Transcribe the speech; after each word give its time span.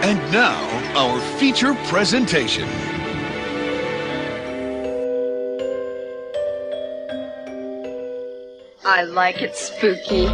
And 0.00 0.32
now, 0.32 0.56
our 0.96 1.20
feature 1.38 1.74
presentation. 1.88 2.68
I 8.84 9.02
like 9.02 9.42
it 9.42 9.56
spooky. 9.56 10.26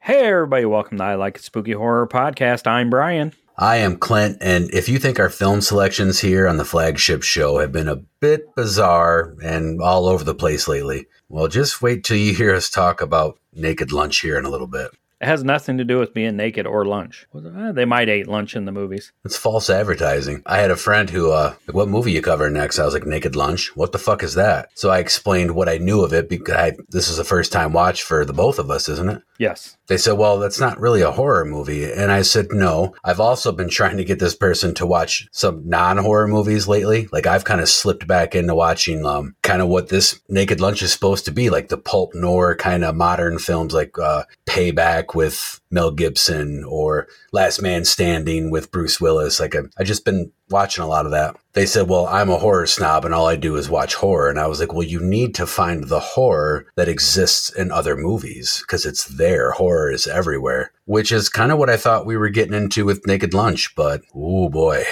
Hey, 0.00 0.26
everybody, 0.26 0.64
welcome 0.64 0.98
to 0.98 1.04
I 1.04 1.16
Like 1.16 1.36
It 1.36 1.42
Spooky 1.42 1.72
Horror 1.72 2.06
Podcast. 2.06 2.68
I'm 2.68 2.88
Brian. 2.88 3.32
I 3.56 3.76
am 3.76 3.98
Clint, 3.98 4.38
and 4.40 4.68
if 4.74 4.88
you 4.88 4.98
think 4.98 5.20
our 5.20 5.30
film 5.30 5.60
selections 5.60 6.20
here 6.20 6.48
on 6.48 6.56
the 6.56 6.64
flagship 6.64 7.22
show 7.22 7.58
have 7.58 7.70
been 7.70 7.88
a 7.88 8.02
bit 8.18 8.52
bizarre 8.56 9.36
and 9.44 9.80
all 9.80 10.06
over 10.06 10.24
the 10.24 10.34
place 10.34 10.66
lately, 10.66 11.06
well, 11.28 11.46
just 11.46 11.80
wait 11.80 12.02
till 12.02 12.16
you 12.16 12.34
hear 12.34 12.52
us 12.52 12.68
talk 12.68 13.00
about 13.00 13.38
Naked 13.52 13.92
Lunch 13.92 14.20
here 14.20 14.36
in 14.38 14.44
a 14.44 14.50
little 14.50 14.66
bit. 14.66 14.90
It 15.24 15.28
has 15.28 15.42
nothing 15.42 15.78
to 15.78 15.84
do 15.84 15.98
with 15.98 16.12
being 16.12 16.36
naked 16.36 16.66
or 16.66 16.84
lunch. 16.84 17.26
Uh, 17.34 17.72
They 17.72 17.86
might 17.86 18.10
eat 18.10 18.28
lunch 18.28 18.54
in 18.54 18.66
the 18.66 18.72
movies. 18.72 19.10
It's 19.24 19.38
false 19.38 19.70
advertising. 19.70 20.42
I 20.44 20.58
had 20.58 20.70
a 20.70 20.76
friend 20.76 21.08
who, 21.08 21.30
uh, 21.32 21.54
like, 21.66 21.74
what 21.74 21.88
movie 21.88 22.12
you 22.12 22.20
cover 22.20 22.50
next? 22.50 22.78
I 22.78 22.84
was 22.84 22.92
like, 22.92 23.06
Naked 23.06 23.34
Lunch? 23.34 23.74
What 23.74 23.92
the 23.92 23.98
fuck 23.98 24.22
is 24.22 24.34
that? 24.34 24.68
So 24.74 24.90
I 24.90 24.98
explained 24.98 25.54
what 25.54 25.66
I 25.66 25.78
knew 25.78 26.02
of 26.02 26.12
it 26.12 26.28
because 26.28 26.56
I, 26.56 26.76
this 26.90 27.08
is 27.08 27.18
a 27.18 27.24
first 27.24 27.52
time 27.52 27.72
watch 27.72 28.02
for 28.02 28.26
the 28.26 28.34
both 28.34 28.58
of 28.58 28.70
us, 28.70 28.86
isn't 28.86 29.08
it? 29.08 29.22
Yes. 29.38 29.76
They 29.88 29.96
said, 29.96 30.12
well, 30.12 30.38
that's 30.38 30.60
not 30.60 30.78
really 30.78 31.02
a 31.02 31.10
horror 31.10 31.44
movie. 31.44 31.90
And 31.90 32.12
I 32.12 32.22
said, 32.22 32.48
no. 32.50 32.94
I've 33.02 33.18
also 33.18 33.50
been 33.50 33.68
trying 33.68 33.96
to 33.96 34.04
get 34.04 34.18
this 34.18 34.36
person 34.36 34.74
to 34.74 34.86
watch 34.86 35.26
some 35.32 35.68
non 35.68 35.96
horror 35.96 36.28
movies 36.28 36.68
lately. 36.68 37.08
Like 37.12 37.26
I've 37.26 37.44
kind 37.44 37.60
of 37.60 37.68
slipped 37.68 38.06
back 38.06 38.34
into 38.34 38.54
watching 38.54 39.04
um, 39.04 39.34
kind 39.42 39.60
of 39.60 39.68
what 39.68 39.88
this 39.88 40.20
Naked 40.28 40.60
Lunch 40.60 40.82
is 40.82 40.92
supposed 40.92 41.24
to 41.24 41.32
be, 41.32 41.50
like 41.50 41.68
the 41.68 41.78
pulp 41.78 42.14
noir 42.14 42.54
kind 42.54 42.84
of 42.84 42.94
modern 42.94 43.38
films 43.38 43.74
like 43.74 43.98
uh, 43.98 44.22
Payback 44.54 45.16
with 45.16 45.60
Mel 45.72 45.90
Gibson 45.90 46.62
or 46.64 47.08
Last 47.32 47.60
Man 47.60 47.84
Standing 47.84 48.52
with 48.52 48.70
Bruce 48.70 49.00
Willis. 49.00 49.40
Like 49.40 49.56
I've, 49.56 49.68
I've 49.76 49.86
just 49.86 50.04
been 50.04 50.30
watching 50.48 50.84
a 50.84 50.86
lot 50.86 51.06
of 51.06 51.10
that. 51.10 51.34
They 51.54 51.66
said, 51.66 51.88
well, 51.88 52.06
I'm 52.06 52.30
a 52.30 52.38
horror 52.38 52.66
snob 52.66 53.04
and 53.04 53.12
all 53.12 53.26
I 53.26 53.34
do 53.34 53.56
is 53.56 53.68
watch 53.68 53.96
horror. 53.96 54.30
And 54.30 54.38
I 54.38 54.46
was 54.46 54.60
like, 54.60 54.72
well, 54.72 54.86
you 54.86 55.00
need 55.00 55.34
to 55.34 55.46
find 55.46 55.88
the 55.88 55.98
horror 55.98 56.66
that 56.76 56.88
exists 56.88 57.50
in 57.52 57.72
other 57.72 57.96
movies 57.96 58.60
because 58.60 58.86
it's 58.86 59.06
there. 59.06 59.50
Horror 59.50 59.90
is 59.90 60.06
everywhere, 60.06 60.70
which 60.84 61.10
is 61.10 61.28
kind 61.28 61.50
of 61.50 61.58
what 61.58 61.70
I 61.70 61.76
thought 61.76 62.06
we 62.06 62.16
were 62.16 62.28
getting 62.28 62.54
into 62.54 62.84
with 62.84 63.08
Naked 63.08 63.34
Lunch. 63.34 63.74
But 63.74 64.02
oh 64.14 64.48
boy. 64.50 64.84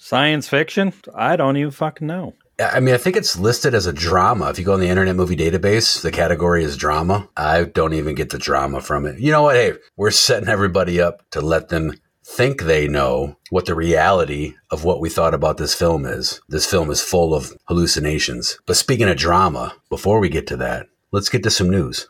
Science 0.00 0.48
fiction? 0.48 0.92
I 1.14 1.36
don't 1.36 1.56
even 1.56 1.70
fucking 1.70 2.08
know. 2.08 2.34
I 2.58 2.78
mean, 2.78 2.94
I 2.94 2.98
think 2.98 3.16
it's 3.16 3.36
listed 3.36 3.74
as 3.74 3.86
a 3.86 3.92
drama. 3.92 4.48
If 4.48 4.58
you 4.58 4.64
go 4.64 4.74
on 4.74 4.80
the 4.80 4.88
Internet 4.88 5.16
Movie 5.16 5.36
Database, 5.36 6.02
the 6.02 6.12
category 6.12 6.62
is 6.62 6.76
drama. 6.76 7.28
I 7.36 7.64
don't 7.64 7.94
even 7.94 8.14
get 8.14 8.30
the 8.30 8.38
drama 8.38 8.80
from 8.80 9.06
it. 9.06 9.18
You 9.18 9.32
know 9.32 9.42
what? 9.42 9.56
Hey, 9.56 9.72
we're 9.96 10.12
setting 10.12 10.48
everybody 10.48 11.00
up 11.00 11.28
to 11.30 11.40
let 11.40 11.68
them 11.68 11.94
think 12.24 12.62
they 12.62 12.88
know 12.88 13.36
what 13.50 13.66
the 13.66 13.74
reality 13.74 14.54
of 14.70 14.84
what 14.84 15.00
we 15.00 15.10
thought 15.10 15.34
about 15.34 15.58
this 15.58 15.74
film 15.74 16.06
is. 16.06 16.40
This 16.48 16.64
film 16.64 16.90
is 16.90 17.02
full 17.02 17.34
of 17.34 17.52
hallucinations. 17.66 18.58
But 18.66 18.76
speaking 18.76 19.08
of 19.08 19.16
drama, 19.16 19.74
before 19.90 20.20
we 20.20 20.28
get 20.28 20.46
to 20.48 20.56
that, 20.58 20.86
let's 21.10 21.28
get 21.28 21.42
to 21.42 21.50
some 21.50 21.68
news. 21.68 22.08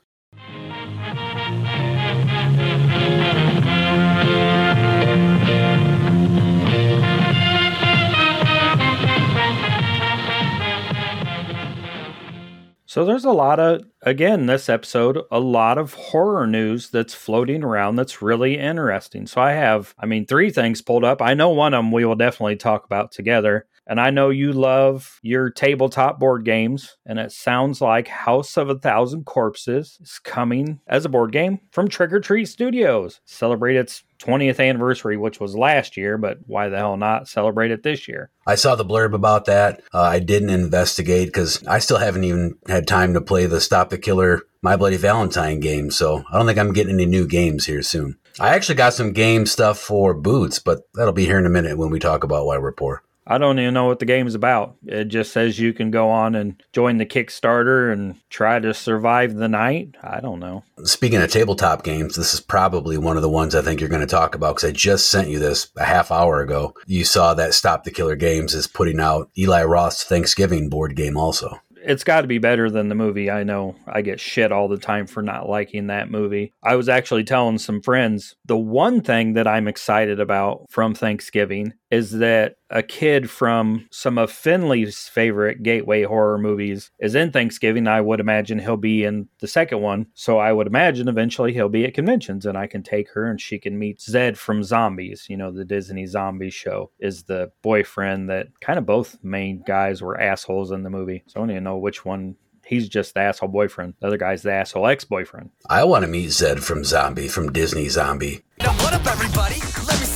So 12.95 13.05
there's 13.05 13.25
a 13.25 13.33
lot 13.33 13.59
of, 13.59 13.83
again, 14.03 14.47
this 14.47 14.69
episode, 14.69 15.19
a 15.33 15.41
lot 15.41 15.78
of 15.78 15.95
horror 15.95 16.47
news 16.47 16.91
that's 16.91 17.12
floating 17.12 17.64
around 17.64 17.97
that's 17.97 18.23
really 18.23 18.56
interesting. 18.56 19.27
So 19.27 19.41
I 19.41 19.51
have, 19.51 19.97
I 19.98 20.06
mean, 20.06 20.27
three 20.27 20.51
things 20.51 20.80
pulled 20.80 21.02
up. 21.02 21.20
I 21.20 21.35
know 21.35 21.48
one 21.48 21.74
of 21.74 21.79
them 21.79 21.91
we 21.91 22.05
will 22.05 22.14
definitely 22.14 22.55
talk 22.55 22.85
about 22.85 23.11
together. 23.11 23.67
And 23.86 24.00
I 24.00 24.11
know 24.11 24.30
you 24.30 24.52
love 24.52 25.18
your 25.22 25.50
tabletop 25.50 26.18
board 26.18 26.45
games, 26.45 26.96
and 27.05 27.18
it 27.18 27.33
sounds 27.33 27.80
like 27.80 28.08
House 28.08 28.56
of 28.56 28.70
a 28.70 28.78
Thousand 28.78 29.24
Corpses 29.24 29.98
is 30.00 30.18
coming 30.18 30.80
as 30.86 31.05
a 31.05 31.11
board 31.11 31.33
game 31.33 31.61
from 31.70 31.89
Trick 31.89 32.12
or 32.12 32.20
Treat 32.20 32.46
Studios. 32.46 33.20
Celebrate 33.27 33.77
its 33.77 34.02
20th 34.20 34.58
anniversary, 34.58 35.17
which 35.17 35.39
was 35.39 35.55
last 35.55 35.96
year, 35.96 36.17
but 36.17 36.39
why 36.46 36.68
the 36.68 36.78
hell 36.78 36.96
not 36.96 37.28
celebrate 37.28 37.70
it 37.70 37.83
this 37.83 38.08
year? 38.08 38.30
I 38.46 38.55
saw 38.55 38.74
the 38.74 38.84
blurb 38.84 39.12
about 39.12 39.44
that. 39.46 39.83
Uh, 39.92 40.00
I 40.00 40.18
didn't 40.18 40.50
investigate 40.50 41.28
because 41.28 41.64
I 41.67 41.78
still 41.78 41.98
haven't 41.98 42.24
even 42.24 42.56
had 42.67 42.86
time 42.86 43.12
to 43.14 43.20
play 43.20 43.46
the 43.46 43.61
Stop 43.61 43.90
the 43.90 43.98
Killer 43.98 44.42
My 44.62 44.77
Bloody 44.77 44.96
Valentine 44.96 45.61
game. 45.61 45.90
So 45.90 46.24
I 46.30 46.39
don't 46.39 46.46
think 46.46 46.58
I'm 46.58 46.73
getting 46.73 46.94
any 46.94 47.06
new 47.06 47.27
games 47.27 47.67
here 47.67 47.83
soon. 47.83 48.17
I 48.40 48.55
actually 48.55 48.77
got 48.77 48.94
some 48.94 49.12
game 49.12 49.46
stuff 49.46 49.78
for 49.78 50.14
Boots, 50.14 50.58
but 50.58 50.80
that'll 50.94 51.12
be 51.12 51.27
here 51.27 51.39
in 51.39 51.46
a 51.46 51.50
minute 51.50 51.78
when 51.78 51.90
we 51.90 51.98
talk 51.98 52.24
about 52.24 52.46
why 52.46 52.58
we're 52.58 52.73
poor. 52.73 53.02
I 53.27 53.39
don't 53.39 53.58
even 53.58 53.74
know 53.74 53.86
what 53.86 54.01
the 54.01 54.05
game's 54.05 54.35
about. 54.35 54.77
It 54.85 55.05
just 55.05 55.33
says 55.33 55.58
you 55.58 55.73
can 55.73 55.90
go 55.90 56.11
on 56.11 56.35
and 56.35 56.62
join 56.73 56.98
the 56.98 57.07
Kickstarter 57.07 57.92
and 57.92 58.17
try 58.29 58.58
to 58.58 58.74
survive 58.74 59.35
the 59.35 59.48
night. 59.48 59.96
I 60.02 60.20
don't 60.20 60.40
know. 60.40 60.62
Speaking 60.85 61.23
of 61.23 61.30
tabletop 61.30 61.85
games, 61.85 62.17
this 62.17 62.35
is 62.35 62.40
probably 62.40 62.98
one 62.98 63.17
of 63.17 63.23
the 63.23 63.30
ones 63.30 63.55
I 63.55 63.62
think 63.62 63.80
you're 63.80 63.89
going 63.89 64.01
to 64.01 64.07
talk 64.07 64.35
about 64.35 64.57
because 64.57 64.68
I 64.68 64.73
just 64.73 65.08
sent 65.08 65.29
you 65.29 65.39
this 65.39 65.68
a 65.77 65.85
half 65.85 66.11
hour 66.11 66.40
ago. 66.42 66.74
You 66.86 67.05
saw 67.05 67.33
that 67.35 67.55
Stop 67.55 67.85
the 67.85 67.90
Killer 67.90 68.17
Games 68.17 68.55
is 68.55 68.67
putting 68.67 69.01
out 69.01 69.30
Eli 69.39 69.64
Roth's 69.64 70.05
Thanksgiving 70.05 70.68
board 70.68 70.95
game 70.95 71.17
also. 71.17 71.61
It's 71.86 72.05
got 72.05 72.23
to 72.23 72.27
be 72.27 72.39
better 72.39 72.70
than 72.70 72.89
the 72.89 72.95
movie. 72.95 73.30
I 73.30 73.45
know 73.45 73.77
I 73.86 74.01
get 74.01 74.18
shit 74.18 74.52
all 74.52 74.68
the 74.68 74.79
time 74.79 75.06
for 75.06 75.20
not 75.20 75.51
liking 75.51 75.89
that 75.89 76.11
movie. 76.11 76.55
I 76.62 76.77
was 76.77 76.89
actually 76.89 77.24
telling 77.24 77.58
some 77.58 77.83
friends 77.83 78.36
the 78.46 78.56
one 78.56 79.02
thing 79.02 79.35
that 79.35 79.46
I'm 79.46 79.68
excited 79.68 80.18
about 80.18 80.64
from 80.70 80.95
Thanksgiving 80.95 81.74
is 81.94 82.10
that 82.10 82.56
a 82.70 82.82
kid 82.82 83.30
from 83.30 83.86
some 83.90 84.18
of 84.18 84.30
Finley's 84.30 85.06
favorite 85.06 85.62
gateway 85.62 86.02
horror 86.02 86.38
movies 86.38 86.90
is 86.98 87.14
in 87.14 87.30
Thanksgiving. 87.30 87.86
I 87.86 88.00
would 88.00 88.18
imagine 88.18 88.58
he'll 88.58 88.77
be 88.77 89.05
in 89.05 89.28
the 89.38 89.46
second 89.46 89.80
one. 89.80 90.06
So 90.14 90.38
I 90.38 90.52
would 90.52 90.66
imagine 90.66 91.06
eventually 91.06 91.52
he'll 91.52 91.68
be 91.68 91.84
at 91.84 91.94
conventions 91.94 92.46
and 92.46 92.58
I 92.58 92.66
can 92.66 92.82
take 92.82 93.10
her 93.10 93.27
and 93.27 93.40
she 93.40 93.60
can 93.60 93.78
meet 93.78 94.00
Zed 94.00 94.36
from 94.36 94.64
Zombies. 94.64 95.27
You 95.28 95.36
know, 95.36 95.52
the 95.52 95.64
Disney 95.64 96.06
zombie 96.06 96.50
show 96.50 96.90
is 96.98 97.22
the 97.22 97.52
boyfriend 97.62 98.28
that 98.28 98.48
kind 98.61 98.78
of 98.78 98.86
both 98.86 99.22
main 99.22 99.62
guys 99.64 100.02
were 100.02 100.20
assholes 100.20 100.72
in 100.72 100.82
the 100.82 100.90
movie. 100.90 101.22
So 101.28 101.38
I 101.38 101.42
don't 101.42 101.52
even 101.52 101.64
know 101.64 101.78
which 101.78 102.05
one 102.05 102.34
he's 102.66 102.88
just 102.88 103.14
the 103.14 103.20
asshole 103.20 103.50
boyfriend. 103.50 103.94
The 104.00 104.08
other 104.08 104.18
guy's 104.18 104.42
the 104.42 104.52
asshole 104.52 104.88
ex 104.88 105.05
boyfriend. 105.05 105.50
I 105.70 105.84
want 105.84 106.02
to 106.02 106.08
meet 106.08 106.30
Zed 106.30 106.64
from 106.64 106.82
Zombie, 106.82 107.28
from 107.28 107.52
Disney 107.52 107.88
Zombie. 107.88 108.42
Now 108.58 108.72
what 108.78 108.94
up, 108.94 109.06
everybody? 109.06 109.61
Let 109.61 109.61
me 109.61 109.66
set 109.66 109.98
the 109.98 110.06
scene. 110.06 110.14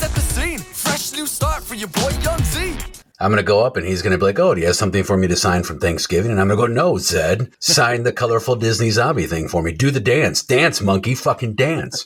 Fresh 0.98 1.12
new 1.12 1.26
start 1.28 1.62
for 1.62 1.76
your 1.76 1.86
boy 1.90 2.10
Young 2.22 2.42
Z. 2.42 2.76
I'm 3.20 3.30
going 3.30 3.36
to 3.36 3.44
go 3.44 3.64
up 3.64 3.76
and 3.76 3.86
he's 3.86 4.02
going 4.02 4.10
to 4.10 4.18
be 4.18 4.24
like, 4.24 4.40
Oh, 4.40 4.52
do 4.52 4.60
you 4.60 4.66
have 4.66 4.74
something 4.74 5.04
for 5.04 5.16
me 5.16 5.28
to 5.28 5.36
sign 5.36 5.62
from 5.62 5.78
Thanksgiving? 5.78 6.32
And 6.32 6.40
I'm 6.40 6.48
going 6.48 6.58
to 6.58 6.66
go, 6.66 6.72
No, 6.72 6.98
Zed, 6.98 7.52
sign 7.60 8.02
the 8.02 8.12
colorful 8.12 8.56
Disney 8.56 8.90
zombie 8.90 9.26
thing 9.26 9.46
for 9.46 9.62
me. 9.62 9.70
Do 9.70 9.92
the 9.92 10.00
dance. 10.00 10.42
Dance, 10.42 10.80
monkey. 10.80 11.14
Fucking 11.14 11.54
dance. 11.54 12.04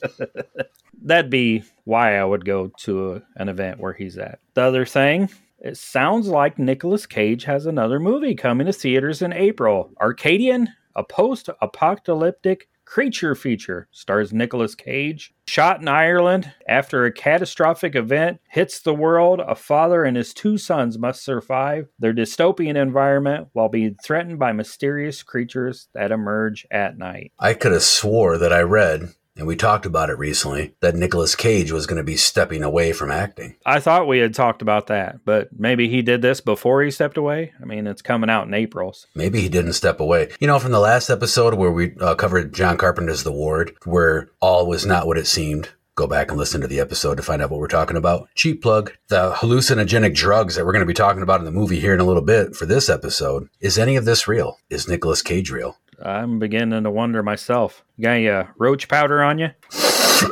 That'd 1.03 1.31
be 1.31 1.65
why 1.85 2.19
I 2.19 2.25
would 2.25 2.45
go 2.45 2.71
to 2.81 3.15
a, 3.15 3.23
an 3.37 3.49
event 3.49 3.81
where 3.81 3.95
he's 3.95 4.19
at. 4.19 4.41
The 4.53 4.61
other 4.61 4.85
thing, 4.85 5.31
it 5.59 5.79
sounds 5.79 6.29
like 6.29 6.59
Nicolas 6.59 7.07
Cage 7.07 7.45
has 7.45 7.65
another 7.65 7.99
movie 7.99 8.35
coming 8.35 8.67
to 8.67 8.75
theaters 8.75 9.23
in 9.23 9.33
April. 9.33 9.91
Arcadian, 10.03 10.69
a 10.95 11.03
post 11.03 11.49
apocalyptic 11.63 12.69
creature 12.85 13.35
feature, 13.35 13.89
stars 13.91 14.33
Nicolas 14.33 14.75
Cage. 14.75 15.33
Shot 15.47 15.81
in 15.81 15.89
Ireland 15.89 16.53
after 16.69 17.05
a 17.05 17.13
catastrophic 17.13 17.95
event 17.95 18.41
hits 18.49 18.81
the 18.81 18.95
world, 18.95 19.41
a 19.41 19.55
father 19.55 20.05
and 20.05 20.17
his 20.17 20.33
two 20.33 20.59
sons 20.59 20.99
must 20.99 21.25
survive 21.25 21.89
their 21.99 22.13
dystopian 22.15 22.77
environment 22.77 23.49
while 23.53 23.69
being 23.69 23.97
threatened 24.03 24.39
by 24.39 24.53
mysterious 24.53 25.23
creatures 25.23 25.89
that 25.95 26.13
emerge 26.13 26.67
at 26.71 26.97
night. 26.99 27.33
I 27.39 27.55
could 27.55 27.73
have 27.73 27.83
swore 27.83 28.39
that 28.39 28.53
I 28.53 28.61
read, 28.61 29.09
and 29.37 29.47
we 29.47 29.57
talked 29.57 29.87
about 29.87 30.11
it 30.11 30.19
recently, 30.19 30.75
that 30.81 30.95
Nicolas 30.95 31.35
Cage 31.35 31.73
was 31.73 31.87
going 31.87 31.97
to 31.97 32.05
be 32.05 32.17
stepping 32.17 32.63
away 32.63 32.93
from 32.93 33.11
acting. 33.11 33.57
I 33.65 33.81
thought 33.81 34.07
we 34.07 34.19
had 34.19 34.35
talked 34.35 34.63
about 34.63 34.89
that, 34.89 35.25
but 35.25 35.49
maybe 35.59 35.89
he 35.89 36.03
did 36.03 36.23
this 36.23 36.41
before 36.41 36.83
he 36.83 36.91
stepped 36.91 37.17
away. 37.17 37.53
I 37.61 37.65
mean, 37.65 37.87
it's 37.87 38.03
coming 38.03 38.31
out 38.31 38.47
in 38.47 38.55
April. 38.55 38.95
Maybe 39.15 39.41
he 39.41 39.49
didn't 39.49 39.73
step 39.75 40.01
away. 40.01 40.31
You 40.41 40.47
know, 40.47 40.59
from 40.59 40.73
the 40.73 40.81
last 40.81 41.09
episode 41.09 41.55
where 41.55 41.71
we 41.71 41.97
uh, 41.99 42.15
covered 42.15 42.53
John 42.53 42.77
Carpenter's 42.77 43.23
The 43.23 43.33
Ward, 43.33 43.75
where 43.85 44.31
all 44.41 44.67
was 44.67 44.85
not 44.85 45.07
what 45.07 45.19
it 45.19 45.27
seemed. 45.27 45.71
Go 45.95 46.07
back 46.07 46.31
and 46.31 46.39
listen 46.39 46.63
to 46.63 46.67
the 46.67 46.81
episode 46.81 47.17
to 47.17 47.23
find 47.23 47.43
out 47.43 47.51
what 47.51 47.61
we're 47.61 47.69
talking 47.69 47.99
about. 47.99 48.29
Cheap 48.35 48.63
plug. 48.63 48.93
The 49.09 49.33
hallucinogenic 49.33 50.15
drugs 50.15 50.55
that 50.55 50.65
we're 50.65 50.73
going 50.73 50.81
to 50.81 50.87
be 50.87 50.95
talking 50.95 51.23
about 51.23 51.41
in 51.41 51.45
the 51.45 51.51
movie 51.51 51.81
here 51.81 51.93
in 51.93 52.01
a 52.01 52.05
little 52.05 52.23
bit 52.23 52.57
for 52.57 52.65
this 52.65 52.89
episode. 52.89 53.49
Is 53.61 53.79
any 53.79 53.97
of 53.97 54.07
this 54.07 54.27
real? 54.27 54.59
Is 54.71 54.89
Nicolas 54.89 55.21
Cage 55.21 55.51
real? 55.51 55.77
I'm 56.03 56.39
beginning 56.39 56.83
to 56.85 56.91
wonder 56.91 57.23
myself. 57.23 57.85
You 57.97 58.05
got 58.05 58.11
any 58.13 58.29
uh, 58.29 58.45
roach 58.57 58.89
powder 58.89 59.23
on 59.23 59.39
you? 59.39 59.51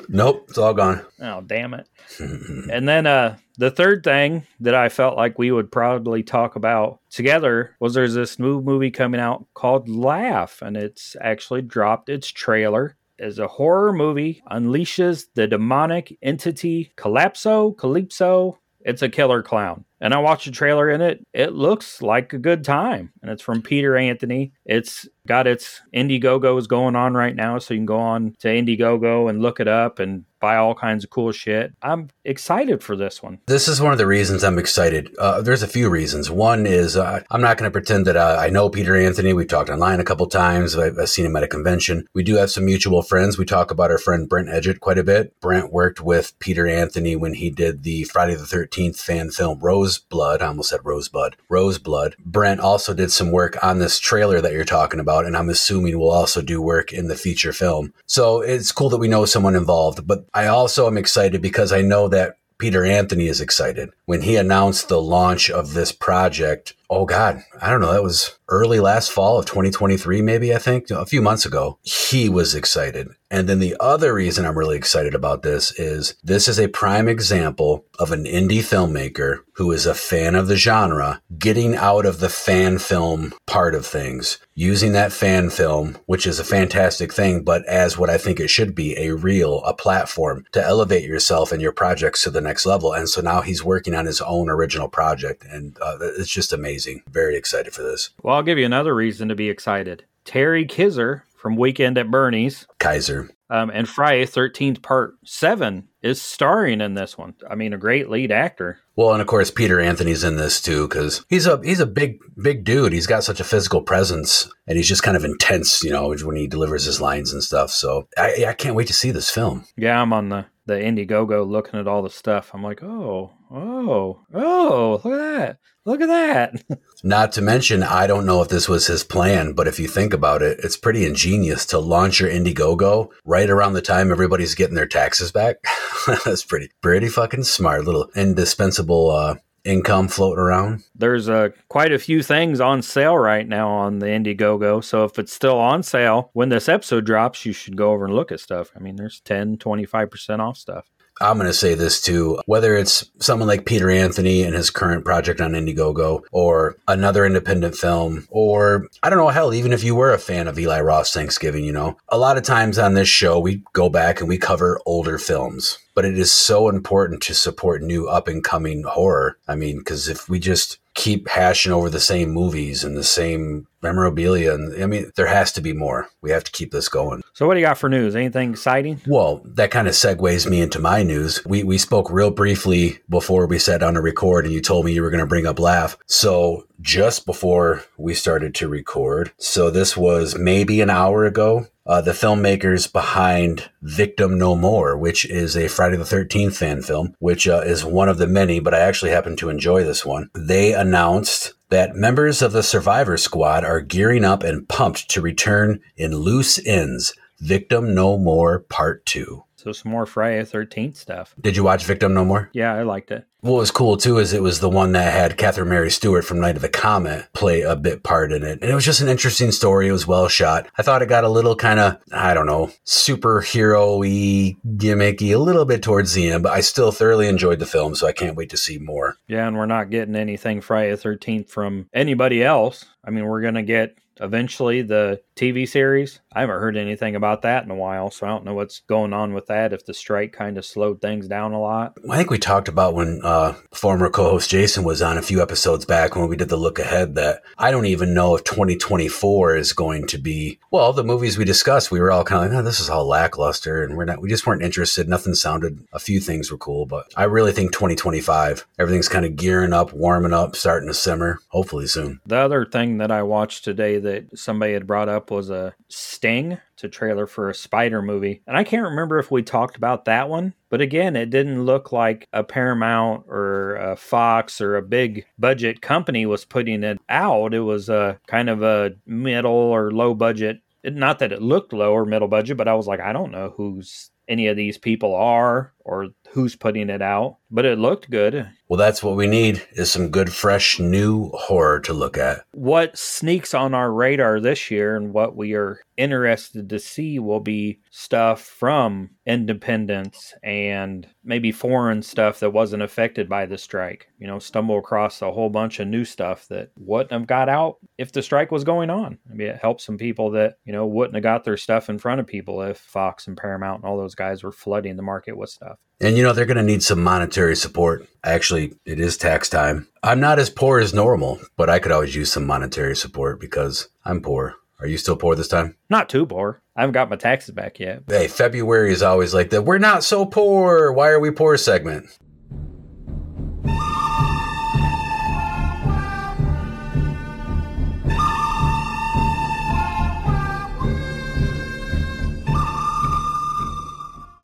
Nope, 0.09 0.47
it's 0.49 0.59
all 0.59 0.75
gone. 0.75 1.05
Oh, 1.21 1.41
damn 1.41 1.75
it. 1.75 1.89
and 2.19 2.89
then 2.89 3.07
uh 3.07 3.37
the 3.59 3.71
third 3.71 4.03
thing 4.03 4.47
that 4.61 4.75
I 4.75 4.89
felt 4.89 5.17
like 5.17 5.39
we 5.39 5.51
would 5.53 5.71
probably 5.71 6.23
talk 6.23 6.57
about 6.57 7.01
together 7.11 7.77
was 7.79 7.93
there's 7.93 8.15
this 8.15 8.39
new 8.39 8.63
movie 8.63 8.91
coming 8.91 9.21
out 9.21 9.47
called 9.53 9.87
Laugh, 9.89 10.63
and 10.63 10.77
it's 10.79 11.15
actually 11.21 11.63
dropped 11.63 12.09
its 12.09 12.29
trailer. 12.29 12.97
As 13.19 13.39
a 13.39 13.47
horror 13.49 13.93
movie 13.93 14.43
unleashes 14.51 15.27
the 15.35 15.47
demonic 15.47 16.17
entity 16.23 16.91
Calypso, 16.97 17.73
Calypso. 17.73 18.59
It's 18.83 19.03
a 19.03 19.11
killer 19.11 19.43
clown. 19.43 19.85
And 20.01 20.15
I 20.15 20.19
watched 20.21 20.47
the 20.47 20.53
trailer 20.53 20.89
in 20.89 21.03
it. 21.03 21.27
It 21.35 21.53
looks 21.53 22.01
like 22.01 22.33
a 22.33 22.39
good 22.39 22.65
time. 22.65 23.13
And 23.21 23.31
it's 23.31 23.43
from 23.43 23.61
Peter 23.61 23.95
Anthony. 23.95 24.55
It's 24.65 25.07
got 25.31 25.47
its 25.47 25.81
Indiegogo's 25.95 26.67
going 26.67 26.97
on 26.97 27.15
right 27.15 27.37
now. 27.37 27.57
So 27.61 27.73
you 27.73 27.79
can 27.79 27.87
go 27.87 28.01
on 28.01 28.35
to 28.41 28.49
Indiegogo 28.49 29.31
and 29.31 29.41
look 29.41 29.61
it 29.61 29.69
up 29.69 30.01
and 30.01 30.25
buy 30.41 30.57
all 30.57 30.75
kinds 30.75 31.05
of 31.05 31.11
cool 31.11 31.31
shit. 31.31 31.73
I'm 31.83 32.09
excited 32.25 32.83
for 32.83 32.97
this 32.97 33.23
one. 33.23 33.39
This 33.47 33.69
is 33.69 33.81
one 33.81 33.93
of 33.93 33.99
the 33.99 34.07
reasons 34.07 34.43
I'm 34.43 34.59
excited. 34.59 35.15
Uh, 35.19 35.43
there's 35.43 35.63
a 35.63 35.69
few 35.69 35.89
reasons. 35.91 36.31
One 36.31 36.67
is 36.67 36.97
uh, 36.97 37.23
I'm 37.31 37.43
not 37.43 37.59
going 37.59 37.69
to 37.69 37.73
pretend 37.73 38.07
that 38.07 38.17
uh, 38.17 38.39
I 38.41 38.49
know 38.49 38.71
Peter 38.71 38.97
Anthony. 38.97 39.33
We've 39.33 39.47
talked 39.47 39.71
online 39.71 40.01
a 40.01 40.05
couple 40.05 40.27
times. 40.27 40.77
I've, 40.77 40.99
I've, 40.99 41.11
seen 41.11 41.27
him 41.27 41.37
at 41.37 41.43
a 41.43 41.49
convention. 41.49 42.07
We 42.15 42.23
do 42.23 42.37
have 42.37 42.51
some 42.51 42.65
mutual 42.65 43.03
friends. 43.03 43.37
We 43.37 43.45
talk 43.45 43.71
about 43.71 43.91
our 43.91 43.99
friend 43.99 44.29
Brent 44.29 44.49
Edgett 44.49 44.81
quite 44.81 44.97
a 44.97 45.05
bit. 45.05 45.39
Brent 45.41 45.73
worked 45.73 46.01
with 46.01 46.39
Peter 46.39 46.67
Anthony 46.67 47.17
when 47.17 47.35
he 47.35 47.51
did 47.51 47.83
the 47.83 48.05
Friday 48.05 48.35
the 48.35 48.45
13th 48.45 48.97
fan 48.97 49.31
film 49.31 49.61
Roseblood. 49.61 50.41
I 50.41 50.47
almost 50.47 50.71
said 50.71 50.81
Rosebud. 50.85 51.37
Roseblood. 51.51 52.17
Brent 52.19 52.61
also 52.61 52.95
did 52.95 53.13
some 53.13 53.33
work 53.33 53.63
on 53.63 53.79
this 53.79 53.99
trailer 53.99 54.41
that 54.41 54.53
you're 54.53 54.65
talking 54.65 55.01
and 55.27 55.37
I'm 55.37 55.49
assuming 55.49 55.99
will 55.99 56.11
also 56.11 56.43
do 56.43 56.61
work 56.61 56.93
in 56.93 57.09
the 57.09 57.17
feature 57.17 57.53
film. 57.53 57.93
So 58.07 58.41
it's 58.41 58.73
cool 58.73 58.91
that 58.91 58.99
we 58.99 59.09
know 59.09 59.25
someone 59.25 59.57
involved, 59.57 60.07
but 60.07 60.27
I 60.35 60.47
also 60.47 60.87
am 60.87 60.99
excited 60.99 61.43
because 61.43 61.73
I 61.73 61.83
know 61.83 62.09
that 62.09 62.37
Peter 62.59 62.85
Anthony 62.85 63.27
is 63.27 63.41
excited. 63.41 63.91
When 64.05 64.23
he 64.23 64.37
announced 64.37 64.89
the 64.89 65.01
launch 65.01 65.51
of 65.51 65.73
this 65.73 65.93
project, 65.93 66.75
oh 66.91 67.07
God, 67.07 67.43
I 67.63 67.71
don't 67.71 67.81
know, 67.81 67.93
that 67.93 68.03
was 68.03 68.37
early 68.49 68.81
last 68.81 69.13
fall 69.13 69.39
of 69.39 69.47
2023, 69.47 70.21
maybe, 70.23 70.53
I 70.55 70.59
think, 70.59 70.91
a 70.91 71.07
few 71.07 71.23
months 71.23 71.47
ago. 71.47 71.79
He 71.83 72.29
was 72.29 72.55
excited. 72.55 73.09
And 73.31 73.49
then 73.49 73.61
the 73.61 73.77
other 73.79 74.13
reason 74.13 74.45
I'm 74.45 74.59
really 74.59 74.77
excited 74.77 75.15
about 75.15 75.43
this 75.43 75.71
is 75.79 76.17
this 76.25 76.49
is 76.49 76.59
a 76.59 76.67
prime 76.67 77.09
example 77.09 77.85
of 78.01 78.11
an 78.11 78.25
indie 78.25 78.59
filmmaker 78.59 79.43
who 79.55 79.71
is 79.71 79.87
a 79.87 79.95
fan 79.95 80.35
of 80.35 80.49
the 80.49 80.57
genre 80.57 81.23
getting 81.39 81.77
out 81.77 82.07
of 82.07 82.19
the 82.19 82.29
fan 82.29 82.79
film 82.79 83.33
part 83.47 83.77
of 83.77 83.87
things, 83.87 84.39
using 84.55 84.93
that 84.93 85.13
fan 85.13 85.49
film, 85.49 85.97
which 86.07 86.27
is 86.27 86.41
a 86.41 86.45
fantastic 86.45 87.13
thing, 87.13 87.45
but 87.45 87.65
as 87.67 87.97
what 87.97 88.11
I 88.11 88.19
think 88.19 88.41
it 88.41 88.51
should 88.51 88.75
be 88.75 88.97
a 88.97 89.15
real, 89.15 89.63
a 89.65 89.75
platform 89.75 90.45
to 90.53 90.65
elevate 90.65 91.05
yourself 91.05 91.53
and 91.53 91.63
your 91.63 91.73
projects 91.73 92.25
to 92.25 92.31
the 92.31 92.41
next 92.41 92.67
level. 92.67 92.93
And 92.93 93.09
so 93.09 93.21
now 93.21 93.43
he's 93.43 93.63
working 93.63 93.95
on 93.95 94.07
his 94.07 94.21
own 94.21 94.49
original 94.49 94.89
project. 94.89 95.45
And 95.45 95.77
uh, 95.81 95.99
it's 96.01 96.31
just 96.31 96.53
amazing. 96.53 96.80
Very 97.11 97.37
excited 97.37 97.73
for 97.73 97.83
this. 97.83 98.11
Well, 98.23 98.37
I'll 98.37 98.43
give 98.43 98.59
you 98.59 98.67
another 98.67 98.95
reason 98.95 99.29
to 99.29 99.35
be 99.35 99.49
excited. 99.49 100.05
Terry 100.25 100.67
Kizer 100.67 101.23
from 101.37 101.57
Weekend 101.57 101.99
at 101.99 102.11
Bernie's. 102.11 102.67
Kaiser. 102.79 103.31
Um, 103.49 103.71
and 103.71 103.89
Friday 103.89 104.27
13th 104.27 104.83
Part 104.83 105.15
7 105.25 105.89
is 106.03 106.23
starring 106.23 106.81
in 106.81 106.95
this 106.95 107.19
one. 107.19 107.35
I 107.49 107.55
mean, 107.57 107.73
a 107.73 107.79
great 107.79 108.09
lead 108.09 108.31
actor. 108.31 108.79
Well, 109.01 109.15
and 109.15 109.23
of 109.23 109.29
course 109.29 109.51
Peter 109.51 109.81
Anthony's 109.81 110.25
in 110.25 110.37
this 110.37 110.61
too 110.61 110.87
because 110.87 111.25
he's 111.31 111.47
a 111.47 111.59
he's 111.65 111.81
a 111.81 111.87
big 111.87 112.19
big 112.37 112.65
dude. 112.65 112.93
He's 112.93 113.07
got 113.07 113.25
such 113.25 113.41
a 113.41 113.45
physical 113.45 113.81
presence, 113.81 114.47
and 114.67 114.77
he's 114.77 114.89
just 114.89 115.03
kind 115.03 115.17
of 115.17 115.25
intense, 115.25 115.83
you 115.83 115.91
know, 115.91 116.15
when 116.23 116.37
he 116.37 116.47
delivers 116.47 116.85
his 116.85 117.01
lines 117.01 117.33
and 117.33 117.43
stuff. 117.43 117.71
So 117.71 118.09
I, 118.19 118.45
I 118.49 118.53
can't 118.53 118.75
wait 118.75 118.89
to 118.89 118.93
see 118.93 119.11
this 119.11 119.31
film. 119.31 119.65
Yeah, 119.75 120.03
I'm 120.03 120.13
on 120.13 120.29
the 120.29 120.45
the 120.67 120.75
Indiegogo 120.75 121.49
looking 121.49 121.81
at 121.81 121.89
all 121.89 122.03
the 122.03 122.11
stuff. 122.11 122.51
I'm 122.53 122.63
like, 122.63 122.83
oh, 122.83 123.33
oh, 123.51 124.21
oh, 124.35 125.01
look 125.03 125.15
at 125.15 125.39
that. 125.39 125.59
Look 125.87 126.03
at 126.03 126.09
that. 126.09 126.63
Not 127.03 127.33
to 127.33 127.43
mention, 127.43 127.83
I 127.83 128.07
don't 128.07 128.27
know 128.27 128.43
if 128.43 128.49
this 128.49 128.69
was 128.69 128.87
his 128.87 129.03
plan, 129.03 129.55
but 129.55 129.67
if 129.67 129.81
you 129.81 129.89
think 129.89 130.13
about 130.13 130.43
it, 130.43 130.61
it's 130.63 130.77
pretty 130.77 131.07
ingenious 131.07 131.65
to 131.67 131.79
launch 131.79 132.21
your 132.21 132.29
Indiegogo 132.29 133.09
right 133.25 133.49
around 133.49 133.73
the 133.73 133.81
time 133.81 134.13
everybody's 134.13 134.55
getting 134.55 134.77
their 134.77 134.87
taxes 134.87 135.33
back. 135.33 135.57
That's 136.25 136.45
pretty, 136.45 136.69
pretty 136.83 137.09
fucking 137.09 137.45
smart. 137.45 137.87
Little 137.87 138.11
indispensable 138.15 138.90
uh, 138.91 139.35
income 139.65 140.09
floating 140.09 140.41
around. 140.41 140.85
There's 140.95 141.29
uh, 141.29 141.51
quite 141.69 141.93
a 141.93 141.99
few 141.99 142.23
things 142.23 142.61
on 142.61 142.83
sale 142.83 143.17
right 143.17 143.47
now 143.47 143.69
on 143.69 143.99
the 143.99 144.07
Indiegogo. 144.07 144.83
So 144.83 145.05
if 145.05 145.19
it's 145.19 145.33
still 145.33 145.59
on 145.59 145.83
sale 145.83 146.31
when 146.33 146.49
this 146.49 146.69
episode 146.69 147.05
drops, 147.05 147.45
you 147.45 147.53
should 147.53 147.77
go 147.77 147.93
over 147.93 148.05
and 148.05 148.15
look 148.15 148.33
at 148.33 148.41
stuff. 148.41 148.71
I 148.75 148.79
mean, 148.79 148.97
there's 148.97 149.21
10, 149.21 149.59
25% 149.59 150.41
off 150.41 150.57
stuff. 150.57 150.87
I'm 151.23 151.37
going 151.37 151.49
to 151.49 151.53
say 151.53 151.75
this 151.75 152.01
too, 152.01 152.41
whether 152.47 152.75
it's 152.75 153.11
someone 153.19 153.47
like 153.47 153.67
Peter 153.67 153.91
Anthony 153.91 154.43
and 154.43 154.55
his 154.55 154.71
current 154.71 155.05
project 155.05 155.43
on 155.43 155.53
Indiegogo 155.53 156.23
or 156.33 156.77
another 156.89 157.27
independent 157.27 157.77
film, 157.77 158.27
or 158.31 158.87
I 159.03 159.11
don't 159.11 159.19
know, 159.19 159.29
hell, 159.29 159.53
even 159.53 159.75
if 159.75 159.85
you 159.85 159.95
were 159.95 160.15
a 160.15 160.19
fan 160.19 160.49
of 160.49 160.59
Eli 160.59 160.81
Roth 160.81 161.09
Thanksgiving, 161.09 161.65
you 161.65 161.73
know, 161.73 161.99
a 162.09 162.17
lot 162.17 162.39
of 162.39 162.43
times 162.43 162.79
on 162.79 162.95
this 162.95 163.09
show, 163.09 163.39
we 163.39 163.63
go 163.75 163.91
back 163.91 164.21
and 164.21 164.31
we 164.31 164.39
cover 164.39 164.81
older 164.87 165.19
films 165.19 165.79
but 166.01 166.09
it 166.09 166.19
is 166.19 166.33
so 166.33 166.71
important 166.71 167.23
to 167.23 167.35
support 167.35 167.83
new 167.83 168.09
up 168.09 168.27
and 168.27 168.43
coming 168.43 168.85
horror. 168.85 169.37
I 169.47 169.55
mean, 169.55 169.81
because 169.81 170.09
if 170.09 170.31
we 170.31 170.39
just 170.39 170.79
keep 170.95 171.29
hashing 171.29 171.73
over 171.73 171.91
the 171.91 172.01
same 172.01 172.31
movies 172.31 172.85
and 172.85 172.97
the 172.97 173.05
same 173.05 173.67
memorabilia, 173.83 174.55
and 174.55 174.83
I 174.83 174.87
mean, 174.87 175.13
there 175.17 175.27
has 175.27 175.53
to 175.53 175.61
be 175.61 175.75
more. 175.75 176.09
We 176.23 176.31
have 176.31 176.43
to 176.45 176.53
keep 176.53 176.73
this 176.73 176.89
going. 176.89 177.21
So, 177.35 177.47
what 177.47 177.53
do 177.53 177.61
you 177.61 177.67
got 177.67 177.77
for 177.77 177.91
news? 177.91 178.17
Anything 178.17 178.53
exciting? 178.53 179.03
Well, 179.07 179.43
that 179.45 179.71
kind 179.71 179.89
of 179.89 179.93
segues 179.93 180.49
me 180.49 180.63
into 180.63 180.79
my 180.79 181.03
news. 181.03 181.45
We 181.45 181.65
we 181.65 181.77
spoke 181.77 182.11
real 182.11 182.31
briefly 182.31 182.99
before 183.11 183.47
we 183.47 183.59
sat 183.59 183.81
down 183.81 183.93
to 183.93 184.01
record, 184.01 184.47
and 184.47 184.55
you 184.55 184.63
told 184.63 184.87
me 184.87 184.95
you 184.95 185.03
were 185.03 185.11
going 185.11 185.21
to 185.21 185.27
bring 185.27 185.47
up 185.47 185.59
Laugh. 185.59 185.99
So, 186.07 186.65
just 186.81 187.27
before 187.27 187.85
we 187.97 188.15
started 188.15 188.55
to 188.57 188.69
record, 188.69 189.33
so 189.39 189.71
this 189.71 189.97
was 189.97 190.37
maybe 190.37 190.81
an 190.81 190.91
hour 190.91 191.25
ago 191.25 191.67
uh, 191.91 192.01
the 192.01 192.13
filmmakers 192.13 192.91
behind 192.91 193.69
Victim 193.83 194.39
No 194.39 194.55
More, 194.55 194.97
which 194.97 195.25
is 195.25 195.57
a 195.57 195.67
Friday 195.67 195.97
the 195.97 196.05
13th 196.05 196.55
fan 196.55 196.83
film, 196.83 197.17
which 197.19 197.49
uh, 197.49 197.63
is 197.65 197.85
one 197.85 198.09
of 198.09 198.19
the 198.19 198.29
many, 198.29 198.61
but 198.61 198.75
I 198.75 198.79
actually 198.79 199.11
happen 199.11 199.35
to 199.37 199.49
enjoy 199.49 199.83
this 199.83 200.05
one. 200.07 200.31
They 200.33 200.73
announced 200.73 201.55
that 201.71 201.97
members 201.97 202.43
of 202.43 202.53
the 202.53 202.63
Survivor 202.63 203.17
Squad 203.17 203.65
are 203.65 203.81
gearing 203.81 204.25
up 204.25 204.45
and 204.45 204.69
pumped 204.69 205.11
to 205.11 205.21
return 205.21 205.81
in 205.97 206.15
Loose 206.15 206.65
Ends 206.65 207.13
Victim 207.41 207.93
No 207.93 208.17
More 208.17 208.61
Part 208.61 209.05
2. 209.07 209.45
So 209.57 209.73
some 209.73 209.91
more 209.91 210.07
Friday 210.07 210.39
the 210.39 210.47
Thirteenth 210.47 210.97
stuff. 210.97 211.35
Did 211.41 211.57
you 211.57 211.65
watch 211.65 211.85
Victim 211.85 212.15
No 212.15 212.25
More? 212.25 212.51
Yeah, 212.53 212.73
I 212.73 212.83
liked 212.83 213.11
it. 213.11 213.27
What 213.43 213.59
was 213.59 213.71
cool 213.71 213.97
too 213.97 214.19
is 214.19 214.33
it 214.33 214.43
was 214.43 214.61
the 214.61 214.69
one 214.69 214.93
that 214.93 215.15
had 215.15 215.39
Catherine 215.39 215.71
Mary 215.71 215.91
Stewart 215.91 216.27
from 216.27 216.41
Night 216.41 216.57
of 216.57 216.63
the 216.63 216.69
Comet 216.69 217.27
play 217.33 217.63
a 217.63 217.75
bit 217.75 218.03
part 218.03 218.33
in 218.33 218.43
it, 218.43 218.59
and 218.61 218.71
it 218.71 218.75
was 218.75 218.85
just 218.85 219.01
an 219.01 219.09
interesting 219.09 219.51
story. 219.51 219.89
It 219.89 219.93
was 219.93 220.07
well 220.07 220.29
shot. 220.29 220.67
I 220.77 220.83
thought 220.83 221.01
it 221.01 221.09
got 221.09 221.25
a 221.25 221.29
little 221.29 221.57
kind 221.57 221.81
of 221.81 221.97
I 222.13 222.35
don't 222.35 222.47
know 222.47 222.71
superhero-y, 222.85 224.57
gimmicky, 224.77 225.35
a 225.35 225.39
little 225.39 225.65
bit 225.65 225.83
towards 225.83 226.13
the 226.13 226.29
end, 226.29 226.43
but 226.43 226.53
I 226.53 226.61
still 226.61 226.93
thoroughly 226.93 227.29
enjoyed 227.29 227.61
the 227.61 227.67
film, 227.67 227.95
so 227.95 228.07
I 228.07 228.13
can't 228.13 228.37
wait 228.37 228.51
to 228.51 228.59
see 228.59 228.79
more. 228.79 229.17
Yeah, 229.27 229.49
and 229.49 229.57
we're 229.57 229.67
not 229.67 229.89
getting 229.89 230.17
anything 230.17 230.61
Friday 230.61 230.91
the 230.91 230.99
Thirteenth 230.99 231.51
from 231.51 231.89
anybody 231.95 232.45
else. 232.45 232.85
I 233.05 233.11
mean, 233.11 233.25
we're 233.25 233.41
gonna 233.41 233.63
get 233.63 233.97
eventually 234.21 234.83
the 234.83 235.23
TV 235.41 235.67
series. 235.67 236.21
I 236.33 236.41
haven't 236.41 236.61
heard 236.61 236.77
anything 236.77 237.17
about 237.17 237.43
that 237.43 237.65
in 237.65 237.71
a 237.71 237.75
while, 237.75 238.11
so 238.11 238.27
I 238.27 238.29
don't 238.29 238.45
know 238.45 238.53
what's 238.53 238.81
going 238.81 239.15
on 239.15 239.33
with 239.33 239.47
that. 239.47 239.73
If 239.73 239.87
the 239.87 239.95
strike 239.95 240.35
kind 240.35 240.59
of 240.59 240.67
slowed 240.67 241.01
things 241.01 241.27
down 241.27 241.53
a 241.53 241.61
lot. 241.61 241.97
I 242.11 242.19
think 242.19 242.31
we 242.31 242.39
talked 242.39 242.69
about 242.69 242.93
when 242.93 243.23
uh, 243.25 243.55
former 243.73 244.11
co-host 244.11 244.51
Jason 244.51 244.85
was 244.85 245.01
on 245.01 245.17
a 245.17 245.23
few 245.23 245.41
episodes 245.41 245.87
back 245.87 246.15
when 246.15 246.29
we 246.29 246.37
did 246.37 246.51
the 246.51 246.59
look 246.59 246.79
ahead 246.79 247.15
that 247.15 247.41
I 247.57 247.71
don't 247.71 247.87
even 247.87 248.13
know 248.13 248.35
if 248.35 248.45
2024 248.45 249.57
is 249.57 249.73
going 249.73 250.07
to 250.09 250.19
be. 250.19 250.59
Well, 250.71 250.93
the 250.93 251.03
movies 251.03 251.39
we 251.39 251.47
discussed, 251.47 251.91
we 251.91 252.01
were 252.01 252.13
all 252.13 252.23
kind 252.23 252.45
of 252.45 252.53
like, 252.53 252.61
"Oh, 252.61 252.63
this 252.63 252.79
is 252.79 252.91
all 252.91 253.07
lackluster," 253.07 253.83
and 253.83 253.97
we're 253.97 254.05
not. 254.05 254.21
We 254.21 254.29
just 254.29 254.47
weren't 254.47 254.63
interested. 254.63 255.09
Nothing 255.09 255.35
sounded. 255.35 255.87
A 255.95 255.99
few 255.99 256.21
things 256.21 256.53
were 256.53 256.59
cool, 256.59 256.85
but 256.85 257.07
I 257.17 257.25
really 257.25 257.53
think 257.53 257.73
2025, 257.73 258.67
everything's 258.79 259.09
kind 259.09 259.25
of 259.25 259.37
gearing 259.37 259.73
up, 259.73 259.95
warming 259.95 260.35
up, 260.35 260.55
starting 260.55 260.89
to 260.89 260.95
simmer. 260.95 261.39
Hopefully 261.49 261.87
soon. 261.87 262.21
The 262.27 262.37
other 262.37 262.67
thing 262.67 262.99
that 262.99 263.11
I 263.11 263.23
watched 263.23 263.65
today 263.65 263.99
that 263.99 264.39
somebody 264.39 264.75
had 264.75 264.87
brought 264.87 265.09
up 265.09 265.30
was 265.31 265.51
a 265.51 265.75
Sting. 265.89 266.59
A 266.83 266.89
trailer 266.89 267.27
for 267.27 267.51
a 267.51 267.55
Spider 267.55 268.01
movie. 268.01 268.41
And 268.47 268.57
I 268.57 268.65
can't 268.65 268.89
remember 268.89 269.19
if 269.19 269.31
we 269.31 269.43
talked 269.43 269.77
about 269.77 270.07
that 270.07 270.31
one, 270.31 270.55
but 270.71 270.81
again, 270.81 271.15
it 271.15 271.29
didn't 271.29 271.65
look 271.65 271.93
like 271.93 272.27
a 272.33 272.43
Paramount 272.43 273.27
or 273.29 273.77
a 273.77 273.97
Fox 273.97 274.63
or 274.63 274.77
a 274.77 274.83
big 274.83 275.27
budget 275.39 275.83
company 275.83 276.25
was 276.25 276.47
putting 276.47 276.83
it 276.83 276.99
out. 277.11 277.53
It 277.53 277.61
was 277.61 277.91
a 277.91 278.19
kind 278.29 278.49
of 278.49 278.63
a 278.63 278.93
middle 279.05 279.53
or 279.53 279.91
low 279.91 280.15
budget. 280.15 280.61
Not 280.83 281.19
that 281.19 281.33
it 281.33 281.43
looked 281.43 281.75
low 281.75 281.93
or 281.93 282.07
middle 282.07 282.29
budget, 282.29 282.57
but 282.57 282.69
I 282.69 282.73
was 282.73 282.87
like, 282.87 283.01
I 283.01 283.13
don't 283.13 283.33
know 283.33 283.53
who's 283.55 284.11
any 284.27 284.47
of 284.47 284.57
these 284.57 284.79
people 284.79 285.15
are. 285.15 285.75
Or 285.91 286.07
who's 286.31 286.55
putting 286.55 286.89
it 286.89 287.03
out, 287.03 287.39
but 287.51 287.65
it 287.65 287.77
looked 287.77 288.09
good. 288.09 288.49
Well, 288.69 288.79
that's 288.79 289.03
what 289.03 289.17
we 289.17 289.27
need 289.27 289.67
is 289.73 289.91
some 289.91 290.11
good, 290.11 290.33
fresh, 290.33 290.79
new 290.79 291.31
horror 291.31 291.81
to 291.81 291.93
look 291.93 292.17
at. 292.17 292.45
What 292.53 292.97
sneaks 292.97 293.53
on 293.53 293.75
our 293.75 293.93
radar 293.93 294.39
this 294.39 294.71
year 294.71 294.95
and 294.95 295.13
what 295.13 295.35
we 295.35 295.55
are 295.55 295.81
interested 295.97 296.71
to 296.71 296.79
see 296.79 297.19
will 297.19 297.41
be 297.41 297.81
stuff 297.91 298.41
from 298.41 299.11
independents 299.27 300.33
and 300.45 301.09
maybe 301.25 301.51
foreign 301.51 302.03
stuff 302.03 302.39
that 302.39 302.53
wasn't 302.53 302.85
affected 302.85 303.29
by 303.29 303.45
the 303.45 303.59
strike. 303.59 304.07
You 304.21 304.29
know, 304.29 304.39
stumble 304.39 304.79
across 304.79 305.21
a 305.21 305.33
whole 305.33 305.51
bunch 305.51 305.81
of 305.81 305.89
new 305.89 306.05
stuff 306.05 306.47
that 306.49 306.71
wouldn't 306.77 307.11
have 307.11 307.27
got 307.27 307.49
out 307.49 307.79
if 307.99 308.13
the 308.13 308.23
strike 308.23 308.53
was 308.53 308.63
going 308.63 308.89
on. 308.89 309.19
I 309.29 309.35
mean, 309.35 309.49
it 309.49 309.59
helps 309.61 309.85
some 309.85 309.99
people 309.99 310.31
that, 310.31 310.59
you 310.65 310.73
know, 310.73 310.87
wouldn't 310.87 311.17
have 311.17 311.25
got 311.25 311.43
their 311.43 311.57
stuff 311.57 311.91
in 311.91 311.99
front 311.99 312.21
of 312.21 312.29
people 312.29 312.63
if 312.63 312.79
Fox 312.79 313.27
and 313.27 313.37
Paramount 313.37 313.83
and 313.83 313.91
all 313.91 313.99
those 313.99 314.15
guys 314.15 314.45
were 314.45 314.53
flooding 314.53 314.95
the 314.95 315.03
market 315.03 315.37
with 315.37 315.51
stuff. 315.51 315.80
And 316.01 316.17
you 316.17 316.23
know, 316.23 316.33
they're 316.33 316.47
going 316.47 316.57
to 316.57 316.63
need 316.63 316.83
some 316.83 317.03
monetary 317.03 317.55
support. 317.55 318.09
Actually, 318.25 318.75
it 318.87 318.99
is 318.99 319.17
tax 319.17 319.49
time. 319.49 319.87
I'm 320.03 320.21
not 320.21 320.39
as 320.39 320.49
poor 320.49 320.79
as 320.79 320.95
normal, 320.95 321.41
but 321.57 321.69
I 321.69 321.79
could 321.79 321.93
always 321.93 322.15
use 322.15 322.33
some 322.33 322.47
monetary 322.47 322.97
support 322.97 323.39
because 323.39 323.89
I'm 324.05 324.23
poor. 324.23 324.55
Are 324.81 324.87
you 324.87 324.97
still 324.97 325.17
poor 325.17 325.35
this 325.35 325.49
time? 325.49 325.77
Not 325.91 326.09
too 326.09 326.25
poor. 326.25 326.63
I 326.75 326.81
haven't 326.81 326.95
got 326.95 327.11
my 327.11 327.17
taxes 327.17 327.55
back 327.55 327.79
yet. 327.79 328.05
Hey, 328.09 328.29
February 328.29 328.93
is 328.93 329.03
always 329.03 329.35
like 329.35 329.51
the 329.51 329.61
we're 329.61 329.77
not 329.77 330.03
so 330.03 330.25
poor. 330.25 330.91
Why 330.91 331.11
are 331.11 331.21
we 331.21 331.31
poor 331.31 331.59
segment? 331.59 332.07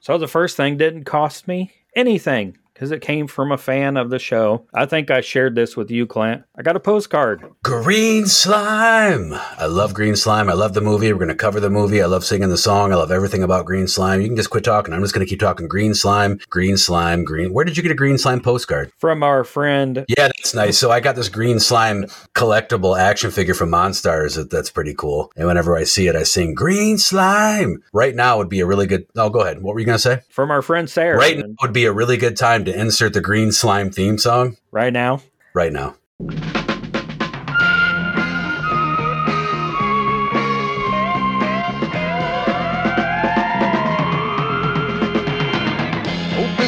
So 0.06 0.18
the 0.18 0.28
first 0.28 0.56
thing 0.56 0.76
didn't 0.76 1.02
cost 1.02 1.48
me 1.48 1.72
anything 1.96 2.56
because 2.76 2.90
it 2.90 3.00
came 3.00 3.26
from 3.26 3.52
a 3.52 3.56
fan 3.56 3.96
of 3.96 4.10
the 4.10 4.18
show. 4.18 4.66
I 4.74 4.84
think 4.84 5.10
I 5.10 5.22
shared 5.22 5.54
this 5.54 5.78
with 5.78 5.90
you, 5.90 6.06
Clint. 6.06 6.42
I 6.58 6.62
got 6.62 6.76
a 6.76 6.80
postcard. 6.80 7.42
Green 7.64 8.26
Slime. 8.26 9.32
I 9.32 9.64
love 9.64 9.94
Green 9.94 10.14
Slime. 10.14 10.50
I 10.50 10.52
love 10.52 10.74
the 10.74 10.82
movie. 10.82 11.10
We're 11.10 11.18
going 11.18 11.28
to 11.28 11.34
cover 11.34 11.58
the 11.58 11.70
movie. 11.70 12.02
I 12.02 12.06
love 12.06 12.22
singing 12.22 12.50
the 12.50 12.58
song. 12.58 12.92
I 12.92 12.96
love 12.96 13.10
everything 13.10 13.42
about 13.42 13.64
Green 13.64 13.88
Slime. 13.88 14.20
You 14.20 14.28
can 14.28 14.36
just 14.36 14.50
quit 14.50 14.62
talking. 14.62 14.92
I'm 14.92 15.00
just 15.00 15.14
going 15.14 15.26
to 15.26 15.30
keep 15.30 15.40
talking 15.40 15.68
Green 15.68 15.94
Slime, 15.94 16.38
Green 16.50 16.76
Slime, 16.76 17.24
Green. 17.24 17.54
Where 17.54 17.64
did 17.64 17.78
you 17.78 17.82
get 17.82 17.92
a 17.92 17.94
Green 17.96 18.18
Slime 18.18 18.42
postcard? 18.42 18.92
From 18.98 19.22
our 19.22 19.42
friend. 19.42 20.04
Yeah, 20.08 20.28
that's 20.36 20.54
nice. 20.54 20.76
So 20.76 20.90
I 20.90 21.00
got 21.00 21.16
this 21.16 21.30
Green 21.30 21.58
Slime 21.58 22.04
collectible 22.34 22.98
action 22.98 23.30
figure 23.30 23.54
from 23.54 23.70
Monstars. 23.70 24.36
That, 24.36 24.50
that's 24.50 24.70
pretty 24.70 24.92
cool. 24.92 25.32
And 25.34 25.46
whenever 25.46 25.78
I 25.78 25.84
see 25.84 26.08
it, 26.08 26.14
I 26.14 26.24
sing 26.24 26.52
Green 26.52 26.98
Slime. 26.98 27.82
Right 27.94 28.14
now 28.14 28.36
would 28.36 28.50
be 28.50 28.60
a 28.60 28.66
really 28.66 28.86
good. 28.86 29.06
Oh, 29.16 29.30
go 29.30 29.40
ahead. 29.40 29.62
What 29.62 29.72
were 29.72 29.80
you 29.80 29.86
going 29.86 29.96
to 29.96 30.02
say? 30.02 30.20
From 30.28 30.50
our 30.50 30.60
friend 30.60 30.90
Sarah. 30.90 31.16
Right 31.16 31.38
now 31.38 31.46
would 31.62 31.72
be 31.72 31.86
a 31.86 31.92
really 31.92 32.18
good 32.18 32.36
time 32.36 32.65
to 32.66 32.78
insert 32.78 33.12
the 33.12 33.20
Green 33.20 33.50
Slime 33.52 33.90
theme 33.90 34.18
song. 34.18 34.56
Right 34.72 34.92
now. 34.92 35.22
Right 35.54 35.72
now. 35.72 35.94
Open 36.18 36.34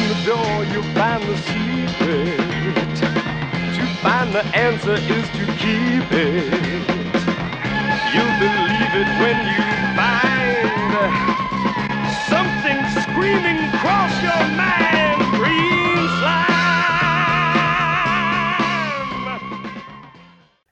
the 0.07 0.21
door, 0.25 0.63
you'll 0.71 0.83
find 0.95 1.21
the 1.23 1.37
secret. 1.37 2.37
To 3.75 3.83
find 4.01 4.33
the 4.33 4.45
answer 4.55 4.95
is 4.95 5.27
to 5.35 5.45
keep 5.59 6.09
it. 6.13 6.53
You'll 8.13 8.37
believe 8.39 8.93
it 8.95 9.09
when 9.19 9.37
you 9.51 9.63
find 9.99 10.63
something 12.29 12.79
screaming 13.03 13.59
across 13.75 14.13
your 14.23 14.43
mind. 14.55 14.68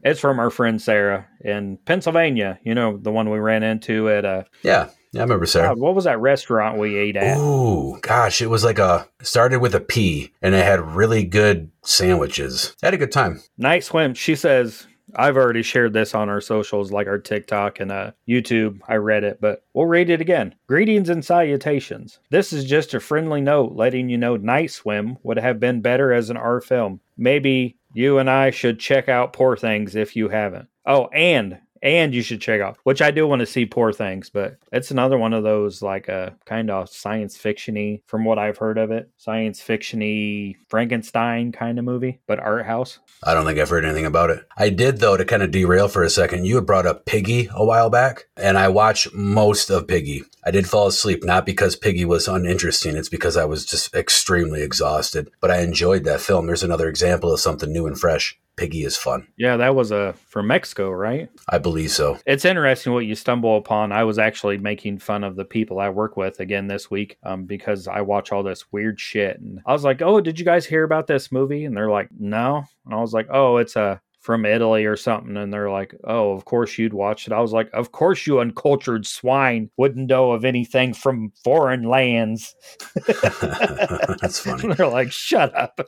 It's 0.08 0.22
from 0.22 0.40
our 0.40 0.50
friend 0.50 0.82
Sarah 0.82 1.28
in 1.42 1.78
Pennsylvania. 1.86 2.60
You 2.64 2.74
know, 2.74 2.98
the 2.98 3.12
one 3.12 3.30
we 3.30 3.40
ran 3.40 3.64
into 3.64 4.10
at 4.10 4.24
uh 4.26 4.44
Yeah. 4.64 4.90
Yeah, 5.14 5.22
I 5.22 5.24
remember 5.24 5.46
Sarah. 5.46 5.70
God, 5.70 5.80
what 5.80 5.96
was 5.96 6.04
that 6.04 6.20
restaurant 6.20 6.78
we 6.78 6.98
ate 6.98 7.16
at? 7.16 7.38
Oh 7.38 7.98
gosh, 8.02 8.42
it 8.42 8.50
was 8.50 8.64
like 8.64 8.80
a 8.80 9.08
started 9.22 9.60
with 9.60 9.76
a 9.76 9.80
P 9.80 10.32
and 10.42 10.54
it 10.56 10.64
had 10.64 10.80
really 10.82 11.24
good 11.24 11.72
sandwiches. 11.84 12.76
I 12.82 12.88
had 12.88 12.94
a 12.94 12.98
good 12.98 13.12
time. 13.12 13.42
Night 13.58 13.84
swim. 13.84 14.14
She 14.14 14.36
says, 14.36 14.88
I've 15.16 15.38
already 15.38 15.64
shared 15.64 15.94
this 15.94 16.14
on 16.14 16.30
our 16.30 16.42
socials, 16.42 16.92
like 16.92 17.08
our 17.08 17.18
TikTok 17.18 17.80
and 17.80 17.92
uh, 17.92 18.12
YouTube. 18.28 18.80
I 18.88 18.96
read 18.96 19.24
it, 19.24 19.40
but 19.40 19.64
we'll 19.74 19.86
read 19.86 20.10
it 20.10 20.22
again. 20.22 20.56
Greetings 20.68 21.10
and 21.10 21.24
salutations. 21.24 22.20
This 22.30 22.52
is 22.52 22.66
just 22.66 22.94
a 22.94 23.00
friendly 23.00 23.42
note 23.42 23.74
letting 23.74 24.10
you 24.10 24.18
know 24.18 24.36
Night 24.36 24.72
Swim 24.72 25.18
would 25.24 25.38
have 25.38 25.60
been 25.60 25.82
better 25.82 26.12
as 26.12 26.30
an 26.30 26.38
R 26.38 26.60
film. 26.60 27.00
Maybe 27.18 27.78
you 27.94 28.20
and 28.20 28.30
I 28.30 28.52
should 28.52 28.80
check 28.80 29.10
out 29.10 29.34
Poor 29.34 29.56
Things 29.56 29.96
if 29.96 30.16
you 30.16 30.30
haven't. 30.30 30.68
Oh, 30.86 31.08
and 31.08 31.60
and 31.82 32.14
you 32.14 32.22
should 32.22 32.42
check 32.42 32.62
out 32.62 32.78
which 32.84 33.02
i 33.02 33.12
do 33.12 33.28
want 33.28 33.40
to 33.40 33.46
see 33.46 33.66
poor 33.66 33.92
things 33.92 34.30
but 34.30 34.58
it's 34.72 34.92
another 34.92 35.18
one 35.18 35.34
of 35.34 35.44
those 35.44 35.82
like 35.82 36.10
uh, 36.10 36.30
a 36.32 36.46
kind 36.46 36.70
of 36.70 36.90
science 36.90 37.38
fictiony 37.38 38.02
from 38.06 38.26
what 38.26 38.40
i've 38.40 38.58
heard 38.58 38.78
of 38.78 38.92
it 38.92 39.10
science 39.18 39.62
fictiony 39.62 40.56
frankenstein 40.70 41.52
kind 41.52 41.80
of 41.80 41.86
movie 41.86 42.20
but 42.28 42.40
art 42.40 42.66
house 42.66 43.00
I 43.24 43.34
don't 43.34 43.46
think 43.46 43.58
I've 43.58 43.70
heard 43.70 43.86
anything 43.86 44.06
about 44.06 44.30
it. 44.30 44.46
I 44.58 44.70
did 44.70 45.00
though 45.00 45.18
to 45.18 45.26
kind 45.26 45.42
of 45.42 45.50
derail 45.50 45.88
for 45.88 46.04
a 46.04 46.10
second. 46.10 46.46
You 46.46 46.56
had 46.56 46.68
brought 46.68 46.86
up 46.86 47.06
Piggy 47.06 47.50
a 47.52 47.66
while 47.66 47.90
back, 47.90 48.28
and 48.38 48.58
I 48.58 48.68
watched 48.68 49.14
most 49.14 49.70
of 49.70 49.88
Piggy. 49.88 50.24
I 50.46 50.52
did 50.52 50.70
fall 50.70 50.88
asleep 50.88 51.24
not 51.24 51.46
because 51.46 51.76
Piggy 51.76 52.06
was 52.06 52.28
uninteresting, 52.28 52.96
it's 52.96 53.10
because 53.10 53.36
I 53.36 53.46
was 53.46 53.66
just 53.66 53.94
extremely 53.96 54.62
exhausted. 54.62 55.32
But 55.42 55.52
I 55.52 55.62
enjoyed 55.62 56.04
that 56.04 56.22
film. 56.22 56.46
There's 56.46 56.64
another 56.64 56.88
example 56.88 57.34
of 57.34 57.40
something 57.40 57.72
new 57.72 57.88
and 57.88 58.00
fresh. 58.00 58.40
Piggy 58.58 58.84
is 58.84 58.98
fun. 58.98 59.28
yeah 59.38 59.56
that 59.58 59.76
was 59.76 59.92
a 59.92 60.14
from 60.28 60.48
mexico 60.48 60.90
right 60.90 61.30
I 61.50 61.60
believe 61.60 61.92
so. 61.92 62.20
It's 62.26 62.44
interesting 62.44 62.92
what 62.92 63.06
you 63.06 63.16
stumble 63.16 63.56
upon. 63.56 63.94
I 63.94 64.04
was 64.04 64.20
actually 64.20 64.58
making 64.58 64.98
fun 65.00 65.24
of 65.24 65.38
the 65.38 65.46
people 65.46 65.80
I 65.80 65.88
work 65.90 66.18
with 66.18 66.42
again 66.42 66.68
this 66.68 66.92
week 66.92 67.18
um, 67.24 67.46
because 67.46 67.88
I 67.88 68.02
watch 68.02 68.34
all 68.34 68.44
this 68.44 68.66
weird 68.74 69.00
shit. 69.00 69.40
And 69.40 69.62
I 69.66 69.72
was 69.72 69.86
like, 69.86 70.02
oh, 70.02 70.20
did 70.20 70.38
you 70.40 70.44
guys 70.44 70.66
hear 70.66 70.84
about 70.84 71.08
this 71.08 71.32
movie? 71.32 71.64
And 71.64 71.78
they're 71.78 71.90
like, 71.90 72.10
no. 72.20 72.66
And 72.84 72.94
I 72.94 72.98
was 72.98 73.14
like, 73.14 73.28
oh, 73.32 73.58
it's 73.58 73.78
a. 73.78 74.02
From 74.28 74.46
Italy 74.46 74.84
or 74.84 74.98
something, 74.98 75.38
and 75.38 75.54
they're 75.54 75.72
like, 75.72 75.96
"Oh, 76.04 76.32
of 76.34 76.44
course 76.44 76.78
you'd 76.78 76.92
watch 76.92 77.28
it." 77.28 77.32
I 77.32 77.40
was 77.40 77.54
like, 77.54 77.70
"Of 77.72 77.94
course 77.94 78.28
you 78.28 78.42
uncultured 78.42 79.08
swine 79.08 79.70
wouldn't 79.78 80.10
know 80.10 80.34
of 80.34 80.44
anything 80.44 80.94
from 80.94 81.32
foreign 81.46 81.84
lands." 81.84 82.54
That's 83.08 84.40
funny. 84.44 84.74
they're 84.74 84.88
like, 84.90 85.14
"Shut 85.14 85.56
up." 85.56 85.80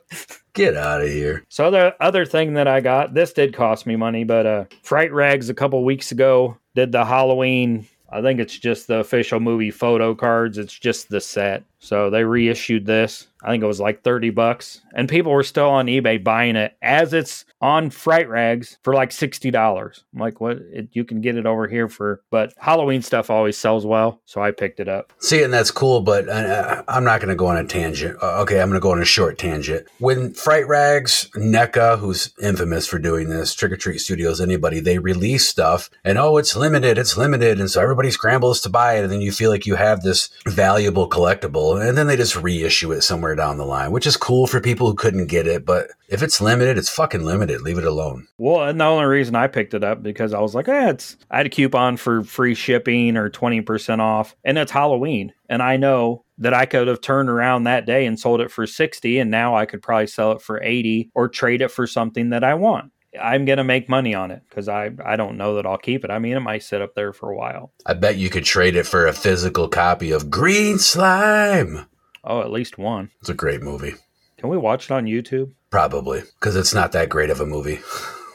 Get 0.54 0.74
out 0.74 1.02
of 1.02 1.08
here. 1.10 1.44
So 1.50 1.70
the 1.70 1.94
other 2.00 2.24
thing 2.24 2.54
that 2.54 2.66
I 2.66 2.80
got, 2.80 3.12
this 3.12 3.34
did 3.34 3.52
cost 3.52 3.84
me 3.84 3.96
money, 3.96 4.24
but 4.24 4.46
uh 4.46 4.64
Fright 4.84 5.12
Rags 5.12 5.50
a 5.50 5.54
couple 5.54 5.84
weeks 5.84 6.10
ago 6.10 6.56
did 6.74 6.92
the 6.92 7.04
Halloween. 7.04 7.86
I 8.10 8.22
think 8.22 8.40
it's 8.40 8.58
just 8.58 8.86
the 8.86 9.00
official 9.00 9.40
movie 9.40 9.70
photo 9.70 10.14
cards. 10.14 10.56
It's 10.56 10.72
just 10.72 11.10
the 11.10 11.20
set. 11.20 11.62
So 11.80 12.10
they 12.10 12.24
reissued 12.24 12.86
this. 12.86 13.26
I 13.42 13.50
think 13.50 13.62
it 13.62 13.66
was 13.66 13.80
like 13.80 14.02
30 14.02 14.30
bucks. 14.30 14.82
And 14.94 15.08
people 15.08 15.32
were 15.32 15.42
still 15.42 15.70
on 15.70 15.86
eBay 15.86 16.22
buying 16.22 16.56
it 16.56 16.76
as 16.82 17.14
it's 17.14 17.46
on 17.60 17.90
Fright 17.90 18.28
Rags 18.28 18.78
for 18.82 18.94
like 18.94 19.10
$60. 19.10 20.02
I'm 20.12 20.20
like, 20.20 20.40
what? 20.40 20.58
It, 20.72 20.88
you 20.92 21.04
can 21.04 21.20
get 21.20 21.36
it 21.36 21.46
over 21.46 21.66
here 21.66 21.88
for, 21.88 22.22
but 22.30 22.52
Halloween 22.58 23.02
stuff 23.02 23.30
always 23.30 23.56
sells 23.56 23.86
well. 23.86 24.20
So 24.24 24.42
I 24.42 24.50
picked 24.50 24.80
it 24.80 24.88
up. 24.88 25.12
See, 25.18 25.42
and 25.42 25.52
that's 25.52 25.70
cool, 25.70 26.00
but 26.00 26.28
uh, 26.28 26.82
I'm 26.88 27.04
not 27.04 27.20
going 27.20 27.30
to 27.30 27.34
go 27.34 27.46
on 27.46 27.56
a 27.56 27.64
tangent. 27.64 28.18
Uh, 28.22 28.42
okay, 28.42 28.60
I'm 28.60 28.68
going 28.68 28.80
to 28.80 28.82
go 28.82 28.92
on 28.92 29.00
a 29.00 29.06
short 29.06 29.38
tangent. 29.38 29.86
When 29.98 30.32
Fright 30.34 30.66
Rags, 30.68 31.30
NECA, 31.34 31.98
who's 31.98 32.34
infamous 32.42 32.86
for 32.86 32.98
doing 32.98 33.28
this, 33.28 33.54
Trick 33.54 33.72
or 33.72 33.76
Treat 33.76 34.00
Studios, 34.00 34.40
anybody, 34.40 34.80
they 34.80 34.98
release 34.98 35.46
stuff 35.46 35.90
and 36.04 36.18
oh, 36.18 36.36
it's 36.36 36.56
limited, 36.56 36.98
it's 36.98 37.16
limited. 37.16 37.58
And 37.58 37.70
so 37.70 37.80
everybody 37.80 38.10
scrambles 38.10 38.60
to 38.62 38.68
buy 38.68 38.98
it. 38.98 39.04
And 39.04 39.12
then 39.12 39.20
you 39.20 39.32
feel 39.32 39.50
like 39.50 39.66
you 39.66 39.76
have 39.76 40.02
this 40.02 40.30
valuable 40.46 41.08
collectible. 41.08 41.69
And 41.76 41.96
then 41.96 42.06
they 42.06 42.16
just 42.16 42.36
reissue 42.36 42.92
it 42.92 43.02
somewhere 43.02 43.34
down 43.34 43.56
the 43.56 43.64
line, 43.64 43.92
which 43.92 44.06
is 44.06 44.16
cool 44.16 44.46
for 44.46 44.60
people 44.60 44.88
who 44.88 44.94
couldn't 44.94 45.26
get 45.26 45.46
it. 45.46 45.64
But 45.64 45.88
if 46.08 46.22
it's 46.22 46.40
limited, 46.40 46.78
it's 46.78 46.88
fucking 46.88 47.24
limited. 47.24 47.62
Leave 47.62 47.78
it 47.78 47.84
alone. 47.84 48.26
Well, 48.38 48.68
and 48.68 48.80
the 48.80 48.84
only 48.84 49.06
reason 49.06 49.34
I 49.34 49.46
picked 49.46 49.74
it 49.74 49.84
up 49.84 50.02
because 50.02 50.32
I 50.32 50.40
was 50.40 50.54
like, 50.54 50.68
eh, 50.68 50.90
it's 50.90 51.16
I 51.30 51.38
had 51.38 51.46
a 51.46 51.50
coupon 51.50 51.96
for 51.96 52.22
free 52.24 52.54
shipping 52.54 53.16
or 53.16 53.30
20% 53.30 54.00
off, 54.00 54.34
and 54.44 54.58
it's 54.58 54.72
Halloween. 54.72 55.32
And 55.48 55.62
I 55.62 55.76
know 55.76 56.24
that 56.38 56.54
I 56.54 56.66
could 56.66 56.88
have 56.88 57.00
turned 57.00 57.28
around 57.28 57.64
that 57.64 57.86
day 57.86 58.06
and 58.06 58.18
sold 58.18 58.40
it 58.40 58.50
for 58.50 58.66
60, 58.66 59.18
and 59.18 59.30
now 59.30 59.56
I 59.56 59.66
could 59.66 59.82
probably 59.82 60.06
sell 60.06 60.32
it 60.32 60.42
for 60.42 60.62
80 60.62 61.10
or 61.14 61.28
trade 61.28 61.60
it 61.60 61.70
for 61.70 61.86
something 61.86 62.30
that 62.30 62.44
I 62.44 62.54
want. 62.54 62.92
I'm 63.20 63.44
gonna 63.44 63.64
make 63.64 63.88
money 63.88 64.14
on 64.14 64.30
it 64.30 64.42
because 64.48 64.68
I 64.68 64.90
I 65.04 65.16
don't 65.16 65.36
know 65.36 65.56
that 65.56 65.66
I'll 65.66 65.78
keep 65.78 66.04
it. 66.04 66.10
I 66.10 66.18
mean, 66.18 66.36
it 66.36 66.40
might 66.40 66.62
sit 66.62 66.82
up 66.82 66.94
there 66.94 67.12
for 67.12 67.30
a 67.30 67.36
while. 67.36 67.72
I 67.86 67.94
bet 67.94 68.16
you 68.18 68.30
could 68.30 68.44
trade 68.44 68.76
it 68.76 68.86
for 68.86 69.06
a 69.06 69.12
physical 69.12 69.68
copy 69.68 70.10
of 70.12 70.30
Green 70.30 70.78
Slime. 70.78 71.86
Oh, 72.22 72.40
at 72.40 72.52
least 72.52 72.78
one. 72.78 73.10
It's 73.20 73.30
a 73.30 73.34
great 73.34 73.62
movie. 73.62 73.94
Can 74.36 74.48
we 74.48 74.56
watch 74.56 74.84
it 74.86 74.90
on 74.92 75.06
YouTube? 75.06 75.52
Probably 75.70 76.22
because 76.38 76.56
it's 76.56 76.74
not 76.74 76.92
that 76.92 77.08
great 77.08 77.30
of 77.30 77.40
a 77.40 77.46
movie. 77.46 77.80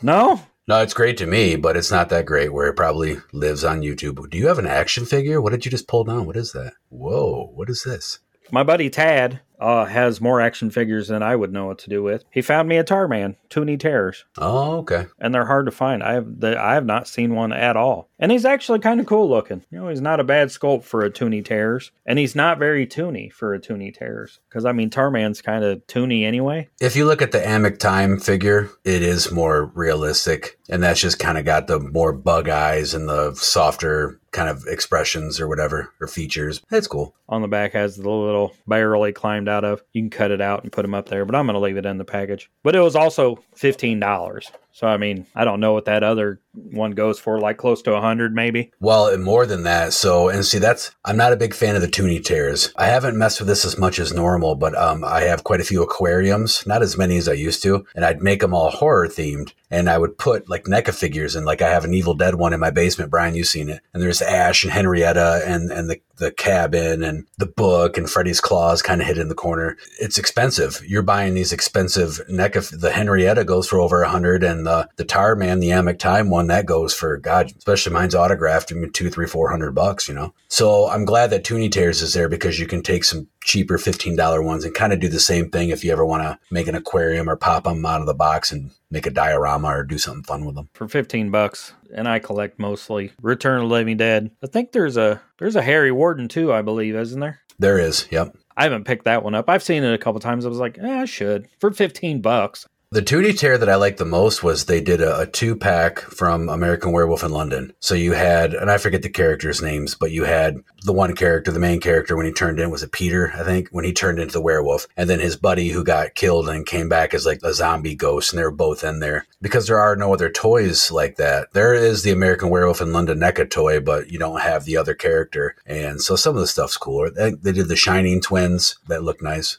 No. 0.02 0.42
No, 0.68 0.82
it's 0.82 0.96
great 0.96 1.18
to 1.18 1.28
me, 1.28 1.56
but 1.56 1.78
it's 1.78 1.92
not 1.92 2.10
that 2.10 2.26
great 2.26 2.52
where 2.52 2.68
it 2.68 2.76
probably 2.76 3.18
lives 3.34 3.64
on 3.64 3.82
YouTube. 3.82 4.30
Do 4.30 4.38
you 4.38 4.48
have 4.48 4.58
an 4.58 4.66
action 4.66 5.06
figure? 5.06 5.40
What 5.40 5.52
did 5.52 5.64
you 5.64 5.70
just 5.70 5.88
pull 5.88 6.04
down? 6.04 6.26
What 6.26 6.36
is 6.36 6.54
that? 6.54 6.74
Whoa, 6.90 7.52
what 7.54 7.70
is 7.70 7.84
this? 7.84 8.20
My 8.52 8.64
buddy 8.64 8.90
Tad, 8.90 9.42
uh, 9.60 9.86
has 9.86 10.20
more 10.22 10.42
action 10.42 10.70
figures 10.70 11.08
than 11.08 11.24
I 11.24 11.36
would 11.36 11.52
know 11.54 11.66
what 11.66 11.78
to 11.80 11.90
do 11.90 12.04
with. 12.04 12.24
He 12.32 12.42
found 12.42 12.68
me 12.68 12.78
a 12.78 12.84
Tarman, 12.84 13.36
Toony 13.50 13.80
Terrors, 13.80 14.26
Oh, 14.38 14.78
okay. 14.80 15.06
and 15.20 15.34
they're 15.34 15.46
hard 15.46 15.66
to 15.66 15.72
find. 15.72 16.04
I 16.04 16.14
have 16.14 16.40
the, 16.42 16.60
I 16.60 16.74
have 16.74 16.86
not 16.86 17.08
seen 17.08 17.36
one 17.36 17.54
at 17.54 17.78
all, 17.78 18.10
and 18.20 18.32
he's 18.32 18.46
actually 18.46 18.80
kind 18.80 19.00
of 19.00 19.06
cool 19.06 19.30
looking. 19.30 19.64
You 19.72 19.80
know, 19.80 19.90
he's 19.90 20.02
not 20.02 20.20
a 20.20 20.24
bad 20.24 20.50
sculpt 20.50 20.84
for 20.84 21.04
a 21.04 21.12
Toony 21.12 21.44
Terrors, 21.44 21.92
and 22.06 22.20
he's 22.20 22.36
not 22.36 22.60
very 22.60 22.88
toony 22.88 23.32
for 23.32 23.54
a 23.54 23.60
Toony 23.60 23.94
Terrors 23.94 24.40
because 24.50 24.66
I 24.66 24.72
mean 24.72 24.90
Tarman's 24.90 25.42
kind 25.42 25.64
of 25.64 25.86
toony 25.88 26.24
anyway. 26.24 26.70
If 26.80 26.96
you 26.96 27.06
look 27.06 27.22
at 27.22 27.32
the 27.32 27.44
Amok 27.44 27.80
Time 27.80 28.20
figure, 28.20 28.70
it 28.84 29.02
is 29.02 29.32
more 29.32 29.66
realistic, 29.66 30.58
and 30.70 30.82
that's 30.84 31.00
just 31.00 31.20
kind 31.20 31.38
of 31.38 31.46
got 31.46 31.68
the 31.68 31.80
more 31.80 32.14
bug 32.14 32.50
eyes 32.50 32.94
and 32.94 33.08
the 33.10 33.34
softer 33.36 34.20
kind 34.32 34.50
of 34.50 34.66
expressions 34.68 35.40
or 35.40 35.48
whatever 35.48 35.94
or 36.02 36.08
features. 36.08 36.62
That's 36.70 36.88
cool. 36.88 37.16
On 37.30 37.42
the 37.42 37.48
back 37.48 37.72
has 37.72 37.96
the 37.96 38.10
little 38.10 38.54
barrel 38.68 39.06
he 39.06 39.14
climbed 39.14 39.48
out 39.48 39.64
of. 39.64 39.82
You 39.94 40.02
can 40.02 40.10
cut 40.10 40.32
it 40.32 40.42
out 40.42 40.64
and 40.64 40.72
put 40.72 40.84
him 40.86 40.94
up 40.94 41.08
there, 41.08 41.26
but 41.26 41.36
I'm 41.36 41.46
going 41.46 41.54
to 41.54 41.60
leave 41.60 41.78
it 41.78 41.86
in 41.86 41.98
the 41.98 42.06
package. 42.06 42.52
But 42.62 42.76
it 42.76 42.82
was 42.82 42.96
also 42.96 43.40
fifteen 43.54 44.00
dollars. 44.00 44.52
So 44.76 44.88
I 44.88 44.98
mean, 44.98 45.26
I 45.34 45.46
don't 45.46 45.62
know 45.62 45.72
what 45.72 45.86
that 45.86 46.04
other 46.04 46.42
one 46.52 46.92
goes 46.92 47.18
for, 47.18 47.40
like 47.40 47.56
close 47.56 47.82
to 47.84 47.98
hundred 48.02 48.36
maybe. 48.36 48.74
Well, 48.82 49.18
more 49.18 49.46
than 49.46 49.64
that. 49.64 49.94
So, 49.94 50.28
and 50.28 50.46
see, 50.46 50.58
that's 50.58 50.94
I'm 51.06 51.16
not 51.16 51.32
a 51.32 51.38
big 51.38 51.54
fan 51.54 51.78
of 51.78 51.82
the 51.82 51.88
Toony 51.88 52.22
Terrors. 52.22 52.74
I 52.76 52.88
haven't 52.88 53.18
messed 53.18 53.40
with 53.40 53.48
this 53.48 53.64
as 53.64 53.78
much 53.78 54.00
as 54.00 54.12
normal, 54.12 54.56
but 54.56 54.78
um, 54.78 55.06
I 55.06 55.22
have 55.22 55.46
quite 55.46 55.62
a 55.62 55.64
few 55.64 55.82
aquariums, 55.82 56.68
not 56.68 56.82
as 56.82 56.98
many 56.98 57.16
as 57.16 57.30
I 57.30 57.34
used 57.34 57.64
to, 57.64 57.86
and 57.96 58.04
I'd 58.04 58.22
make 58.22 58.42
them 58.42 58.54
all 58.54 58.70
horror 58.70 59.08
themed, 59.08 59.54
and 59.72 59.90
I 59.90 59.98
would 59.98 60.18
put 60.18 60.50
like 60.50 60.66
NECA 60.66 60.94
figures, 60.94 61.38
and 61.38 61.46
like 61.46 61.62
I 61.62 61.70
have 61.70 61.86
an 61.86 61.94
Evil 61.94 62.14
Dead 62.14 62.36
one 62.36 62.52
in 62.52 62.60
my 62.60 62.70
basement. 62.70 63.12
Brian, 63.12 63.34
you've 63.34 63.48
seen 63.48 63.70
it, 63.70 63.82
and 63.94 64.04
there's 64.04 64.22
Ash 64.22 64.66
and 64.66 64.74
Henrietta, 64.74 65.44
and 65.46 65.72
and 65.72 65.90
the 65.90 66.02
the 66.18 66.32
cabin 66.32 67.04
and 67.04 67.26
the 67.38 67.46
book 67.46 67.98
and 67.98 68.10
Freddy's 68.10 68.42
claws 68.42 68.82
kind 68.82 69.02
of 69.02 69.08
hid 69.08 69.18
in 69.18 69.28
the 69.28 69.36
corner. 69.36 69.78
It's 70.00 70.18
expensive. 70.18 70.82
You're 70.86 71.02
buying 71.02 71.34
these 71.34 71.52
expensive 71.52 72.22
NECA 72.30 72.80
The 72.80 72.92
Henrietta 72.92 73.44
goes 73.44 73.68
for 73.68 73.80
over 73.80 74.02
a 74.02 74.10
hundred, 74.10 74.44
and 74.44 74.66
the 74.66 74.90
the 74.96 75.06
Tar 75.06 75.36
Man, 75.36 75.60
the 75.60 75.72
Amok 75.72 76.00
Time 76.00 76.30
one, 76.30 76.48
that 76.48 76.66
goes 76.66 76.94
for 76.94 77.18
God, 77.18 77.52
especially 77.58 77.94
mine's 77.94 78.16
autographed, 78.16 78.72
mean, 78.74 78.92
two, 78.92 79.10
three, 79.10 79.28
four 79.28 79.50
hundred 79.50 79.74
bucks. 79.74 80.08
You 80.08 80.14
know, 80.14 80.34
so 80.48 80.88
I'm 80.90 81.06
glad 81.06 81.30
that 81.32 81.44
Toony 81.44 81.72
Terrors 81.72 82.02
is 82.02 82.14
there 82.14 82.30
because 82.30 82.60
you 82.60 82.68
can 82.68 82.82
take 82.82 83.04
some 83.04 83.28
cheaper 83.44 83.78
fifteen 83.78 84.16
dollar 84.16 84.42
ones 84.42 84.66
and 84.66 84.74
kind 84.74 84.94
of 84.94 85.00
do 85.00 85.08
the 85.08 85.20
same 85.20 85.50
thing 85.50 85.70
if 85.70 85.84
you 85.84 85.92
ever 85.92 86.06
want 86.06 86.24
to 86.24 86.40
make 86.52 86.68
an 86.68 86.76
aquarium 86.76 87.30
or 87.30 87.36
pop 87.36 87.66
them 87.66 87.86
out 87.86 88.02
of 88.02 88.08
the 88.08 88.14
box 88.14 88.52
and 88.52 88.72
make 88.92 89.06
a 89.06 89.12
diorama 89.12 89.68
or 89.68 89.84
do 89.84 89.98
something 89.98 90.24
fun 90.24 90.46
with 90.46 90.56
them. 90.56 90.70
for 90.74 90.88
15 90.88 91.30
bucks 91.30 91.74
and 91.94 92.08
i 92.08 92.20
collect 92.20 92.60
mostly. 92.60 93.12
Return 93.22 93.62
of 93.62 93.70
the 93.70 93.74
living 93.74 93.98
dead. 93.98 94.32
I 94.44 94.48
think 94.48 94.72
there's 94.72 94.98
a 94.98 95.22
there's 95.40 95.56
a 95.56 95.62
harry 95.62 95.92
warden 95.92 96.28
too 96.28 96.54
i 96.54 96.62
believe 96.62 96.96
isn't 96.96 97.20
there? 97.20 97.40
There 97.58 97.80
is, 97.80 98.08
yep. 98.12 98.36
i 98.58 98.64
haven't 98.64 98.86
picked 98.86 99.06
that 99.06 99.24
one 99.24 99.36
up. 99.36 99.50
I've 99.50 99.64
seen 99.64 99.84
it 99.84 99.94
a 99.94 99.98
couple 99.98 100.20
times. 100.20 100.46
I 100.46 100.50
was 100.50 100.60
like 100.60 100.78
eh, 100.80 101.02
i 101.02 101.06
should. 101.06 101.48
For 101.60 101.72
15 101.72 102.22
bucks 102.22 102.68
The 102.92 103.02
2D 103.02 103.38
tear 103.38 103.58
that 103.58 103.70
I 103.70 103.76
liked 103.76 103.98
the 103.98 104.06
most 104.06 104.44
was 104.44 104.66
they 104.66 104.80
did 104.80 105.02
a, 105.02 105.22
a 105.22 105.26
two 105.26 105.56
pack 105.56 106.00
from 106.00 106.48
American 106.48 106.92
Werewolf 106.92 107.24
in 107.24 107.32
London. 107.32 107.74
So 107.80 107.96
you 107.96 108.14
had, 108.14 108.54
and 108.54 108.70
I 108.70 108.78
forget 108.78 109.02
the 109.02 109.10
characters' 109.10 109.62
names, 109.62 109.96
but 109.96 110.12
you 110.12 110.24
had 110.24 110.58
the 110.84 110.94
one 110.94 111.16
character, 111.16 111.52
the 111.52 111.60
main 111.60 111.82
character, 111.82 112.16
when 112.16 112.28
he 112.28 112.32
turned 112.32 112.60
in, 112.60 112.70
was 112.70 112.84
it 112.84 112.92
Peter, 112.92 113.34
I 113.36 113.44
think, 113.44 113.70
when 113.70 113.86
he 113.86 113.92
turned 113.92 114.20
into 114.20 114.34
the 114.34 114.42
werewolf. 114.42 114.88
And 114.96 115.10
then 115.10 115.20
his 115.20 115.36
buddy 115.36 115.70
who 115.70 115.84
got 115.84 116.16
killed 116.16 116.48
and 116.48 116.66
came 116.66 116.88
back 116.88 117.14
as 117.14 117.26
like 117.26 117.40
a 117.44 117.54
zombie 117.54 117.96
ghost, 117.96 118.32
and 118.32 118.40
they 118.40 118.44
were 118.44 118.52
both 118.52 118.84
in 118.84 119.00
there. 119.00 119.26
Because 119.42 119.68
there 119.68 119.80
are 119.80 119.96
no 119.96 120.14
other 120.14 120.30
toys 120.30 120.92
like 120.92 121.18
that. 121.18 121.52
There 121.54 121.74
is 121.74 122.04
the 122.04 122.12
American 122.12 122.50
Werewolf 122.50 122.82
in 122.82 122.94
London 122.94 123.20
NECA 123.20 123.50
toy, 123.50 123.80
but 123.80 124.12
you 124.12 124.20
don't 124.20 124.42
have 124.42 124.66
the 124.66 124.78
other 124.78 124.94
character. 124.94 125.56
And 125.66 126.02
so 126.02 126.16
some 126.16 126.36
of 126.36 126.42
the 126.42 126.48
stuff's 126.48 126.78
cooler. 126.78 127.10
They, 127.10 127.32
they 127.32 127.52
did 127.52 127.68
the 127.68 127.76
Shining 127.76 128.22
Twins 128.22 128.78
that 128.88 129.04
look 129.04 129.22
nice. 129.22 129.58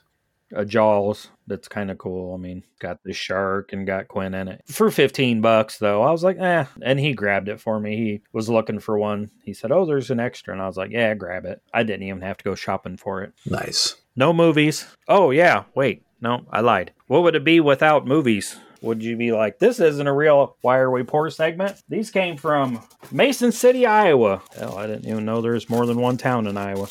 a 0.52 0.64
jaws 0.64 1.28
that's 1.46 1.68
kind 1.68 1.90
of 1.90 1.98
cool 1.98 2.34
i 2.34 2.36
mean 2.36 2.62
got 2.80 3.02
the 3.04 3.12
shark 3.12 3.72
and 3.72 3.86
got 3.86 4.08
quint 4.08 4.34
in 4.34 4.48
it 4.48 4.60
for 4.66 4.90
15 4.90 5.40
bucks 5.40 5.78
though 5.78 6.02
i 6.02 6.10
was 6.10 6.24
like 6.24 6.38
eh 6.38 6.64
and 6.82 6.98
he 6.98 7.12
grabbed 7.12 7.48
it 7.48 7.60
for 7.60 7.78
me 7.80 7.96
he 7.96 8.20
was 8.32 8.48
looking 8.48 8.78
for 8.80 8.98
one 8.98 9.30
he 9.42 9.52
said 9.54 9.72
oh 9.72 9.84
there's 9.86 10.10
an 10.10 10.20
extra 10.20 10.52
and 10.52 10.62
i 10.62 10.66
was 10.66 10.76
like 10.76 10.90
yeah 10.90 11.14
grab 11.14 11.44
it 11.44 11.62
i 11.72 11.82
didn't 11.82 12.02
even 12.06 12.22
have 12.22 12.36
to 12.36 12.44
go 12.44 12.54
shopping 12.54 12.96
for 12.96 13.22
it 13.22 13.32
Nice. 13.46 13.96
No 14.16 14.32
movies. 14.32 14.86
Oh, 15.08 15.30
yeah. 15.30 15.64
Wait. 15.74 16.02
No, 16.20 16.46
I 16.50 16.60
lied. 16.60 16.92
What 17.06 17.22
would 17.22 17.34
it 17.36 17.44
be 17.44 17.60
without 17.60 18.06
movies? 18.06 18.56
Would 18.80 19.02
you 19.02 19.16
be 19.16 19.32
like, 19.32 19.58
this 19.58 19.78
isn't 19.78 20.06
a 20.06 20.12
real 20.12 20.56
Why 20.62 20.78
Are 20.78 20.90
We 20.90 21.02
Poor 21.02 21.28
segment? 21.30 21.82
These 21.88 22.10
came 22.10 22.36
from 22.36 22.80
Mason 23.12 23.52
City, 23.52 23.84
Iowa. 23.86 24.42
Hell, 24.58 24.78
I 24.78 24.86
didn't 24.86 25.06
even 25.06 25.24
know 25.24 25.40
there's 25.42 25.68
more 25.68 25.86
than 25.86 26.00
one 26.00 26.16
town 26.16 26.46
in 26.46 26.56
Iowa. 26.56 26.86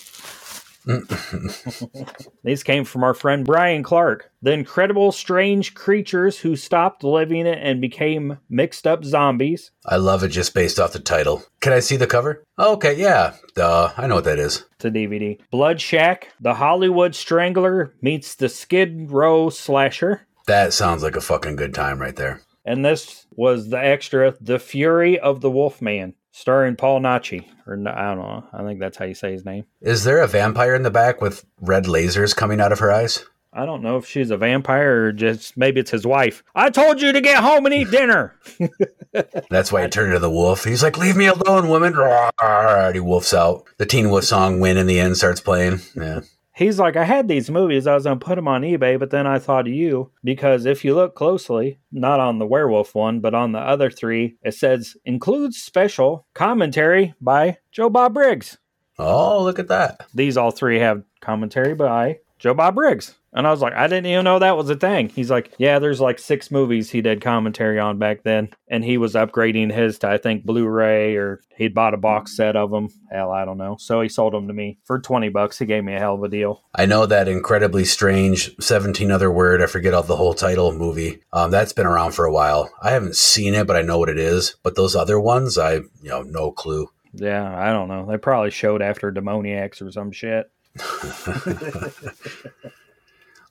These 2.43 2.63
came 2.63 2.85
from 2.85 3.03
our 3.03 3.13
friend 3.13 3.45
Brian 3.45 3.83
Clark. 3.83 4.31
The 4.41 4.51
incredible, 4.51 5.11
strange 5.11 5.73
creatures 5.73 6.39
who 6.39 6.55
stopped 6.55 7.03
living 7.03 7.47
it 7.47 7.59
and 7.61 7.81
became 7.81 8.37
mixed 8.49 8.85
up 8.85 9.03
zombies. 9.03 9.71
I 9.85 9.97
love 9.97 10.23
it 10.23 10.29
just 10.29 10.53
based 10.53 10.79
off 10.79 10.93
the 10.93 10.99
title. 10.99 11.43
Can 11.61 11.73
I 11.73 11.79
see 11.79 11.95
the 11.95 12.07
cover? 12.07 12.43
Oh, 12.57 12.73
okay, 12.73 12.95
yeah. 12.95 13.35
Duh, 13.55 13.93
I 13.97 14.07
know 14.07 14.15
what 14.15 14.25
that 14.25 14.39
is. 14.39 14.65
It's 14.75 14.85
a 14.85 14.91
DVD. 14.91 15.39
Blood 15.51 15.81
Shack, 15.81 16.29
The 16.39 16.55
Hollywood 16.55 17.15
Strangler 17.15 17.93
meets 18.01 18.35
the 18.35 18.49
Skid 18.49 19.09
Row 19.11 19.49
Slasher. 19.49 20.27
That 20.47 20.73
sounds 20.73 21.01
like 21.01 21.15
a 21.15 21.21
fucking 21.21 21.55
good 21.55 21.73
time 21.73 21.99
right 21.99 22.15
there. 22.15 22.41
And 22.63 22.83
this 22.85 23.25
was 23.31 23.69
the 23.69 23.83
extra, 23.83 24.35
The 24.41 24.59
Fury 24.59 25.19
of 25.19 25.41
the 25.41 25.51
Wolfman, 25.51 26.13
starring 26.35 26.75
Paul 26.75 26.99
Naschy. 26.99 27.47
Or 27.65 27.73
I 27.87 28.13
don't 28.13 28.17
know. 28.17 28.43
I 28.53 28.63
think 28.63 28.79
that's 28.79 28.97
how 28.97 29.05
you 29.05 29.15
say 29.15 29.31
his 29.31 29.45
name. 29.45 29.65
Is 29.81 30.03
there 30.03 30.21
a 30.21 30.27
vampire 30.27 30.75
in 30.75 30.83
the 30.83 30.91
back 30.91 31.21
with 31.21 31.45
red 31.61 31.85
lasers 31.85 32.35
coming 32.35 32.59
out 32.59 32.71
of 32.71 32.79
her 32.79 32.91
eyes? 32.91 33.25
I 33.53 33.65
don't 33.65 33.81
know 33.81 33.95
if 33.95 34.05
she's 34.05 34.31
a 34.31 34.37
vampire 34.37 35.05
or 35.05 35.11
just 35.13 35.55
maybe 35.55 35.79
it's 35.79 35.91
his 35.91 36.05
wife. 36.05 36.43
I 36.53 36.69
told 36.69 37.01
you 37.01 37.13
to 37.13 37.21
get 37.21 37.41
home 37.41 37.65
and 37.65 37.73
eat 37.73 37.89
dinner. 37.89 38.35
That's 39.49 39.71
why 39.71 39.83
he 39.83 39.87
turned 39.87 40.07
into 40.07 40.19
the 40.19 40.29
wolf. 40.29 40.65
He's 40.65 40.83
like, 40.83 40.97
"Leave 40.97 41.15
me 41.15 41.27
alone, 41.27 41.69
woman!" 41.69 41.95
And 41.97 42.93
he 42.93 42.99
wolfs 42.99 43.33
out. 43.33 43.63
The 43.77 43.85
Teen 43.85 44.09
Wolf 44.09 44.25
song 44.25 44.59
"Win" 44.59 44.75
in 44.75 44.87
the 44.87 44.99
end 44.99 45.15
starts 45.15 45.39
playing. 45.39 45.79
Yeah, 45.95 46.19
He's 46.55 46.79
like, 46.79 46.95
I 46.95 47.03
had 47.03 47.27
these 47.27 47.49
movies. 47.51 47.85
I 47.85 47.95
was 47.95 48.05
going 48.05 48.17
to 48.17 48.25
put 48.25 48.35
them 48.35 48.47
on 48.47 48.61
eBay, 48.61 48.97
but 48.97 49.09
then 49.09 49.27
I 49.27 49.39
thought 49.39 49.67
of 49.67 49.73
you 49.73 50.11
because 50.23 50.65
if 50.65 50.85
you 50.85 50.95
look 50.95 51.13
closely, 51.13 51.79
not 51.91 52.21
on 52.21 52.39
the 52.39 52.45
werewolf 52.45 52.95
one, 52.95 53.19
but 53.19 53.33
on 53.35 53.51
the 53.51 53.59
other 53.59 53.91
three, 53.91 54.37
it 54.41 54.53
says 54.53 54.95
includes 55.03 55.57
special 55.57 56.25
commentary 56.33 57.13
by 57.19 57.57
Joe 57.71 57.89
Bob 57.89 58.13
Briggs. 58.13 58.57
Oh, 58.97 59.43
look 59.43 59.59
at 59.59 59.67
that. 59.67 60.07
these 60.13 60.37
all 60.37 60.51
three 60.51 60.79
have 60.79 61.03
commentary 61.19 61.75
by 61.75 62.19
Joe 62.39 62.53
Bob 62.53 62.75
Briggs. 62.75 63.15
And 63.35 63.45
I 63.45 63.51
was 63.51 63.59
like, 63.59 63.73
I 63.73 63.87
didn't 63.87 64.05
even 64.05 64.23
know 64.23 64.39
that 64.39 64.55
was 64.55 64.69
a 64.69 64.77
thing. 64.77 65.09
He's 65.09 65.29
like, 65.29 65.53
yeah, 65.57 65.77
there's 65.77 65.99
like 65.99 66.19
six 66.19 66.49
movies 66.49 66.89
he 66.89 67.01
did 67.01 67.19
commentary 67.19 67.77
on 67.79 67.99
back 67.99 68.23
then. 68.23 68.49
And 68.69 68.83
he 68.83 68.97
was 68.97 69.13
upgrading 69.13 69.73
his 69.73 69.99
to, 69.99 70.09
I 70.09 70.17
think, 70.17 70.45
Blu 70.45 70.65
ray 70.65 71.17
or 71.17 71.41
he'd 71.57 71.73
bought 71.73 71.93
a 71.93 71.97
box 71.97 72.37
set 72.37 72.55
of 72.55 72.71
them. 72.71 72.87
Hell, 73.11 73.31
I 73.31 73.43
don't 73.43 73.57
know. 73.57 73.75
So 73.77 73.99
he 73.99 74.07
sold 74.07 74.33
them 74.33 74.47
to 74.47 74.53
me 74.53 74.79
for 74.85 74.99
20 74.99 75.27
bucks. 75.29 75.59
He 75.59 75.65
gave 75.65 75.83
me 75.83 75.95
a 75.95 75.99
hell 75.99 76.15
of 76.15 76.23
a 76.23 76.29
deal. 76.29 76.63
I 76.73 76.85
know 76.85 77.05
that 77.05 77.27
incredibly 77.27 77.83
strange 77.83 78.55
17 78.61 79.11
other 79.11 79.29
word. 79.29 79.61
I 79.61 79.65
forget 79.65 79.93
all 79.93 80.03
the 80.03 80.15
whole 80.15 80.33
title 80.33 80.71
movie. 80.71 81.19
Um, 81.33 81.51
that's 81.51 81.73
been 81.73 81.85
around 81.85 82.13
for 82.13 82.23
a 82.23 82.31
while. 82.31 82.71
I 82.81 82.91
haven't 82.91 83.17
seen 83.17 83.53
it, 83.53 83.67
but 83.67 83.75
I 83.75 83.81
know 83.81 83.99
what 83.99 84.09
it 84.09 84.17
is. 84.17 84.55
But 84.63 84.75
those 84.75 84.95
other 84.95 85.19
ones, 85.19 85.57
I, 85.57 85.73
you 85.73 85.89
know, 86.03 86.21
no 86.21 86.53
clue. 86.53 86.87
Yeah, 87.11 87.53
I 87.53 87.73
don't 87.73 87.89
know. 87.89 88.05
They 88.05 88.17
probably 88.17 88.51
showed 88.51 88.81
after 88.81 89.11
Demoniacs 89.11 89.81
or 89.81 89.91
some 89.91 90.13
shit. 90.13 90.49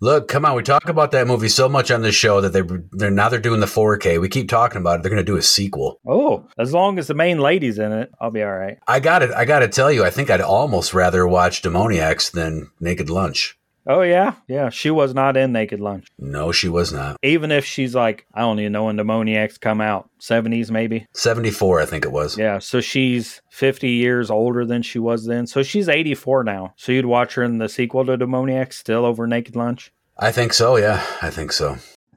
Look, 0.04 0.28
come 0.28 0.44
on, 0.44 0.54
we 0.54 0.62
talk 0.62 0.90
about 0.90 1.12
that 1.12 1.26
movie 1.26 1.48
so 1.48 1.66
much 1.66 1.90
on 1.90 2.02
this 2.02 2.14
show 2.14 2.42
that 2.42 2.52
they 2.52 2.60
they're 2.92 3.10
now 3.10 3.30
they're 3.30 3.40
doing 3.40 3.60
the 3.60 3.66
4K. 3.66 4.20
We 4.20 4.28
keep 4.28 4.50
talking 4.50 4.76
about 4.76 4.98
it. 4.98 5.02
They're 5.02 5.10
going 5.10 5.24
to 5.24 5.32
do 5.32 5.38
a 5.38 5.42
sequel. 5.42 5.98
Oh, 6.06 6.46
as 6.58 6.74
long 6.74 6.98
as 6.98 7.06
the 7.06 7.14
main 7.14 7.38
lady's 7.38 7.78
in 7.78 7.90
it, 7.90 8.10
I'll 8.20 8.30
be 8.30 8.42
all 8.42 8.52
right. 8.52 8.76
I 8.86 9.00
got 9.00 9.22
it. 9.22 9.30
I 9.30 9.46
got 9.46 9.60
to 9.60 9.68
tell 9.68 9.90
you, 9.90 10.04
I 10.04 10.10
think 10.10 10.28
I'd 10.28 10.42
almost 10.42 10.92
rather 10.92 11.26
watch 11.26 11.62
Demoniacs 11.62 12.32
than 12.32 12.70
Naked 12.80 13.08
Lunch. 13.08 13.56
Oh, 13.86 14.02
yeah. 14.02 14.34
Yeah. 14.48 14.70
She 14.70 14.90
was 14.90 15.14
not 15.14 15.36
in 15.36 15.52
Naked 15.52 15.80
Lunch. 15.80 16.06
No, 16.18 16.52
she 16.52 16.68
was 16.68 16.92
not. 16.92 17.18
Even 17.22 17.50
if 17.52 17.64
she's 17.64 17.94
like, 17.94 18.26
I 18.32 18.40
don't 18.40 18.58
even 18.60 18.72
know 18.72 18.84
when 18.84 18.96
Demoniacs 18.96 19.60
come 19.60 19.80
out, 19.80 20.08
70s 20.20 20.70
maybe. 20.70 21.06
74, 21.12 21.80
I 21.80 21.86
think 21.86 22.04
it 22.04 22.12
was. 22.12 22.38
Yeah, 22.38 22.58
so 22.58 22.80
she's 22.80 23.42
50 23.50 23.88
years 23.88 24.30
older 24.30 24.64
than 24.64 24.82
she 24.82 24.98
was 24.98 25.26
then. 25.26 25.46
So 25.46 25.62
she's 25.62 25.88
84 25.88 26.44
now. 26.44 26.72
So 26.76 26.92
you'd 26.92 27.06
watch 27.06 27.34
her 27.34 27.42
in 27.42 27.58
the 27.58 27.68
sequel 27.68 28.06
to 28.06 28.16
Demoniacs 28.16 28.78
still 28.78 29.04
over 29.04 29.26
Naked 29.26 29.56
Lunch? 29.56 29.92
I 30.18 30.32
think 30.32 30.52
so. 30.52 30.76
Yeah, 30.76 31.04
I 31.20 31.30
think 31.30 31.52
so. 31.52 31.76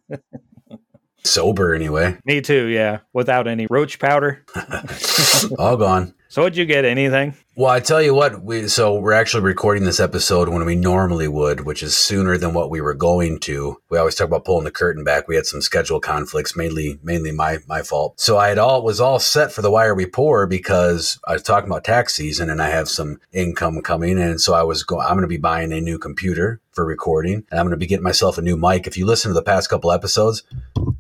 Sober 1.24 1.74
anyway. 1.74 2.18
Me 2.24 2.40
too, 2.40 2.68
yeah. 2.68 3.00
Without 3.12 3.48
any 3.48 3.68
roach 3.70 4.00
powder. 4.00 4.46
All 5.60 5.76
gone. 5.76 6.14
So 6.30 6.44
would 6.44 6.58
you 6.58 6.66
get 6.66 6.86
anything? 6.86 7.36
Well, 7.56 7.72
I 7.72 7.80
tell 7.80 8.04
you 8.04 8.14
what, 8.14 8.44
we 8.44 8.68
so 8.68 9.00
we're 9.00 9.14
actually 9.14 9.42
recording 9.42 9.84
this 9.84 10.00
episode 10.00 10.48
when 10.50 10.64
we 10.66 10.76
normally 10.76 11.28
would, 11.28 11.62
which 11.62 11.82
is 11.82 11.98
sooner 11.98 12.38
than 12.38 12.54
what 12.54 12.70
we 12.70 12.82
were 12.82 12.94
going 12.94 13.40
to. 13.40 13.82
We 13.90 13.98
always 13.98 14.14
talk 14.14 14.28
about 14.28 14.46
pulling 14.46 14.66
the 14.66 14.72
curtain 14.72 15.04
back. 15.04 15.28
We 15.28 15.36
had 15.36 15.48
some 15.48 15.62
schedule 15.62 16.00
conflicts, 16.00 16.56
mainly 16.56 17.00
mainly 17.02 17.32
my 17.32 17.58
my 17.68 17.82
fault. 17.82 18.20
So 18.20 18.38
I 18.38 18.50
had 18.50 18.60
all 18.60 18.84
was 18.84 19.00
all 19.00 19.18
set 19.18 19.52
for 19.52 19.64
the 19.64 19.72
wire 19.72 19.96
we 19.96 20.06
poor 20.06 20.46
because 20.46 21.20
I 21.28 21.34
was 21.34 21.42
talking 21.42 21.68
about 21.68 21.84
tax 21.84 22.14
season 22.14 22.52
and 22.52 22.62
I 22.62 22.70
have 22.70 22.90
some 22.90 23.20
income 23.32 23.82
coming, 23.82 24.20
and 24.20 24.40
so 24.40 24.54
I 24.54 24.62
was 24.62 24.84
going. 24.84 25.08
I'm 25.08 25.14
going 25.14 25.22
to 25.22 25.28
be 25.28 25.38
buying 25.38 25.72
a 25.72 25.82
new 25.82 25.98
computer 25.98 26.62
for 26.74 26.86
recording, 26.86 27.44
and 27.50 27.60
I'm 27.60 27.66
going 27.66 27.72
to 27.72 27.78
be 27.78 27.88
getting 27.88 28.04
myself 28.04 28.38
a 28.38 28.44
new 28.44 28.56
mic. 28.56 28.86
If 28.86 28.98
you 28.98 29.08
listen 29.08 29.30
to 29.30 29.34
the 29.34 29.42
past 29.42 29.68
couple 29.68 29.92
episodes, 29.92 30.44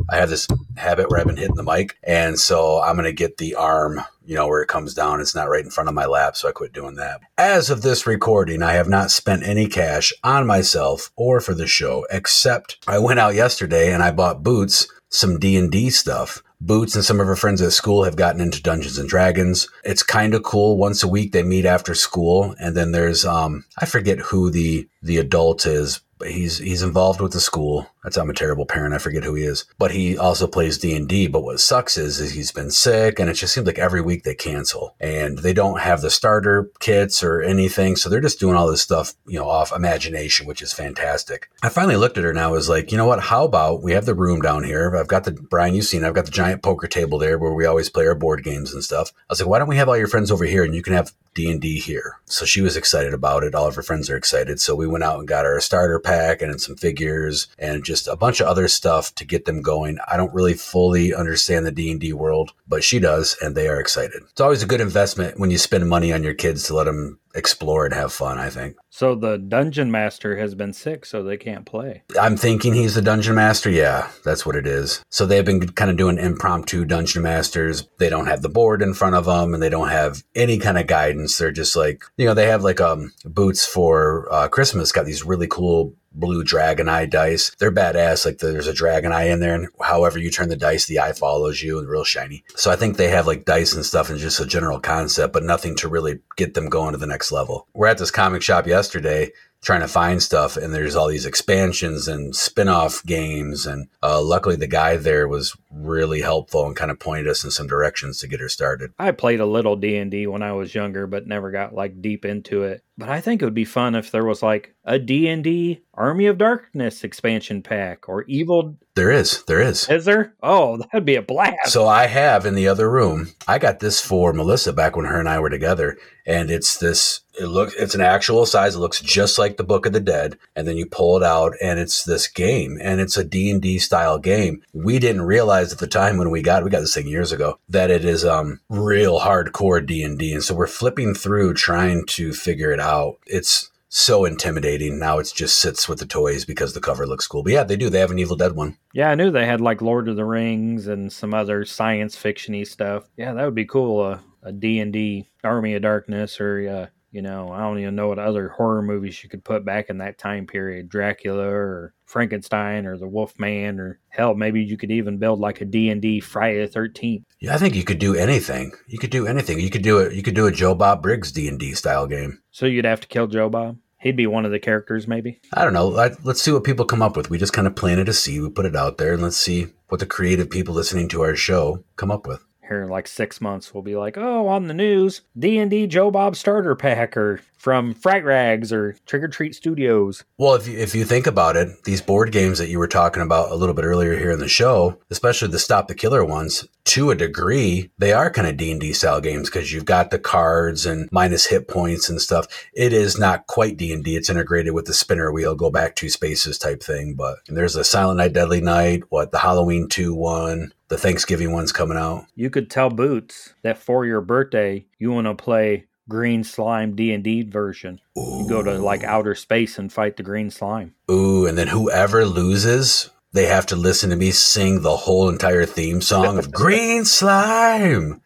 I 0.10 0.18
have 0.18 0.30
this 0.30 0.48
habit 0.78 1.10
where 1.10 1.20
I've 1.20 1.28
been 1.28 1.38
hitting 1.38 1.56
the 1.56 1.64
mic, 1.64 1.98
and 2.04 2.40
so 2.40 2.82
I'm 2.82 2.98
to 2.98 3.12
get 3.12 3.38
the 3.38 3.56
arm, 3.56 4.02
you 4.26 4.36
know, 4.36 4.48
where 4.48 4.62
it 4.62 4.68
comes 4.68 4.94
down. 4.94 5.20
It's 5.20 5.36
not 5.36 5.50
right 5.50 5.64
in 5.64 5.72
front 5.72 5.90
of 5.90 5.96
my 5.96 6.06
lap, 6.06 6.36
so 6.36 6.48
I 6.48 6.54
quit 6.54 6.74
doing 6.74 6.96
that. 6.96 7.22
As 7.38 7.70
of 7.70 7.82
this 7.82 8.08
recording, 8.08 8.64
I 8.64 8.74
have 8.74 8.88
not 8.88 9.12
spent 9.12 9.44
any 9.44 9.68
cash 9.68 10.14
on 10.24 10.48
myself 10.48 11.12
or 11.16 11.40
for 11.42 11.54
the 11.54 11.68
show, 11.68 12.06
except 12.10 12.78
I 12.88 13.00
went 13.00 13.20
out 13.20 13.36
yesterday 13.36 13.94
and 13.94 14.02
I 14.02 14.12
bought 14.12 14.44
boots, 14.44 14.88
some 15.10 15.40
D 15.40 15.58
and 15.58 15.72
D 15.72 15.90
stuff. 15.90 16.42
Boots 16.60 16.96
and 16.96 17.06
some 17.06 17.20
of 17.20 17.28
her 17.28 17.36
friends 17.36 17.62
at 17.62 17.72
school 17.72 18.04
have 18.04 18.16
gotten 18.16 18.42
into 18.42 18.64
Dungeons 18.64 18.98
and 18.98 19.08
Dragons. 19.08 19.70
It's 19.84 20.02
kind 20.02 20.34
of 20.34 20.42
cool. 20.42 20.78
Once 20.78 21.04
a 21.04 21.08
week 21.08 21.32
they 21.32 21.44
meet 21.44 21.66
after 21.66 21.94
school, 21.94 22.56
and 22.60 22.76
then 22.76 22.94
there's 22.94 23.26
um 23.26 23.66
I 23.78 23.86
forget 23.86 24.20
who 24.20 24.50
the 24.50 24.88
the 25.04 25.18
adult 25.18 25.68
is, 25.68 26.02
but 26.18 26.32
he's 26.32 26.58
he's 26.58 26.82
involved 26.82 27.22
with 27.22 27.34
the 27.34 27.40
school. 27.40 27.88
That's 28.08 28.16
I'm 28.16 28.30
a 28.30 28.34
terrible 28.34 28.66
parent. 28.66 28.94
I 28.94 29.00
forget 29.00 29.26
who 29.26 29.34
he 29.34 29.44
is, 29.44 29.66
but 29.78 29.92
he 29.92 30.18
also 30.18 30.48
plays 30.48 30.78
D 30.78 30.96
and 30.96 31.10
D. 31.10 31.28
But 31.28 31.42
what 31.44 31.60
sucks 31.60 31.98
is, 31.98 32.22
is 32.22 32.32
he's 32.32 32.54
been 32.54 32.72
sick, 32.72 33.20
and 33.20 33.30
it 33.30 33.34
just 33.34 33.54
seems 33.54 33.68
like 33.68 33.78
every 33.78 34.00
week 34.00 34.24
they 34.24 34.34
cancel, 34.34 34.96
and 34.98 35.40
they 35.40 35.52
don't 35.52 35.82
have 35.82 36.00
the 36.00 36.10
starter 36.10 36.72
kits 36.80 37.22
or 37.22 37.42
anything, 37.42 37.98
so 37.98 38.08
they're 38.08 38.22
just 38.22 38.40
doing 38.40 38.56
all 38.56 38.72
this 38.72 38.82
stuff, 38.82 39.14
you 39.28 39.38
know, 39.38 39.50
off 39.50 39.74
imagination, 39.74 40.48
which 40.48 40.62
is 40.62 40.72
fantastic. 40.72 41.50
I 41.62 41.68
finally 41.68 41.98
looked 41.98 42.18
at 42.18 42.24
her 42.24 42.30
and 42.30 42.40
I 42.40 42.48
was 42.48 42.70
like, 42.70 42.94
you 42.94 42.98
know 42.98 43.08
what? 43.08 43.20
How 43.20 43.44
about 43.44 43.84
we 43.84 43.92
have 43.92 44.06
the 44.06 44.16
room 44.16 44.40
down 44.40 44.64
here? 44.64 44.96
I've 44.96 45.10
got 45.10 45.26
the 45.26 45.34
Brian, 45.34 45.76
you've 45.76 45.84
seen, 45.84 46.06
I've 46.06 46.14
got 46.14 46.26
the 46.26 46.32
giant 46.32 46.64
poker 46.64 46.88
table 46.88 47.18
there 47.18 47.38
where 47.38 47.52
we 47.52 47.66
always 47.66 47.90
play 47.90 48.08
our 48.08 48.16
board 48.16 48.42
games 48.42 48.74
and 48.74 48.84
stuff. 48.84 49.12
I 49.18 49.34
was 49.34 49.42
like, 49.42 49.50
why 49.50 49.60
don't 49.60 49.68
we 49.68 49.76
have 49.76 49.90
all 49.90 49.98
your 49.98 50.08
friends 50.08 50.32
over 50.32 50.46
here 50.46 50.64
and 50.64 50.74
you 50.74 50.82
can 50.82 50.94
have 50.94 51.12
D 51.34 51.52
and 51.52 51.60
D 51.60 51.80
here? 51.80 52.20
So 52.26 52.46
she 52.46 52.62
was 52.62 52.78
excited 52.78 53.14
about 53.14 53.44
it. 53.44 53.54
All 53.54 53.68
of 53.68 53.76
her 53.76 53.84
friends 53.84 54.10
are 54.10 54.16
excited. 54.16 54.62
So 54.62 54.76
we 54.76 54.88
went 54.88 55.04
out 55.04 55.20
and 55.20 55.28
got 55.28 55.46
a 55.46 55.60
starter 55.60 56.00
pack 56.00 56.42
and 56.42 56.62
some 56.62 56.76
figures 56.76 57.48
and 57.58 57.84
just 57.84 57.97
a 58.06 58.18
bunch 58.18 58.42
of 58.42 58.48
other 58.48 58.68
stuff 58.68 59.16
to 59.16 59.26
get 59.26 59.46
them 59.46 59.62
going. 59.62 59.98
I 60.08 60.18
don't 60.18 60.34
really 60.34 60.54
fully 60.54 61.14
understand 61.14 61.66
the 61.66 61.72
D 61.72 61.90
and 61.90 62.00
D 62.00 62.14
world, 62.14 62.52
but 62.68 62.84
she 62.84 63.00
does, 63.00 63.38
and 63.42 63.56
they 63.56 63.68
are 63.68 63.80
excited. 63.80 64.22
It's 64.30 64.42
always 64.42 64.62
a 64.62 64.68
good 64.68 64.82
investment 64.82 65.40
when 65.40 65.50
you 65.50 65.58
spend 65.58 65.90
money 65.90 66.12
on 66.14 66.24
your 66.24 66.34
kids 66.34 66.66
to 66.66 66.76
let 66.76 66.84
them 66.84 67.20
explore 67.34 67.86
and 67.86 67.94
have 67.94 68.12
fun. 68.12 68.38
I 68.38 68.50
think. 68.50 68.76
So 68.90 69.16
the 69.16 69.38
dungeon 69.38 69.92
master 69.92 70.38
has 70.38 70.56
been 70.56 70.74
sick, 70.74 71.06
so 71.06 71.24
they 71.24 71.38
can't 71.38 71.66
play. 71.66 72.04
I'm 72.20 72.36
thinking 72.36 72.74
he's 72.74 72.96
the 72.96 73.02
dungeon 73.02 73.36
master. 73.36 73.70
Yeah, 73.70 74.10
that's 74.26 74.46
what 74.46 74.56
it 74.56 74.68
is. 74.68 75.04
So 75.10 75.26
they've 75.26 75.46
been 75.46 75.70
kind 75.70 75.92
of 75.92 75.98
doing 75.98 76.18
impromptu 76.18 76.84
dungeon 76.84 77.24
masters. 77.24 77.88
They 78.00 78.10
don't 78.10 78.26
have 78.26 78.42
the 78.42 78.50
board 78.50 78.82
in 78.82 78.94
front 78.94 79.16
of 79.16 79.26
them, 79.26 79.54
and 79.54 79.62
they 79.62 79.70
don't 79.70 79.90
have 79.90 80.24
any 80.36 80.58
kind 80.58 80.78
of 80.78 80.88
guidance. 80.88 81.38
They're 81.38 81.52
just 81.52 81.76
like, 81.76 82.04
you 82.18 82.26
know, 82.26 82.34
they 82.34 82.48
have 82.48 82.64
like 82.64 82.82
um 82.82 83.14
boots 83.24 83.66
for 83.66 84.28
uh, 84.32 84.48
Christmas. 84.48 84.92
Got 84.92 85.06
these 85.06 85.24
really 85.24 85.48
cool 85.48 85.94
blue 86.20 86.44
dragon 86.44 86.90
eye 86.90 87.06
dice. 87.06 87.52
They're 87.60 87.72
badass. 87.72 88.26
Like 88.26 88.40
there's 88.40 88.68
a 88.68 88.74
dragon 88.74 89.12
eye 89.12 89.30
in 89.30 89.40
there, 89.40 89.56
and 89.56 89.68
however 89.82 90.20
you 90.20 90.32
turn 90.32 90.50
the 90.50 90.56
dice, 90.56 90.86
the 90.86 91.00
eye 91.00 91.14
follows 91.14 91.62
you 91.62 91.80
and 91.80 91.88
real 91.88 92.04
shiny. 92.04 92.44
So 92.56 92.72
I 92.72 92.76
think 92.76 92.98
they 92.98 93.10
have 93.10 93.28
like 93.28 93.46
dice 93.46 93.74
and 93.74 93.86
stuff 93.86 94.10
and 94.10 94.20
just 94.20 94.40
a 94.40 94.46
general 94.46 94.80
concept, 94.80 95.34
but 95.34 95.44
nothing 95.44 95.76
to 95.78 95.88
really 95.88 96.20
get 96.36 96.54
them 96.54 96.70
going 96.70 96.92
to 96.94 96.98
the 96.98 97.08
next 97.08 97.32
level. 97.32 97.68
We're 97.74 97.88
at 97.88 97.98
this 97.98 98.12
comic 98.12 98.42
shop 98.42 98.68
yesterday 98.68 99.32
trying 99.62 99.82
to 99.82 99.88
find 99.88 100.22
stuff 100.22 100.56
and 100.56 100.74
there's 100.74 100.96
all 100.96 101.08
these 101.08 101.26
expansions 101.26 102.08
and 102.08 102.36
spin-off 102.36 103.04
games 103.06 103.66
and 103.66 103.88
uh, 104.04 104.22
luckily 104.22 104.56
the 104.56 104.68
guy 104.68 104.96
there 104.98 105.28
was 105.28 105.58
really 105.72 106.22
helpful 106.22 106.66
and 106.66 106.76
kind 106.76 106.92
of 106.92 107.00
pointed 107.00 107.28
us 107.28 107.44
in 107.44 107.52
some 107.52 107.68
directions 107.68 108.20
to 108.20 108.28
get 108.28 108.40
her 108.40 108.50
started 108.50 108.92
I 109.00 109.12
played 109.12 109.40
a 109.40 109.46
little 109.46 109.76
D 109.76 109.98
and 109.98 110.10
D 110.10 110.28
when 110.28 110.42
I 110.42 110.54
was 110.54 110.74
younger, 110.74 111.08
but 111.08 111.28
never 111.28 111.52
got 111.52 111.74
like 111.74 112.02
deep 112.02 112.26
into 112.26 112.64
it. 112.64 112.84
But 112.98 113.10
I 113.10 113.22
think 113.22 113.42
it 113.42 113.46
would 113.46 113.54
be 113.54 113.66
fun 113.66 113.94
if 113.94 114.10
there 114.10 114.26
was 114.26 114.42
like 114.42 114.74
a 114.84 114.98
D 114.98 115.28
and 115.28 115.44
D 115.44 115.82
Army 115.94 116.26
of 116.26 116.40
Darkness 116.40 117.04
expansion 117.04 117.62
pack 117.62 118.10
or 118.10 118.24
Evil. 118.24 118.78
there 118.96 119.12
is 119.12 119.44
there 119.44 119.62
is 119.62 119.88
Is 119.90 120.06
there? 120.06 120.34
Oh, 120.42 120.78
that'd 120.78 121.06
be 121.06 121.16
a 121.16 121.22
blast. 121.22 121.68
So 121.68 121.88
I 121.88 122.08
have 122.08 122.46
in 122.46 122.56
the 122.56 122.68
other 122.68 122.90
room. 122.90 123.34
I 123.48 123.60
got 123.60 123.80
this 123.80 124.02
for 124.02 124.34
Melissa 124.34 124.74
back 124.74 124.96
when 124.96 125.06
her 125.06 125.20
and 125.20 125.30
I 125.30 125.40
were 125.40 125.50
together, 125.50 125.98
and 126.26 126.50
it's 126.50 126.78
this. 126.78 127.22
It 127.40 127.46
looks. 127.46 127.76
It's 127.76 127.94
an 127.94 128.02
actual 128.02 128.48
size. 128.48 128.74
It 128.74 128.80
looks 128.80 129.00
just 129.00 129.38
like 129.38 129.58
the 129.58 129.64
Book 129.64 129.86
of 129.86 129.94
the 129.94 130.00
Dead, 130.00 130.40
and 130.56 130.68
then 130.68 130.76
you 130.76 130.88
pull 130.88 131.18
it 131.18 131.24
out, 131.24 131.54
and 131.62 131.80
it's 131.80 132.04
this 132.04 132.28
game, 132.28 132.80
and 132.82 133.00
it's 133.00 133.16
a 133.18 133.24
D 133.24 133.52
and 133.52 133.62
D 133.62 133.78
style 133.78 134.18
game. 134.18 134.64
We 134.74 134.98
didn't 134.98 135.22
realize 135.22 135.67
at 135.74 135.80
the 135.80 135.88
time 135.88 136.18
when 136.18 136.30
we 136.30 136.42
got 136.42 136.64
we 136.64 136.70
got 136.70 136.80
this 136.82 136.94
thing 136.94 137.08
years 137.08 137.32
ago 137.32 137.60
that 137.70 137.92
it 137.92 138.06
is 138.06 138.24
um 138.26 138.60
real 138.70 139.20
hardcore 139.20 139.86
D 139.86 140.04
and 140.04 140.18
D, 140.18 140.34
and 140.34 140.44
so 140.44 140.56
we're 140.56 140.68
flipping 140.68 141.14
through 141.14 141.54
trying 141.54 142.06
to 142.08 142.34
figure 142.34 142.72
it 142.72 142.80
out. 142.80 143.18
It's 143.26 143.70
so 143.90 144.26
intimidating. 144.26 145.00
Now 145.00 145.18
it 145.20 145.32
just 145.34 145.60
sits 145.60 145.88
with 145.88 146.00
the 146.00 146.06
toys 146.06 146.44
because 146.44 146.74
the 146.74 146.82
cover 146.82 147.08
looks 147.08 147.26
cool. 147.26 147.42
But 147.44 147.54
yeah, 147.54 147.64
they 147.64 147.78
do. 147.78 147.90
They 147.90 148.00
have 148.00 148.12
an 148.12 148.20
Evil 148.20 148.36
Dead 148.36 148.54
one. 148.54 148.78
yeah, 148.94 149.10
I 149.10 149.16
knew 149.16 149.32
they 149.32 149.46
had 149.46 149.62
like 149.62 149.82
Lord 149.82 150.10
of 150.10 150.18
the 150.18 150.26
Rings 150.26 150.88
and 150.88 151.12
some 151.12 151.34
other 151.34 151.64
science 151.64 152.16
fictiony 152.16 152.68
stuff. 152.68 153.06
Yeah, 153.16 153.34
that 153.34 153.46
would 153.46 153.56
be 153.56 153.66
cool. 153.66 154.02
Uh, 154.02 154.20
a 154.44 154.52
D 154.52 154.80
and 154.80 154.92
D 154.94 155.28
Army 155.44 155.74
of 155.76 155.82
Darkness, 155.82 156.40
or 156.42 156.70
uh, 156.70 156.88
you 157.12 157.22
know, 157.22 157.52
I 157.52 157.60
don't 157.62 157.80
even 157.80 157.96
know 157.96 158.08
what 158.10 158.20
other 158.20 158.50
horror 158.50 158.82
movies 158.82 159.24
you 159.24 159.30
could 159.30 159.44
put 159.44 159.64
back 159.66 159.90
in 159.90 159.98
that 160.00 160.18
time 160.18 160.46
period. 160.48 160.90
Dracula 160.90 161.48
or 161.48 161.94
Frankenstein 162.06 162.86
or 162.86 162.98
the 162.98 163.08
Wolfman 163.08 163.80
or 163.80 164.00
hell, 164.10 164.34
maybe 164.36 164.62
you 164.64 164.78
could 164.78 164.92
even 164.92 165.18
build 165.18 165.40
like 165.40 165.62
a 165.62 165.66
D 165.66 165.90
and 165.90 166.02
D 166.02 166.20
Friday 166.20 166.62
the 166.62 166.68
Thirteenth. 166.68 167.26
Yeah, 167.40 167.54
I 167.56 167.58
think 167.58 167.76
you 167.76 167.84
could 167.84 168.00
do 168.00 168.16
anything. 168.16 168.72
You 168.88 168.98
could 169.00 169.10
do 169.12 169.28
anything. 169.28 169.60
You 169.60 169.70
could 169.70 169.84
do 169.84 170.00
it. 170.00 170.14
You 170.14 170.24
could 170.24 170.36
do 170.36 170.48
a 170.48 170.52
Joe 170.52 170.76
Bob 170.76 171.02
Briggs 171.02 171.32
D 171.32 171.48
and 171.48 171.60
D 171.60 171.74
style 171.74 172.08
game. 172.08 172.42
So 172.52 172.66
you'd 172.66 172.86
have 172.86 173.02
to 173.02 173.08
kill 173.08 173.28
Joe 173.28 173.50
Bob. 173.50 173.78
He'd 174.00 174.16
be 174.16 174.28
one 174.28 174.46
of 174.46 174.52
the 174.52 174.60
characters, 174.60 175.08
maybe. 175.08 175.40
I 175.54 175.64
don't 175.64 175.74
know. 175.74 175.88
Let- 175.88 176.24
Let's 176.24 176.42
see 176.42 176.52
what 176.52 176.64
people 176.64 176.86
come 176.86 177.02
up 177.02 177.18
with. 177.18 177.30
We 177.32 177.38
just 177.40 177.54
kind 177.54 177.66
of 177.68 177.76
planted 177.76 178.08
a 178.08 178.14
seed. 178.14 178.42
We 178.42 178.50
put 178.50 178.66
it 178.68 178.76
out 178.76 178.98
there, 179.00 179.14
and 179.14 179.24
let's 179.24 179.38
see 179.38 179.68
what 179.90 180.00
the 180.00 180.06
creative 180.06 180.50
people 180.52 180.76
listening 180.76 181.08
to 181.10 181.24
our 181.24 181.36
show 181.36 181.84
come 181.96 182.12
up 182.12 182.28
with. 182.28 182.44
Here 182.68 182.84
in 182.84 182.90
like 182.90 183.08
six 183.08 183.40
months, 183.40 183.74
we'll 183.74 183.84
be 183.84 183.96
like, 183.96 184.18
oh, 184.18 184.48
on 184.48 184.68
the 184.68 184.74
news, 184.74 185.22
D 185.38 185.58
and 185.58 185.72
D 185.72 185.88
Joe 185.88 186.12
Bob 186.12 186.36
starter 186.36 186.76
pack, 186.76 187.16
or 187.16 187.42
from 187.58 187.94
Fright 187.94 188.24
Rags 188.24 188.72
or 188.72 188.96
Trick 189.06 189.24
or 189.24 189.28
Treat 189.28 189.56
Studios. 189.56 190.24
Well, 190.38 190.56
if 190.56 190.68
you, 190.68 190.78
if 190.78 190.96
you 190.96 191.04
think 191.04 191.28
about 191.28 191.58
it, 191.58 191.84
these 191.84 192.02
board 192.02 192.32
games 192.32 192.60
that 192.60 192.70
you 192.70 192.80
were 192.80 192.88
talking 192.88 193.24
about 193.24 193.52
a 193.52 193.56
little 193.56 193.76
bit 193.76 193.86
earlier 193.86 194.18
here 194.18 194.32
in 194.32 194.40
the 194.40 194.48
show, 194.48 195.00
especially 195.10 195.50
the 195.50 195.60
Stop 195.60 195.88
the 195.88 195.96
Killer 195.96 196.24
ones, 196.24 196.68
to 196.86 197.12
a 197.12 197.16
degree, 197.16 197.92
they 197.98 198.14
are 198.14 198.32
kind 198.32 198.48
of 198.48 198.56
D 198.56 198.72
and 198.72 198.80
D 198.80 198.94
style 198.94 199.20
games 199.20 199.50
because 199.50 199.74
you've 199.74 199.86
got 199.86 200.10
the 200.10 200.20
cards 200.20 200.86
and 200.86 201.10
minus 201.12 201.48
hit 201.48 201.68
points 201.68 202.10
and 202.10 202.22
stuff. 202.22 202.48
It 202.74 202.94
is 202.94 203.20
not 203.20 203.48
quite 203.48 203.76
D 203.76 203.92
and 203.92 204.04
D. 204.04 204.16
It's 204.16 204.30
integrated 204.30 204.74
with 204.74 204.86
the 204.86 204.94
spinner 204.94 205.32
wheel, 205.32 205.54
go 205.54 205.70
back 205.70 205.96
two 205.96 206.10
spaces 206.10 206.58
type 206.58 206.82
thing. 206.82 207.16
But 207.16 207.40
there's 207.48 207.76
a 207.76 207.84
Silent 207.84 208.20
Night, 208.20 208.34
Deadly 208.34 208.62
Night, 208.62 209.04
what 209.10 209.32
the 209.32 209.40
Halloween 209.40 209.90
two 209.90 210.14
one, 210.14 210.72
the 210.88 210.98
Thanksgiving 210.98 211.52
one's 211.52 211.74
coming 211.74 211.98
out. 211.98 212.26
You 212.36 212.50
could 212.50 212.70
tell 212.70 212.90
Boots 212.90 213.54
that 213.64 213.78
for 213.78 214.06
your 214.06 214.22
birthday, 214.22 214.86
you 214.98 215.12
want 215.12 215.28
to 215.28 215.36
play 215.36 215.88
Green 216.10 216.44
Slime 216.44 216.96
D 216.96 217.12
and 217.14 217.24
D 217.24 217.44
version. 217.44 218.00
You 218.16 218.46
go 218.48 218.62
to 218.64 218.78
like 218.78 219.04
outer 219.04 219.36
space 219.36 219.78
and 219.78 219.92
fight 219.92 220.18
the 220.18 220.24
Green 220.24 220.50
Slime. 220.50 220.96
Ooh, 221.12 221.46
and 221.46 221.58
then 221.58 221.68
whoever 221.68 222.26
loses, 222.26 223.10
they 223.34 223.46
have 223.46 223.66
to 223.68 223.76
listen 223.76 224.10
to 224.10 224.16
me 224.16 224.32
sing 224.32 224.82
the 224.82 224.96
whole 224.96 225.30
entire 225.30 225.66
theme 225.66 226.02
song 226.02 226.38
of 226.38 226.52
Green 226.54 227.06
Slime. 227.06 228.22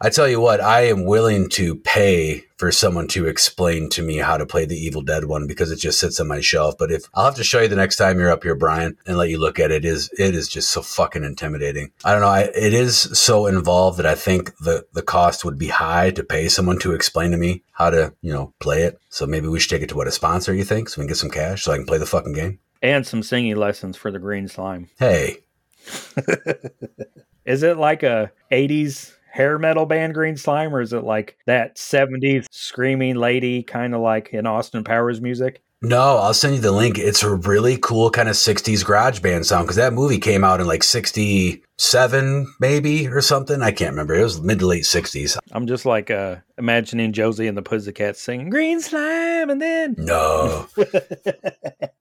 I 0.00 0.10
tell 0.10 0.28
you 0.28 0.40
what, 0.40 0.60
I 0.60 0.82
am 0.82 1.04
willing 1.04 1.48
to 1.50 1.74
pay 1.74 2.44
for 2.56 2.72
someone 2.72 3.08
to 3.08 3.26
explain 3.26 3.88
to 3.90 4.02
me 4.02 4.16
how 4.16 4.36
to 4.36 4.46
play 4.46 4.64
the 4.64 4.76
Evil 4.76 5.02
Dead 5.02 5.24
one 5.24 5.46
because 5.46 5.70
it 5.70 5.76
just 5.76 6.00
sits 6.00 6.18
on 6.18 6.28
my 6.28 6.40
shelf. 6.40 6.76
But 6.78 6.90
if 6.90 7.02
I'll 7.14 7.24
have 7.24 7.34
to 7.36 7.44
show 7.44 7.60
you 7.60 7.68
the 7.68 7.76
next 7.76 7.96
time 7.96 8.18
you're 8.18 8.30
up 8.30 8.42
here, 8.42 8.54
Brian, 8.54 8.96
and 9.06 9.16
let 9.16 9.28
you 9.28 9.38
look 9.38 9.58
at 9.58 9.70
it, 9.70 9.84
it 9.84 9.88
is 9.88 10.10
it 10.18 10.34
is 10.34 10.48
just 10.48 10.70
so 10.70 10.82
fucking 10.82 11.24
intimidating. 11.24 11.90
I 12.04 12.12
don't 12.12 12.20
know. 12.20 12.28
I, 12.28 12.42
it 12.42 12.74
is 12.74 12.96
so 12.96 13.46
involved 13.46 13.98
that 13.98 14.06
I 14.06 14.14
think 14.14 14.56
the 14.58 14.86
the 14.92 15.02
cost 15.02 15.44
would 15.44 15.58
be 15.58 15.68
high 15.68 16.10
to 16.12 16.24
pay 16.24 16.48
someone 16.48 16.78
to 16.80 16.94
explain 16.94 17.30
to 17.32 17.36
me 17.36 17.62
how 17.72 17.90
to 17.90 18.14
you 18.22 18.32
know 18.32 18.54
play 18.60 18.82
it. 18.82 19.00
So 19.10 19.26
maybe 19.26 19.48
we 19.48 19.60
should 19.60 19.70
take 19.70 19.82
it 19.82 19.88
to 19.90 19.96
what 19.96 20.08
a 20.08 20.12
sponsor 20.12 20.54
you 20.54 20.64
think, 20.64 20.88
so 20.88 21.00
we 21.00 21.04
can 21.04 21.08
get 21.08 21.16
some 21.16 21.30
cash 21.30 21.64
so 21.64 21.72
I 21.72 21.76
can 21.76 21.86
play 21.86 21.98
the 21.98 22.06
fucking 22.06 22.32
game. 22.32 22.58
And 22.82 23.06
some 23.06 23.22
singing 23.22 23.56
lessons 23.56 23.96
for 23.96 24.10
the 24.10 24.18
Green 24.18 24.48
Slime. 24.48 24.88
Hey, 24.98 25.38
Is 27.44 27.62
it 27.62 27.78
like 27.78 28.02
a 28.02 28.30
80s 28.52 29.14
hair 29.30 29.58
metal 29.58 29.86
band 29.86 30.14
Green 30.14 30.36
Slime 30.36 30.74
or 30.74 30.80
is 30.80 30.92
it 30.92 31.04
like 31.04 31.38
that 31.46 31.76
70s 31.76 32.46
screaming 32.50 33.16
lady 33.16 33.62
kind 33.62 33.94
of 33.94 34.00
like 34.00 34.30
in 34.34 34.46
Austin 34.46 34.84
Powers 34.84 35.20
music? 35.20 35.62
No, 35.80 36.16
I'll 36.18 36.34
send 36.34 36.56
you 36.56 36.60
the 36.60 36.72
link. 36.72 36.98
It's 36.98 37.22
a 37.22 37.36
really 37.36 37.78
cool 37.78 38.10
kind 38.10 38.28
of 38.28 38.34
60s 38.34 38.84
garage 38.84 39.20
band 39.20 39.46
sound 39.46 39.66
because 39.66 39.76
that 39.76 39.92
movie 39.92 40.18
came 40.18 40.42
out 40.42 40.60
in 40.60 40.66
like 40.66 40.82
67, 40.82 42.54
maybe, 42.58 43.06
or 43.06 43.20
something. 43.20 43.62
I 43.62 43.70
can't 43.70 43.92
remember. 43.92 44.14
It 44.14 44.24
was 44.24 44.40
mid 44.42 44.58
to 44.58 44.66
late 44.66 44.82
60s. 44.82 45.38
I'm 45.52 45.68
just 45.68 45.86
like 45.86 46.10
uh, 46.10 46.36
imagining 46.58 47.12
Josie 47.12 47.46
and 47.46 47.56
the 47.56 47.62
Pussycats 47.62 48.20
singing 48.20 48.50
Green 48.50 48.80
Slime 48.80 49.50
and 49.50 49.62
then. 49.62 49.94
No. 49.96 50.66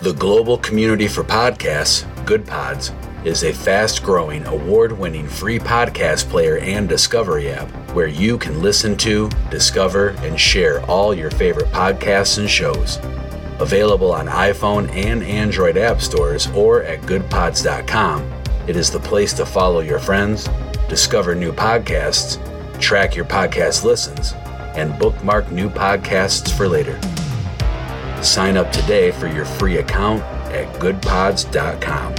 the 0.00 0.12
global 0.12 0.56
community 0.58 1.08
for 1.08 1.24
podcasts, 1.24 2.04
Goodpods, 2.24 2.94
is 3.26 3.42
a 3.42 3.52
fast 3.52 4.04
growing, 4.04 4.46
award 4.46 4.96
winning 4.96 5.26
free 5.26 5.58
podcast 5.58 6.28
player 6.28 6.58
and 6.58 6.88
discovery 6.88 7.50
app 7.50 7.68
where 7.92 8.06
you 8.06 8.38
can 8.38 8.62
listen 8.62 8.96
to, 8.96 9.28
discover, 9.50 10.10
and 10.18 10.38
share 10.38 10.84
all 10.86 11.12
your 11.12 11.32
favorite 11.32 11.66
podcasts 11.72 12.38
and 12.38 12.48
shows. 12.48 12.98
Available 13.58 14.12
on 14.12 14.28
iPhone 14.28 14.88
and 14.90 15.24
Android 15.24 15.76
app 15.76 16.00
stores 16.00 16.46
or 16.52 16.84
at 16.84 17.00
goodpods.com, 17.02 18.32
it 18.68 18.76
is 18.76 18.92
the 18.92 19.00
place 19.00 19.32
to 19.32 19.44
follow 19.44 19.80
your 19.80 19.98
friends, 19.98 20.48
discover 20.88 21.34
new 21.34 21.52
podcasts, 21.52 22.38
track 22.80 23.16
your 23.16 23.24
podcast 23.24 23.82
listens, 23.82 24.34
and 24.76 24.96
bookmark 25.00 25.50
new 25.50 25.68
podcasts 25.68 26.56
for 26.56 26.68
later. 26.68 27.00
Sign 28.22 28.56
up 28.56 28.72
today 28.72 29.10
for 29.12 29.26
your 29.26 29.44
free 29.44 29.78
account 29.78 30.22
at 30.52 30.72
goodpods.com. 30.80 32.14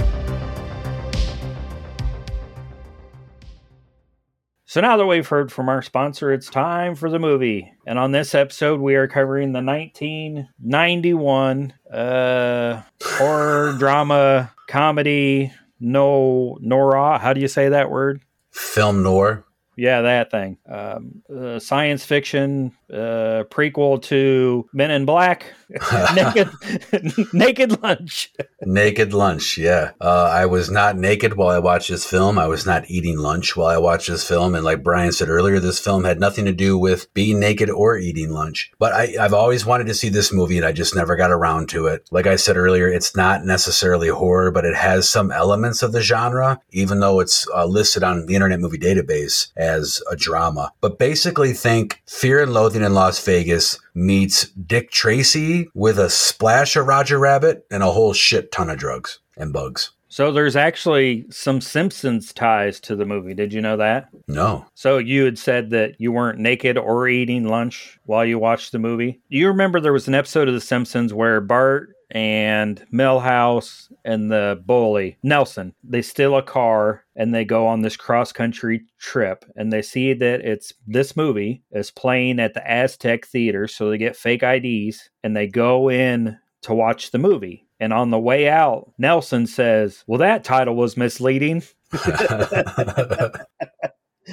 So 4.70 4.80
now 4.80 4.96
that 4.98 5.06
we've 5.06 5.26
heard 5.26 5.50
from 5.50 5.68
our 5.68 5.82
sponsor, 5.82 6.32
it's 6.32 6.48
time 6.48 6.94
for 6.94 7.10
the 7.10 7.18
movie. 7.18 7.72
And 7.88 7.98
on 7.98 8.12
this 8.12 8.36
episode, 8.36 8.80
we 8.80 8.94
are 8.94 9.08
covering 9.08 9.50
the 9.50 9.62
1991 9.62 11.72
uh, 11.92 12.82
horror 13.02 13.72
drama 13.80 14.52
comedy. 14.68 15.52
No, 15.80 16.56
Nora. 16.60 17.18
How 17.18 17.32
do 17.32 17.40
you 17.40 17.48
say 17.48 17.70
that 17.70 17.90
word? 17.90 18.22
Film 18.52 19.02
noir. 19.02 19.44
Yeah, 19.76 20.02
that 20.02 20.30
thing. 20.30 20.58
Um, 20.68 21.22
uh, 21.34 21.58
science 21.58 22.04
fiction 22.04 22.72
uh, 22.92 23.44
prequel 23.50 24.02
to 24.02 24.68
Men 24.72 24.90
in 24.90 25.04
Black. 25.04 25.54
naked, 26.14 26.50
naked 27.32 27.82
lunch. 27.82 28.32
Naked 28.62 29.14
lunch. 29.14 29.56
Yeah, 29.56 29.92
uh, 30.00 30.28
I 30.32 30.46
was 30.46 30.70
not 30.70 30.96
naked 30.96 31.36
while 31.36 31.48
I 31.48 31.60
watched 31.60 31.88
this 31.88 32.04
film. 32.04 32.38
I 32.38 32.48
was 32.48 32.66
not 32.66 32.90
eating 32.90 33.18
lunch 33.18 33.56
while 33.56 33.68
I 33.68 33.78
watched 33.78 34.08
this 34.08 34.26
film. 34.26 34.54
And 34.54 34.64
like 34.64 34.82
Brian 34.82 35.12
said 35.12 35.28
earlier, 35.28 35.60
this 35.60 35.78
film 35.78 36.04
had 36.04 36.18
nothing 36.18 36.44
to 36.46 36.52
do 36.52 36.76
with 36.76 37.12
being 37.14 37.38
naked 37.38 37.70
or 37.70 37.96
eating 37.96 38.30
lunch. 38.30 38.72
But 38.78 38.92
I, 38.92 39.14
I've 39.20 39.34
always 39.34 39.64
wanted 39.64 39.86
to 39.86 39.94
see 39.94 40.08
this 40.08 40.32
movie, 40.32 40.56
and 40.56 40.66
I 40.66 40.72
just 40.72 40.96
never 40.96 41.14
got 41.14 41.30
around 41.30 41.68
to 41.70 41.86
it. 41.86 42.08
Like 42.10 42.26
I 42.26 42.36
said 42.36 42.56
earlier, 42.56 42.88
it's 42.88 43.14
not 43.14 43.44
necessarily 43.44 44.08
horror, 44.08 44.50
but 44.50 44.64
it 44.64 44.76
has 44.76 45.08
some 45.08 45.30
elements 45.30 45.82
of 45.82 45.92
the 45.92 46.02
genre, 46.02 46.60
even 46.70 46.98
though 47.00 47.20
it's 47.20 47.46
uh, 47.54 47.66
listed 47.66 48.02
on 48.02 48.26
the 48.26 48.34
Internet 48.34 48.60
Movie 48.60 48.78
Database 48.78 49.52
as 49.60 50.02
a 50.10 50.16
drama. 50.16 50.72
But 50.80 50.98
basically, 50.98 51.52
think 51.52 52.02
Fear 52.06 52.42
and 52.42 52.54
Loathing 52.54 52.82
in 52.82 52.94
Las 52.94 53.24
Vegas 53.24 53.78
meets 53.94 54.48
Dick 54.50 54.90
Tracy 54.90 55.68
with 55.74 55.98
a 55.98 56.10
splash 56.10 56.74
of 56.76 56.86
Roger 56.86 57.18
Rabbit 57.18 57.66
and 57.70 57.82
a 57.82 57.92
whole 57.92 58.14
shit 58.14 58.50
ton 58.50 58.70
of 58.70 58.78
drugs 58.78 59.20
and 59.36 59.52
bugs. 59.52 59.92
So 60.08 60.32
there's 60.32 60.56
actually 60.56 61.26
some 61.30 61.60
Simpsons 61.60 62.32
ties 62.32 62.80
to 62.80 62.96
the 62.96 63.06
movie. 63.06 63.32
Did 63.32 63.52
you 63.52 63.60
know 63.60 63.76
that? 63.76 64.08
No. 64.26 64.66
So 64.74 64.98
you 64.98 65.24
had 65.24 65.38
said 65.38 65.70
that 65.70 65.94
you 66.00 66.10
weren't 66.10 66.40
naked 66.40 66.76
or 66.76 67.06
eating 67.06 67.46
lunch 67.46 67.96
while 68.06 68.24
you 68.24 68.36
watched 68.36 68.72
the 68.72 68.80
movie. 68.80 69.20
You 69.28 69.46
remember 69.46 69.78
there 69.78 69.92
was 69.92 70.08
an 70.08 70.16
episode 70.16 70.48
of 70.48 70.54
The 70.54 70.60
Simpsons 70.60 71.14
where 71.14 71.40
Bart 71.40 71.90
and 72.10 72.84
Milhouse 72.92 73.90
and 74.04 74.30
the 74.30 74.62
bully 74.64 75.18
Nelson. 75.22 75.74
They 75.84 76.02
steal 76.02 76.36
a 76.36 76.42
car 76.42 77.04
and 77.16 77.34
they 77.34 77.44
go 77.44 77.66
on 77.66 77.82
this 77.82 77.96
cross 77.96 78.32
country 78.32 78.86
trip 78.98 79.44
and 79.56 79.72
they 79.72 79.82
see 79.82 80.12
that 80.14 80.40
it's 80.40 80.72
this 80.86 81.16
movie 81.16 81.62
is 81.72 81.90
playing 81.90 82.40
at 82.40 82.54
the 82.54 82.70
Aztec 82.70 83.26
Theater 83.26 83.68
so 83.68 83.90
they 83.90 83.98
get 83.98 84.16
fake 84.16 84.42
IDs 84.42 85.10
and 85.22 85.36
they 85.36 85.46
go 85.46 85.90
in 85.90 86.38
to 86.62 86.74
watch 86.74 87.10
the 87.10 87.18
movie. 87.18 87.66
And 87.78 87.94
on 87.94 88.10
the 88.10 88.18
way 88.18 88.48
out 88.48 88.92
Nelson 88.98 89.46
says 89.46 90.04
well 90.06 90.18
that 90.18 90.44
title 90.44 90.76
was 90.76 90.96
misleading. 90.96 91.62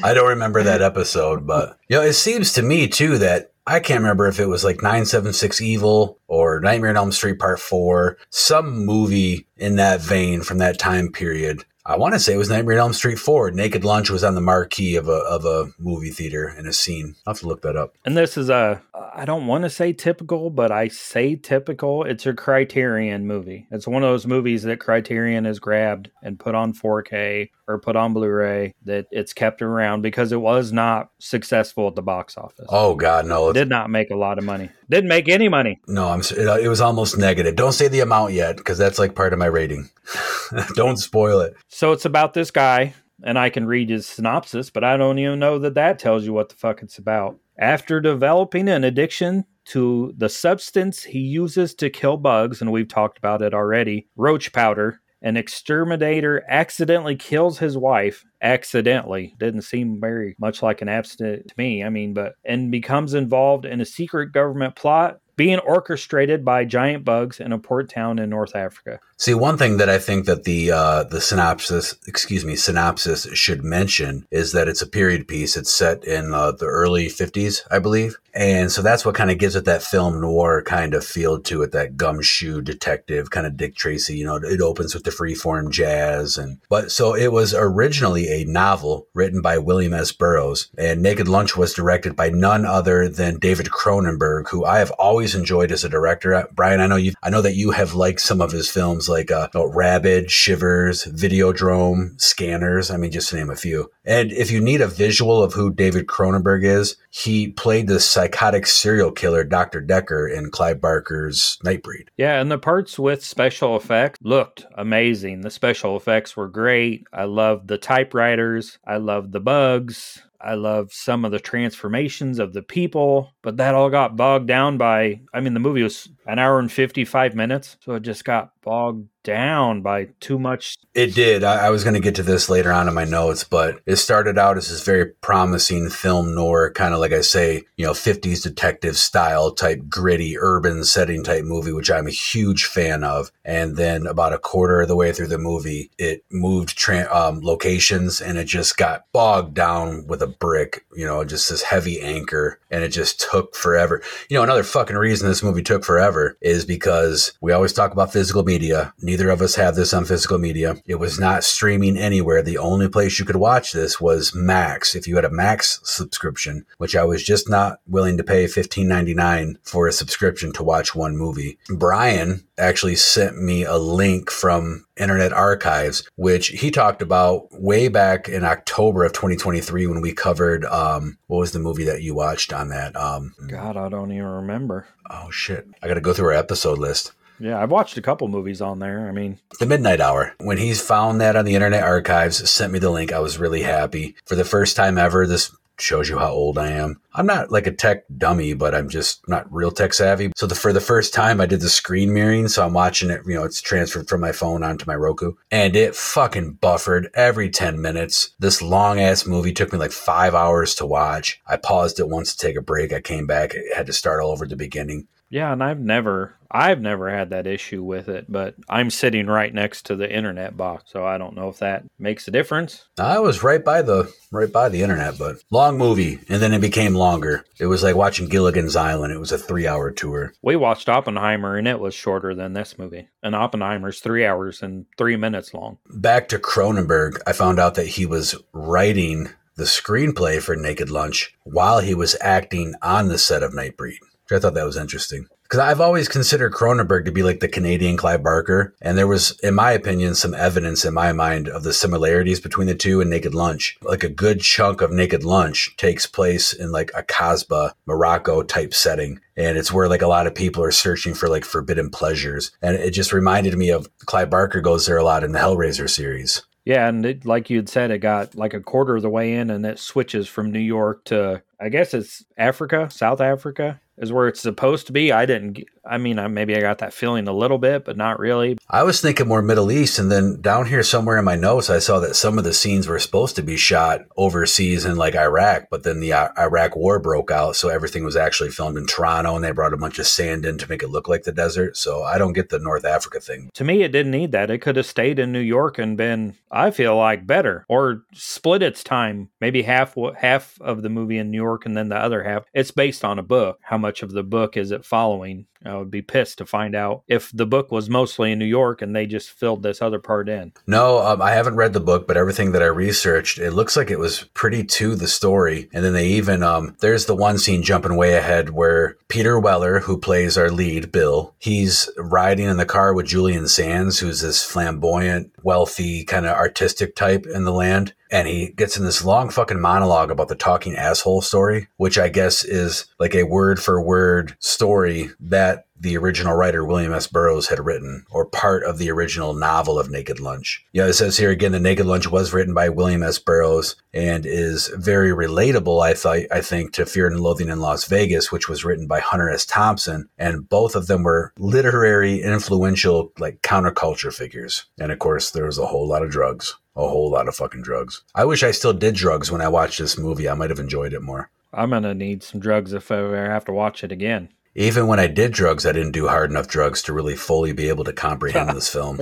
I 0.03 0.13
don't 0.13 0.29
remember 0.29 0.63
that 0.63 0.81
episode, 0.81 1.47
but 1.47 1.77
you 1.87 1.97
know, 1.97 2.03
it 2.03 2.13
seems 2.13 2.53
to 2.53 2.61
me 2.61 2.87
too 2.87 3.17
that 3.17 3.51
I 3.67 3.81
can't 3.81 3.99
remember 3.99 4.27
if 4.27 4.39
it 4.39 4.47
was 4.47 4.63
like 4.63 4.77
976 4.77 5.59
Evil 5.59 6.19
or 6.27 6.61
Nightmare 6.61 6.91
on 6.91 6.97
Elm 6.97 7.11
Street 7.11 7.37
Part 7.37 7.59
4, 7.59 8.17
some 8.29 8.85
movie 8.85 9.45
in 9.57 9.75
that 9.75 9.99
vein 9.99 10.41
from 10.41 10.59
that 10.59 10.79
time 10.79 11.11
period. 11.11 11.65
I 11.85 11.97
want 11.97 12.13
to 12.13 12.19
say 12.19 12.33
it 12.33 12.37
was 12.37 12.49
Nightmare 12.49 12.75
on 12.75 12.79
Elm 12.79 12.93
Street 12.93 13.19
4. 13.19 13.51
Naked 13.51 13.83
Lunch 13.83 14.09
was 14.09 14.23
on 14.23 14.35
the 14.35 14.41
marquee 14.41 14.95
of 14.95 15.09
a, 15.09 15.11
of 15.11 15.43
a 15.43 15.71
movie 15.79 16.11
theater 16.11 16.47
in 16.47 16.65
a 16.65 16.71
scene. 16.71 17.15
I'll 17.25 17.33
have 17.33 17.41
to 17.41 17.47
look 17.47 17.61
that 17.63 17.75
up. 17.75 17.93
and 18.05 18.15
this 18.15 18.37
is 18.37 18.49
a 18.49 18.81
I 19.13 19.25
don't 19.25 19.47
want 19.47 19.63
to 19.63 19.69
say 19.69 19.93
typical 19.93 20.49
but 20.49 20.71
I 20.71 20.87
say 20.87 21.35
typical 21.35 22.03
it's 22.03 22.25
a 22.25 22.33
Criterion 22.33 23.27
movie 23.27 23.67
it's 23.71 23.87
one 23.87 24.03
of 24.03 24.09
those 24.09 24.27
movies 24.27 24.63
that 24.63 24.79
Criterion 24.79 25.45
has 25.45 25.59
grabbed 25.59 26.11
and 26.21 26.39
put 26.39 26.55
on 26.55 26.73
4K 26.73 27.49
or 27.67 27.79
put 27.79 27.95
on 27.95 28.13
Blu-ray 28.13 28.75
that 28.85 29.07
it's 29.11 29.33
kept 29.33 29.61
around 29.61 30.01
because 30.01 30.31
it 30.31 30.41
was 30.41 30.71
not 30.71 31.09
successful 31.19 31.87
at 31.87 31.95
the 31.95 32.01
box 32.01 32.37
office 32.37 32.65
Oh, 32.69 32.95
God, 32.95 33.25
no. 33.25 33.49
It's, 33.49 33.55
did 33.55 33.69
not 33.69 33.89
make 33.89 34.09
a 34.09 34.15
lot 34.15 34.37
of 34.37 34.43
money 34.43 34.69
didn't 34.89 35.09
make 35.09 35.29
any 35.29 35.49
money 35.49 35.79
no, 35.87 36.07
I'm, 36.07 36.21
it, 36.21 36.47
uh, 36.47 36.57
it 36.57 36.67
was 36.67 36.81
almost 36.81 37.17
negative. 37.17 37.55
Don't 37.55 37.73
say 37.73 37.87
the 37.87 37.99
amount 37.99 38.33
yet 38.33 38.57
because 38.57 38.77
that's 38.77 38.99
like 38.99 39.15
part 39.15 39.33
of 39.33 39.39
my 39.39 39.45
rating. 39.45 39.89
don't 40.75 40.97
spoil 40.97 41.41
it. 41.41 41.55
so 41.67 41.91
it's 41.91 42.05
about 42.05 42.33
this 42.33 42.51
guy 42.51 42.93
and 43.23 43.37
I 43.37 43.49
can 43.49 43.65
read 43.65 43.89
his 43.89 44.05
synopsis 44.05 44.69
but 44.69 44.83
I 44.83 44.97
don't 44.97 45.19
even 45.19 45.39
know 45.39 45.59
that 45.59 45.75
that 45.75 45.99
tells 45.99 46.25
you 46.25 46.33
what 46.33 46.49
the 46.49 46.55
fuck 46.55 46.81
it's 46.81 46.97
about 46.97 47.39
after 47.59 47.99
developing 47.99 48.69
an 48.69 48.83
addiction 48.83 49.45
to 49.65 50.13
the 50.17 50.29
substance 50.29 51.03
he 51.03 51.19
uses 51.19 51.75
to 51.75 51.89
kill 51.89 52.17
bugs, 52.17 52.61
and 52.61 52.71
we've 52.71 52.87
talked 52.87 53.17
about 53.17 53.41
it 53.41 53.53
already 53.53 54.07
roach 54.15 54.53
powder. 54.53 55.01
An 55.21 55.35
exterminator 55.35 56.43
accidentally 56.47 57.15
kills 57.15 57.57
his 57.57 57.75
wife. 57.75 58.23
Accidentally. 58.41 59.33
Didn't 59.39 59.63
seem 59.63 59.99
very 59.99 60.35
much 60.39 60.61
like 60.61 60.81
an 60.81 60.89
accident 60.89 61.47
to 61.47 61.55
me. 61.57 61.83
I 61.83 61.89
mean, 61.89 62.13
but, 62.13 62.35
and 62.45 62.71
becomes 62.71 63.15
involved 63.15 63.65
in 63.65 63.81
a 63.81 63.85
secret 63.85 64.31
government 64.31 64.75
plot 64.75 65.17
being 65.35 65.59
orchestrated 65.59 66.45
by 66.45 66.65
giant 66.65 67.03
bugs 67.03 67.39
in 67.39 67.51
a 67.51 67.59
port 67.59 67.89
town 67.89 68.19
in 68.19 68.29
North 68.29 68.55
Africa. 68.55 68.99
See, 69.19 69.33
one 69.33 69.57
thing 69.57 69.77
that 69.77 69.89
I 69.89 69.97
think 69.97 70.27
that 70.27 70.43
the 70.43 70.71
uh, 70.71 71.03
the 71.03 71.21
synopsis, 71.21 71.95
excuse 72.05 72.45
me, 72.45 72.55
synopsis 72.55 73.27
should 73.33 73.63
mention 73.63 74.27
is 74.29 74.51
that 74.51 74.67
it's 74.67 74.83
a 74.83 74.87
period 74.87 75.27
piece. 75.27 75.57
It's 75.57 75.71
set 75.71 76.03
in 76.03 76.35
uh, 76.35 76.51
the 76.51 76.67
early 76.67 77.07
'50s, 77.07 77.61
I 77.71 77.79
believe, 77.79 78.15
and 78.35 78.71
so 78.71 78.83
that's 78.83 79.03
what 79.03 79.15
kind 79.15 79.31
of 79.31 79.39
gives 79.39 79.55
it 79.55 79.65
that 79.65 79.81
film 79.81 80.21
noir 80.21 80.61
kind 80.61 80.93
of 80.93 81.03
feel 81.03 81.39
to 81.41 81.63
it. 81.63 81.71
That 81.71 81.97
gumshoe 81.97 82.61
detective 82.61 83.31
kind 83.31 83.47
of 83.47 83.57
Dick 83.57 83.75
Tracy. 83.75 84.17
You 84.17 84.25
know, 84.25 84.35
it 84.35 84.61
opens 84.61 84.93
with 84.93 85.03
the 85.03 85.09
freeform 85.09 85.71
jazz, 85.71 86.37
and 86.37 86.59
but 86.69 86.91
so 86.91 87.15
it 87.15 87.31
was 87.31 87.55
originally 87.55 88.27
a 88.27 88.45
novel 88.45 89.07
written 89.15 89.41
by 89.41 89.57
William 89.57 89.95
S. 89.95 90.11
Burroughs, 90.11 90.67
and 90.77 91.01
Naked 91.01 91.27
Lunch 91.27 91.57
was 91.57 91.73
directed 91.73 92.15
by 92.15 92.29
none 92.29 92.65
other 92.65 93.09
than 93.09 93.39
David 93.39 93.67
Cronenberg, 93.67 94.49
who 94.49 94.63
I 94.63 94.77
have 94.77 94.91
always 94.91 95.33
enjoyed 95.33 95.71
as 95.71 95.83
a 95.83 95.89
director. 95.89 96.47
Brian, 96.53 96.81
I 96.81 96.85
know 96.85 96.97
you, 96.97 97.13
I 97.23 97.31
know 97.31 97.41
that 97.41 97.55
you 97.55 97.71
have 97.71 97.95
liked 97.95 98.21
some 98.21 98.41
of 98.41 98.51
his 98.51 98.69
films 98.69 99.06
like 99.07 99.31
uh, 99.31 99.49
Rabid, 99.55 100.31
Shivers, 100.31 101.05
Videodrome, 101.05 102.19
Scanners. 102.19 102.91
I 102.91 102.97
mean, 102.97 103.11
just 103.11 103.29
to 103.29 103.35
name 103.35 103.49
a 103.49 103.55
few. 103.55 103.91
And 104.05 104.31
if 104.31 104.51
you 104.51 104.61
need 104.61 104.81
a 104.81 104.87
visual 104.87 105.43
of 105.43 105.53
who 105.53 105.73
David 105.73 106.07
Cronenberg 106.07 106.63
is, 106.63 106.97
he 107.09 107.49
played 107.49 107.87
the 107.87 107.99
psychotic 107.99 108.65
serial 108.65 109.11
killer 109.11 109.43
Dr. 109.43 109.81
Decker 109.81 110.27
in 110.27 110.51
Clive 110.51 110.79
Barker's 110.79 111.57
Nightbreed. 111.63 112.07
Yeah, 112.17 112.39
and 112.39 112.51
the 112.51 112.57
parts 112.57 112.97
with 112.97 113.23
special 113.23 113.75
effects 113.75 114.19
looked 114.21 114.65
amazing. 114.75 115.41
The 115.41 115.51
special 115.51 115.97
effects 115.97 116.35
were 116.37 116.47
great. 116.47 117.05
I 117.11 117.25
loved 117.25 117.67
the 117.67 117.77
typewriters. 117.77 118.79
I 118.85 118.97
loved 118.97 119.31
the 119.31 119.39
bugs. 119.39 120.21
I 120.39 120.53
loved 120.53 120.91
some 120.91 121.25
of 121.25 121.31
the 121.31 121.39
transformations 121.39 122.39
of 122.39 122.53
the 122.53 122.61
people, 122.61 123.33
but 123.41 123.57
that 123.57 123.73
all 123.73 123.89
got 123.89 124.15
bogged 124.15 124.47
down 124.47 124.77
by, 124.77 125.21
I 125.33 125.39
mean, 125.39 125.53
the 125.53 125.59
movie 125.59 125.83
was 125.83 126.09
an 126.25 126.39
hour 126.39 126.59
and 126.59 126.71
55 126.71 127.35
minutes, 127.35 127.77
so 127.81 127.95
it 127.95 128.03
just 128.03 128.23
got 128.23 128.51
bogged 128.67 129.07
down 129.27 129.81
by 129.81 130.05
too 130.21 130.39
much. 130.39 130.77
It 130.93 131.13
did. 131.13 131.43
I, 131.43 131.67
I 131.67 131.69
was 131.69 131.83
going 131.83 131.95
to 131.95 131.99
get 131.99 132.15
to 132.15 132.23
this 132.23 132.49
later 132.49 132.71
on 132.71 132.87
in 132.87 132.93
my 132.93 133.03
notes, 133.03 133.43
but 133.43 133.81
it 133.85 133.97
started 133.97 134.37
out 134.37 134.57
as 134.57 134.69
this 134.69 134.85
very 134.85 135.07
promising 135.21 135.89
film 135.89 136.33
noir, 136.33 136.71
kind 136.71 136.93
of 136.93 137.01
like 137.01 137.11
I 137.11 137.19
say, 137.19 137.65
you 137.75 137.85
know, 137.85 137.91
50s 137.91 138.41
detective 138.41 138.95
style 138.95 139.51
type 139.51 139.89
gritty 139.89 140.37
urban 140.39 140.85
setting 140.85 141.25
type 141.25 141.43
movie, 141.43 141.73
which 141.73 141.91
I'm 141.91 142.07
a 142.07 142.11
huge 142.11 142.65
fan 142.65 143.03
of. 143.03 143.29
And 143.43 143.75
then 143.75 144.07
about 144.07 144.31
a 144.31 144.39
quarter 144.39 144.81
of 144.81 144.87
the 144.87 144.95
way 144.95 145.11
through 145.11 145.27
the 145.27 145.37
movie, 145.37 145.91
it 145.97 146.23
moved 146.31 146.77
tra- 146.77 147.13
um, 147.13 147.41
locations 147.41 148.21
and 148.21 148.37
it 148.37 148.45
just 148.45 148.77
got 148.77 149.03
bogged 149.11 149.55
down 149.55 150.07
with 150.07 150.21
a 150.21 150.27
brick, 150.27 150.85
you 150.95 151.05
know, 151.05 151.25
just 151.25 151.49
this 151.49 151.63
heavy 151.63 151.99
anchor, 152.01 152.59
and 152.71 152.83
it 152.83 152.89
just 152.89 153.19
took 153.29 153.55
forever. 153.55 154.01
You 154.29 154.37
know, 154.37 154.43
another 154.43 154.63
fucking 154.63 154.95
reason 154.95 155.27
this 155.27 155.43
movie 155.43 155.63
took 155.63 155.83
forever 155.83 156.37
is 156.41 156.63
because 156.63 157.33
we 157.41 157.51
always 157.51 157.73
talk 157.73 157.91
about 157.91 158.13
physical 158.13 158.43
media. 158.57 158.91
Neither 159.03 159.29
of 159.29 159.39
us 159.39 159.53
have 159.53 159.75
this 159.75 159.93
on 159.93 160.05
physical 160.05 160.39
media. 160.39 160.77
It 160.87 160.95
was 160.95 161.19
not 161.19 161.43
streaming 161.43 161.95
anywhere. 161.95 162.41
The 162.41 162.57
only 162.57 162.89
place 162.89 163.19
you 163.19 163.25
could 163.25 163.35
watch 163.35 163.71
this 163.71 164.01
was 164.01 164.33
Max. 164.33 164.95
If 164.95 165.07
you 165.07 165.15
had 165.15 165.25
a 165.25 165.29
Max 165.29 165.79
subscription, 165.83 166.65
which 166.79 166.95
I 166.95 167.03
was 167.05 167.23
just 167.23 167.47
not 167.47 167.81
willing 167.87 168.17
to 168.17 168.23
pay 168.23 168.45
$15.99 168.45 169.57
for 169.61 169.87
a 169.87 169.91
subscription 169.91 170.51
to 170.53 170.63
watch 170.63 170.95
one 170.95 171.15
movie. 171.15 171.59
Brian 171.69 172.47
actually 172.57 172.95
sent 172.95 173.39
me 173.39 173.63
a 173.63 173.77
link 173.77 174.31
from 174.31 174.87
Internet 174.95 175.33
Archives, 175.33 176.09
which 176.15 176.47
he 176.47 176.71
talked 176.71 177.03
about 177.03 177.49
way 177.51 177.87
back 177.89 178.27
in 178.27 178.43
October 178.43 179.03
of 179.03 179.13
2023 179.13 179.85
when 179.85 180.01
we 180.01 180.13
covered 180.13 180.65
um, 180.65 181.19
what 181.27 181.37
was 181.37 181.51
the 181.51 181.59
movie 181.59 181.83
that 181.83 182.01
you 182.01 182.15
watched 182.15 182.51
on 182.51 182.69
that? 182.69 182.95
Um, 182.95 183.35
God, 183.47 183.77
I 183.77 183.87
don't 183.89 184.11
even 184.11 184.25
remember. 184.25 184.87
oh 185.11 185.29
shit, 185.29 185.67
I 185.83 185.87
got 185.87 185.93
to 185.93 186.01
go 186.01 186.13
through 186.13 186.29
our 186.29 186.33
episode 186.33 186.79
list. 186.79 187.11
Yeah, 187.39 187.61
I've 187.61 187.71
watched 187.71 187.97
a 187.97 188.01
couple 188.01 188.27
movies 188.27 188.61
on 188.61 188.79
there. 188.79 189.07
I 189.07 189.11
mean, 189.11 189.39
The 189.59 189.65
Midnight 189.65 190.01
Hour. 190.01 190.33
When 190.39 190.57
he's 190.57 190.81
found 190.81 191.21
that 191.21 191.35
on 191.35 191.45
the 191.45 191.55
Internet 191.55 191.83
Archives, 191.83 192.49
sent 192.49 192.73
me 192.73 192.79
the 192.79 192.89
link. 192.89 193.11
I 193.11 193.19
was 193.19 193.37
really 193.37 193.61
happy. 193.61 194.15
For 194.25 194.35
the 194.35 194.45
first 194.45 194.75
time 194.75 194.97
ever, 194.97 195.27
this 195.27 195.55
shows 195.79 196.09
you 196.09 196.17
how 196.17 196.31
old 196.31 196.57
I 196.57 196.71
am. 196.71 196.99
I'm 197.13 197.25
not 197.25 197.51
like 197.51 197.67
a 197.67 197.71
tech 197.71 198.03
dummy, 198.17 198.53
but 198.53 198.73
I'm 198.73 198.89
just 198.89 199.27
not 199.27 199.51
real 199.53 199.71
tech 199.71 199.93
savvy. 199.93 200.31
So 200.35 200.47
the, 200.47 200.55
for 200.55 200.73
the 200.73 200.81
first 200.81 201.13
time, 201.13 201.39
I 201.39 201.45
did 201.45 201.61
the 201.61 201.69
screen 201.69 202.13
mirroring. 202.13 202.47
So 202.47 202.65
I'm 202.65 202.73
watching 202.73 203.09
it, 203.09 203.21
you 203.25 203.35
know, 203.35 203.43
it's 203.43 203.61
transferred 203.61 204.07
from 204.07 204.21
my 204.21 204.31
phone 204.31 204.63
onto 204.63 204.85
my 204.87 204.95
Roku 204.95 205.33
and 205.51 205.75
it 205.75 205.95
fucking 205.95 206.53
buffered 206.53 207.09
every 207.13 207.49
10 207.49 207.81
minutes. 207.81 208.31
This 208.39 208.61
long 208.61 208.99
ass 208.99 209.25
movie 209.25 209.53
took 209.53 209.71
me 209.71 209.79
like 209.79 209.91
five 209.91 210.33
hours 210.33 210.75
to 210.75 210.85
watch. 210.85 211.41
I 211.47 211.57
paused 211.57 211.99
it 211.99 212.09
once 212.09 212.35
to 212.35 212.45
take 212.45 212.57
a 212.57 212.61
break. 212.61 212.91
I 212.93 213.01
came 213.01 213.27
back, 213.27 213.55
I 213.55 213.75
had 213.75 213.87
to 213.87 213.93
start 213.93 214.21
all 214.21 214.31
over 214.31 214.45
at 214.45 214.49
the 214.49 214.55
beginning. 214.55 215.07
Yeah, 215.29 215.51
and 215.51 215.63
I've 215.63 215.79
never, 215.79 216.35
I've 216.49 216.81
never 216.81 217.09
had 217.09 217.31
that 217.31 217.47
issue 217.47 217.83
with 217.83 218.07
it, 218.07 218.25
but 218.29 218.55
I'm 218.69 218.89
sitting 218.89 219.27
right 219.27 219.53
next 219.53 219.85
to 219.87 219.95
the 219.95 220.11
internet 220.11 220.55
box, 220.55 220.91
so 220.91 221.05
I 221.05 221.17
don't 221.17 221.35
know 221.35 221.49
if 221.49 221.59
that 221.59 221.83
makes 221.99 222.27
a 222.27 222.31
difference. 222.31 222.87
I 222.97 223.19
was 223.19 223.43
right 223.43 223.63
by 223.63 223.81
the 223.81 224.11
right 224.31 224.51
by 224.51 224.69
the 224.69 224.81
internet, 224.81 225.17
but 225.17 225.37
long 225.51 225.77
movie, 225.77 226.19
and 226.29 226.41
then 226.41 226.53
it 226.53 226.61
became 226.61 226.95
longer. 226.95 227.43
It 227.59 227.65
was 227.65 227.83
like 227.83 227.95
watching 227.95 228.29
Gilligan's 228.29 228.75
Island. 228.75 229.13
It 229.13 229.19
was 229.19 229.31
a 229.31 229.37
three 229.37 229.67
hour 229.67 229.91
tour. 229.91 230.33
We 230.41 230.55
watched 230.55 230.89
Oppenheimer, 230.89 231.57
and 231.57 231.67
it 231.67 231.79
was 231.79 231.93
shorter 231.93 232.33
than 232.33 232.53
this 232.53 232.77
movie. 232.77 233.09
And 233.21 233.35
Oppenheimer's 233.35 233.99
three 233.99 234.25
hours 234.25 234.61
and 234.61 234.85
three 234.97 235.17
minutes 235.17 235.53
long. 235.53 235.77
Back 235.89 236.29
to 236.29 236.39
Cronenberg, 236.39 237.19
I 237.27 237.33
found 237.33 237.59
out 237.59 237.75
that 237.75 237.87
he 237.87 238.05
was 238.05 238.35
writing 238.53 239.29
the 239.57 239.63
screenplay 239.63 240.41
for 240.41 240.55
Naked 240.55 240.89
Lunch 240.89 241.35
while 241.43 241.79
he 241.79 241.95
was 241.95 242.15
acting 242.21 242.75
on 242.81 243.07
the 243.07 243.17
set 243.17 243.41
of 243.43 243.53
Nightbreed. 243.53 243.97
Which 244.29 244.37
I 244.37 244.41
thought 244.41 244.55
that 244.55 244.65
was 244.65 244.77
interesting. 244.77 245.27
Because 245.43 245.59
I've 245.59 245.79
always 245.79 246.09
considered 246.09 246.51
Cronenberg 246.51 247.05
to 247.05 247.11
be 247.13 247.23
like 247.23 247.39
the 247.39 247.47
Canadian 247.47 247.95
Clive 247.95 248.21
Barker, 248.21 248.75
and 248.81 248.97
there 248.97 249.07
was, 249.07 249.39
in 249.39 249.55
my 249.55 249.71
opinion, 249.71 250.13
some 250.13 250.33
evidence 250.33 250.83
in 250.83 250.93
my 250.93 251.13
mind 251.13 251.47
of 251.47 251.63
the 251.63 251.71
similarities 251.71 252.41
between 252.41 252.67
the 252.67 252.75
two 252.75 252.99
in 252.99 253.09
Naked 253.09 253.33
Lunch. 253.33 253.77
Like 253.81 254.03
a 254.03 254.09
good 254.09 254.41
chunk 254.41 254.81
of 254.81 254.91
Naked 254.91 255.23
Lunch 255.23 255.73
takes 255.77 256.05
place 256.05 256.51
in 256.51 256.73
like 256.73 256.91
a 256.93 257.03
Casbah, 257.03 257.75
Morocco 257.85 258.43
type 258.43 258.73
setting, 258.73 259.21
and 259.37 259.57
it's 259.57 259.71
where 259.71 259.87
like 259.87 260.01
a 260.01 260.07
lot 260.07 260.27
of 260.27 260.35
people 260.35 260.61
are 260.63 260.71
searching 260.71 261.13
for 261.13 261.29
like 261.29 261.45
forbidden 261.45 261.89
pleasures. 261.91 262.51
And 262.61 262.75
it 262.75 262.91
just 262.91 263.13
reminded 263.13 263.57
me 263.57 263.69
of 263.69 263.87
Clive 263.99 264.29
Barker 264.29 264.59
goes 264.59 264.85
there 264.85 264.97
a 264.97 265.03
lot 265.05 265.23
in 265.23 265.31
the 265.31 265.39
Hellraiser 265.39 265.89
series. 265.89 266.43
Yeah, 266.65 266.89
and 266.89 267.05
it, 267.05 267.25
like 267.25 267.49
you'd 267.49 267.69
said, 267.69 267.91
it 267.91 267.99
got 267.99 268.35
like 268.35 268.53
a 268.53 268.59
quarter 268.59 268.97
of 268.97 269.01
the 269.01 269.09
way 269.09 269.31
in, 269.35 269.49
and 269.49 269.65
it 269.65 269.79
switches 269.79 270.27
from 270.27 270.51
New 270.51 270.59
York 270.59 271.05
to, 271.05 271.41
I 271.59 271.69
guess 271.69 271.93
it's 271.93 272.23
Africa, 272.37 272.89
South 272.91 273.21
Africa 273.21 273.79
is 273.97 274.11
where 274.11 274.27
it's 274.27 274.41
supposed 274.41 274.87
to 274.87 274.93
be. 274.93 275.11
I 275.11 275.25
didn't, 275.25 275.63
I 275.85 275.97
mean, 275.97 276.19
I, 276.19 276.27
maybe 276.27 276.55
I 276.55 276.61
got 276.61 276.79
that 276.79 276.93
feeling 276.93 277.27
a 277.27 277.33
little 277.33 277.57
bit, 277.57 277.83
but 277.83 277.97
not 277.97 278.19
really. 278.19 278.57
I 278.69 278.83
was 278.83 279.01
thinking 279.01 279.27
more 279.27 279.41
Middle 279.41 279.71
East, 279.71 279.97
and 279.97 280.11
then 280.11 280.39
down 280.41 280.67
here 280.67 280.83
somewhere 280.83 281.17
in 281.17 281.25
my 281.25 281.35
notes, 281.35 281.69
I 281.69 281.79
saw 281.79 281.99
that 282.01 282.15
some 282.15 282.37
of 282.37 282.43
the 282.43 282.53
scenes 282.53 282.87
were 282.87 282.99
supposed 282.99 283.35
to 283.37 283.41
be 283.41 283.57
shot 283.57 284.01
overseas 284.15 284.85
in 284.85 284.97
like 284.97 285.15
Iraq, 285.15 285.67
but 285.71 285.83
then 285.83 285.99
the 285.99 286.13
I- 286.13 286.29
Iraq 286.37 286.75
War 286.75 286.99
broke 286.99 287.31
out, 287.31 287.55
so 287.55 287.69
everything 287.69 288.03
was 288.03 288.15
actually 288.15 288.51
filmed 288.51 288.77
in 288.77 288.85
Toronto, 288.85 289.35
and 289.35 289.43
they 289.43 289.51
brought 289.51 289.73
a 289.73 289.77
bunch 289.77 289.97
of 289.99 290.07
sand 290.07 290.45
in 290.45 290.57
to 290.59 290.69
make 290.69 290.83
it 290.83 290.89
look 290.89 291.07
like 291.07 291.23
the 291.23 291.31
desert. 291.31 291.75
So 291.75 292.03
I 292.03 292.17
don't 292.17 292.33
get 292.33 292.49
the 292.49 292.59
North 292.59 292.85
Africa 292.85 293.19
thing. 293.19 293.49
To 293.55 293.63
me, 293.63 293.81
it 293.81 293.91
didn't 293.91 294.11
need 294.11 294.31
that. 294.31 294.51
It 294.51 294.59
could 294.59 294.75
have 294.75 294.85
stayed 294.85 295.17
in 295.17 295.31
New 295.31 295.39
York 295.39 295.79
and 295.79 295.97
been, 295.97 296.35
I 296.51 296.69
feel 296.71 296.95
like, 296.95 297.25
better, 297.25 297.65
or 297.67 298.03
split 298.13 298.61
its 298.61 298.83
time. 298.83 299.29
Maybe 299.41 299.63
half 299.63 299.95
half 300.17 300.59
of 300.61 300.81
the 300.83 300.89
movie 300.89 301.17
in 301.17 301.31
New 301.31 301.37
York, 301.37 301.46
and 301.65 301.75
then 301.75 301.89
the 301.89 301.97
other 301.97 302.23
half. 302.23 302.43
It's 302.53 302.71
based 302.71 303.05
on 303.05 303.19
a 303.19 303.23
book. 303.23 303.59
How 303.61 303.77
much 303.77 304.03
of 304.03 304.11
the 304.11 304.23
book 304.23 304.57
is 304.57 304.71
it 304.71 304.85
following? 304.85 305.45
I 305.65 305.75
would 305.75 305.91
be 305.91 306.01
pissed 306.01 306.37
to 306.39 306.45
find 306.45 306.75
out 306.75 307.03
if 307.07 307.31
the 307.31 307.45
book 307.45 307.71
was 307.71 307.89
mostly 307.89 308.31
in 308.31 308.39
New 308.39 308.45
York 308.45 308.81
and 308.81 308.95
they 308.95 309.05
just 309.05 309.29
filled 309.29 309.63
this 309.63 309.81
other 309.81 309.99
part 309.99 310.29
in. 310.29 310.53
No, 310.65 310.99
um, 310.99 311.21
I 311.21 311.31
haven't 311.31 311.55
read 311.55 311.73
the 311.73 311.79
book, 311.79 312.07
but 312.07 312.17
everything 312.17 312.51
that 312.51 312.61
I 312.61 312.67
researched, 312.67 313.39
it 313.39 313.51
looks 313.51 313.75
like 313.75 313.91
it 313.91 313.99
was 313.99 314.25
pretty 314.33 314.63
to 314.63 314.95
the 314.95 315.07
story. 315.07 315.69
And 315.73 315.83
then 315.83 315.93
they 315.93 316.07
even, 316.07 316.43
um, 316.43 316.75
there's 316.79 317.05
the 317.05 317.15
one 317.15 317.37
scene 317.37 317.63
jumping 317.63 317.95
way 317.95 318.15
ahead 318.15 318.51
where 318.51 318.97
Peter 319.07 319.39
Weller, 319.39 319.79
who 319.79 319.97
plays 319.97 320.37
our 320.37 320.51
lead, 320.51 320.91
Bill, 320.91 321.33
he's 321.39 321.89
riding 321.97 322.47
in 322.47 322.57
the 322.57 322.65
car 322.65 322.93
with 322.93 323.07
Julian 323.07 323.47
Sands, 323.47 323.99
who's 323.99 324.21
this 324.21 324.43
flamboyant, 324.43 325.31
wealthy, 325.43 326.03
kind 326.03 326.25
of 326.25 326.35
artistic 326.35 326.95
type 326.95 327.25
in 327.25 327.43
the 327.43 327.53
land. 327.53 327.93
And 328.09 328.27
he 328.27 328.51
gets 328.51 328.77
in 328.77 328.85
this 328.85 329.03
long 329.03 329.29
fucking 329.29 329.59
monologue 329.59 330.11
about 330.11 330.29
the 330.29 330.35
talking 330.35 330.75
asshole 330.75 331.21
story, 331.21 331.67
which 331.75 331.97
I 331.97 332.07
guess 332.07 332.45
is 332.45 332.85
like 332.99 333.15
a 333.15 333.23
word 333.23 333.59
for 333.61 333.81
word 333.81 334.35
story 334.39 335.09
that 335.19 335.46
the 335.79 335.97
original 335.97 336.33
writer 336.33 336.65
William 336.65 336.93
S. 336.93 337.07
Burroughs 337.07 337.47
had 337.47 337.63
written, 337.63 338.05
or 338.09 338.25
part 338.25 338.63
of 338.63 338.77
the 338.77 338.89
original 338.89 339.33
novel 339.33 339.79
of 339.79 339.91
Naked 339.91 340.19
Lunch. 340.19 340.65
Yeah, 340.73 340.87
it 340.87 340.93
says 340.93 341.17
here 341.17 341.29
again, 341.29 341.51
the 341.51 341.59
Naked 341.59 341.85
Lunch 341.85 342.07
was 342.09 342.33
written 342.33 342.53
by 342.53 342.69
William 342.69 343.03
S. 343.03 343.19
Burroughs 343.19 343.75
and 343.93 344.25
is 344.25 344.67
very 344.75 345.11
relatable. 345.11 345.83
I 345.83 345.93
thought, 345.93 346.19
I 346.31 346.41
think, 346.41 346.73
to 346.73 346.85
Fear 346.85 347.07
and 347.07 347.19
Loathing 347.19 347.49
in 347.49 347.59
Las 347.59 347.85
Vegas, 347.85 348.31
which 348.31 348.49
was 348.49 348.65
written 348.65 348.87
by 348.87 348.99
Hunter 348.99 349.29
S. 349.29 349.45
Thompson, 349.45 350.09
and 350.17 350.49
both 350.49 350.75
of 350.75 350.87
them 350.87 351.03
were 351.03 351.33
literary, 351.37 352.21
influential, 352.21 353.11
like 353.19 353.41
counterculture 353.41 354.13
figures. 354.13 354.65
And 354.79 354.91
of 354.91 354.99
course, 354.99 355.31
there 355.31 355.45
was 355.45 355.57
a 355.59 355.67
whole 355.67 355.87
lot 355.87 356.03
of 356.03 356.09
drugs, 356.11 356.55
a 356.75 356.87
whole 356.87 357.11
lot 357.11 357.27
of 357.27 357.35
fucking 357.35 357.61
drugs. 357.61 358.01
I 358.15 358.25
wish 358.25 358.43
I 358.43 358.51
still 358.51 358.73
did 358.73 358.95
drugs 358.95 359.31
when 359.31 359.41
I 359.41 359.47
watched 359.47 359.79
this 359.79 359.97
movie. 359.97 360.27
I 360.27 360.33
might 360.33 360.49
have 360.49 360.59
enjoyed 360.59 360.93
it 360.93 361.01
more. 361.01 361.29
I'm 361.53 361.69
gonna 361.69 361.93
need 361.93 362.23
some 362.23 362.39
drugs 362.39 362.73
if 362.73 362.91
I 362.91 362.97
ever 362.97 363.29
have 363.29 363.45
to 363.45 363.53
watch 363.53 363.83
it 363.83 363.91
again. 363.91 364.29
Even 364.59 364.87
when 364.87 364.99
I 364.99 365.05
did 365.05 365.33
drugs, 365.33 365.67
I 365.67 365.71
didn't 365.71 365.91
do 365.91 366.07
hard 366.07 366.31
enough 366.31 366.47
drugs 366.47 366.81
to 366.83 366.93
really 366.93 367.15
fully 367.15 367.53
be 367.53 367.69
able 367.69 367.83
to 367.83 367.93
comprehend 367.93 368.49
this 368.55 368.67
film. 368.67 368.99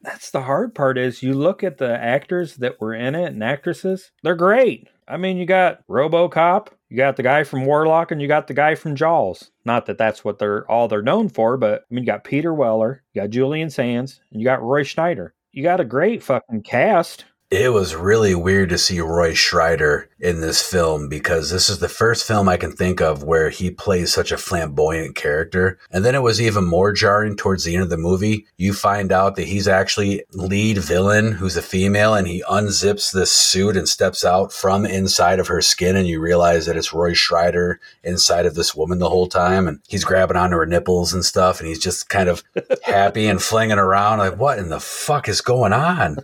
That's 0.00 0.30
the 0.30 0.42
hard 0.42 0.76
part 0.76 0.96
is 0.96 1.24
you 1.24 1.34
look 1.34 1.64
at 1.64 1.78
the 1.78 1.92
actors 1.92 2.56
that 2.58 2.80
were 2.80 2.94
in 2.94 3.16
it 3.16 3.32
and 3.32 3.42
actresses, 3.42 4.12
they're 4.22 4.36
great. 4.36 4.88
I 5.08 5.16
mean, 5.16 5.38
you 5.38 5.44
got 5.44 5.84
RoboCop, 5.88 6.68
you 6.88 6.96
got 6.96 7.16
the 7.16 7.24
guy 7.24 7.42
from 7.42 7.66
Warlock, 7.66 8.12
and 8.12 8.22
you 8.22 8.28
got 8.28 8.46
the 8.46 8.54
guy 8.54 8.76
from 8.76 8.94
Jaws. 8.94 9.50
Not 9.64 9.86
that 9.86 9.98
that's 9.98 10.24
what 10.24 10.38
they're 10.38 10.70
all 10.70 10.86
they're 10.86 11.02
known 11.02 11.28
for, 11.28 11.56
but 11.56 11.80
I 11.80 11.94
mean, 11.94 12.04
you 12.04 12.06
got 12.06 12.22
Peter 12.22 12.54
Weller, 12.54 13.02
you 13.12 13.22
got 13.22 13.30
Julian 13.30 13.70
Sands, 13.70 14.20
and 14.30 14.40
you 14.40 14.44
got 14.44 14.62
Roy 14.62 14.84
Scheider. 14.84 15.30
You 15.50 15.64
got 15.64 15.80
a 15.80 15.84
great 15.84 16.22
fucking 16.22 16.62
cast. 16.62 17.24
It 17.52 17.70
was 17.70 17.94
really 17.94 18.34
weird 18.34 18.70
to 18.70 18.78
see 18.78 18.98
Roy 19.00 19.32
Scheider 19.32 20.06
in 20.18 20.40
this 20.40 20.62
film 20.62 21.10
because 21.10 21.50
this 21.50 21.68
is 21.68 21.80
the 21.80 21.88
first 21.88 22.26
film 22.26 22.48
I 22.48 22.56
can 22.56 22.72
think 22.72 23.02
of 23.02 23.24
where 23.24 23.50
he 23.50 23.70
plays 23.70 24.10
such 24.10 24.32
a 24.32 24.38
flamboyant 24.38 25.16
character. 25.16 25.78
And 25.90 26.02
then 26.02 26.14
it 26.14 26.22
was 26.22 26.40
even 26.40 26.64
more 26.64 26.94
jarring 26.94 27.36
towards 27.36 27.64
the 27.64 27.74
end 27.74 27.82
of 27.82 27.90
the 27.90 27.98
movie. 27.98 28.46
You 28.56 28.72
find 28.72 29.12
out 29.12 29.36
that 29.36 29.48
he's 29.48 29.68
actually 29.68 30.24
lead 30.32 30.78
villain 30.78 31.32
who's 31.32 31.58
a 31.58 31.60
female 31.60 32.14
and 32.14 32.26
he 32.26 32.42
unzips 32.48 33.12
this 33.12 33.30
suit 33.30 33.76
and 33.76 33.86
steps 33.86 34.24
out 34.24 34.50
from 34.50 34.86
inside 34.86 35.38
of 35.38 35.48
her 35.48 35.60
skin 35.60 35.94
and 35.94 36.08
you 36.08 36.20
realize 36.20 36.64
that 36.64 36.78
it's 36.78 36.94
Roy 36.94 37.12
Scheider 37.12 37.76
inside 38.02 38.46
of 38.46 38.54
this 38.54 38.74
woman 38.74 38.98
the 38.98 39.10
whole 39.10 39.26
time 39.26 39.68
and 39.68 39.80
he's 39.88 40.04
grabbing 40.04 40.38
onto 40.38 40.56
her 40.56 40.64
nipples 40.64 41.12
and 41.12 41.22
stuff 41.22 41.60
and 41.60 41.68
he's 41.68 41.80
just 41.80 42.08
kind 42.08 42.30
of 42.30 42.42
happy 42.82 43.26
and 43.26 43.42
flinging 43.42 43.76
around 43.76 44.20
like 44.20 44.38
what 44.38 44.58
in 44.58 44.70
the 44.70 44.80
fuck 44.80 45.28
is 45.28 45.42
going 45.42 45.74
on? 45.74 46.16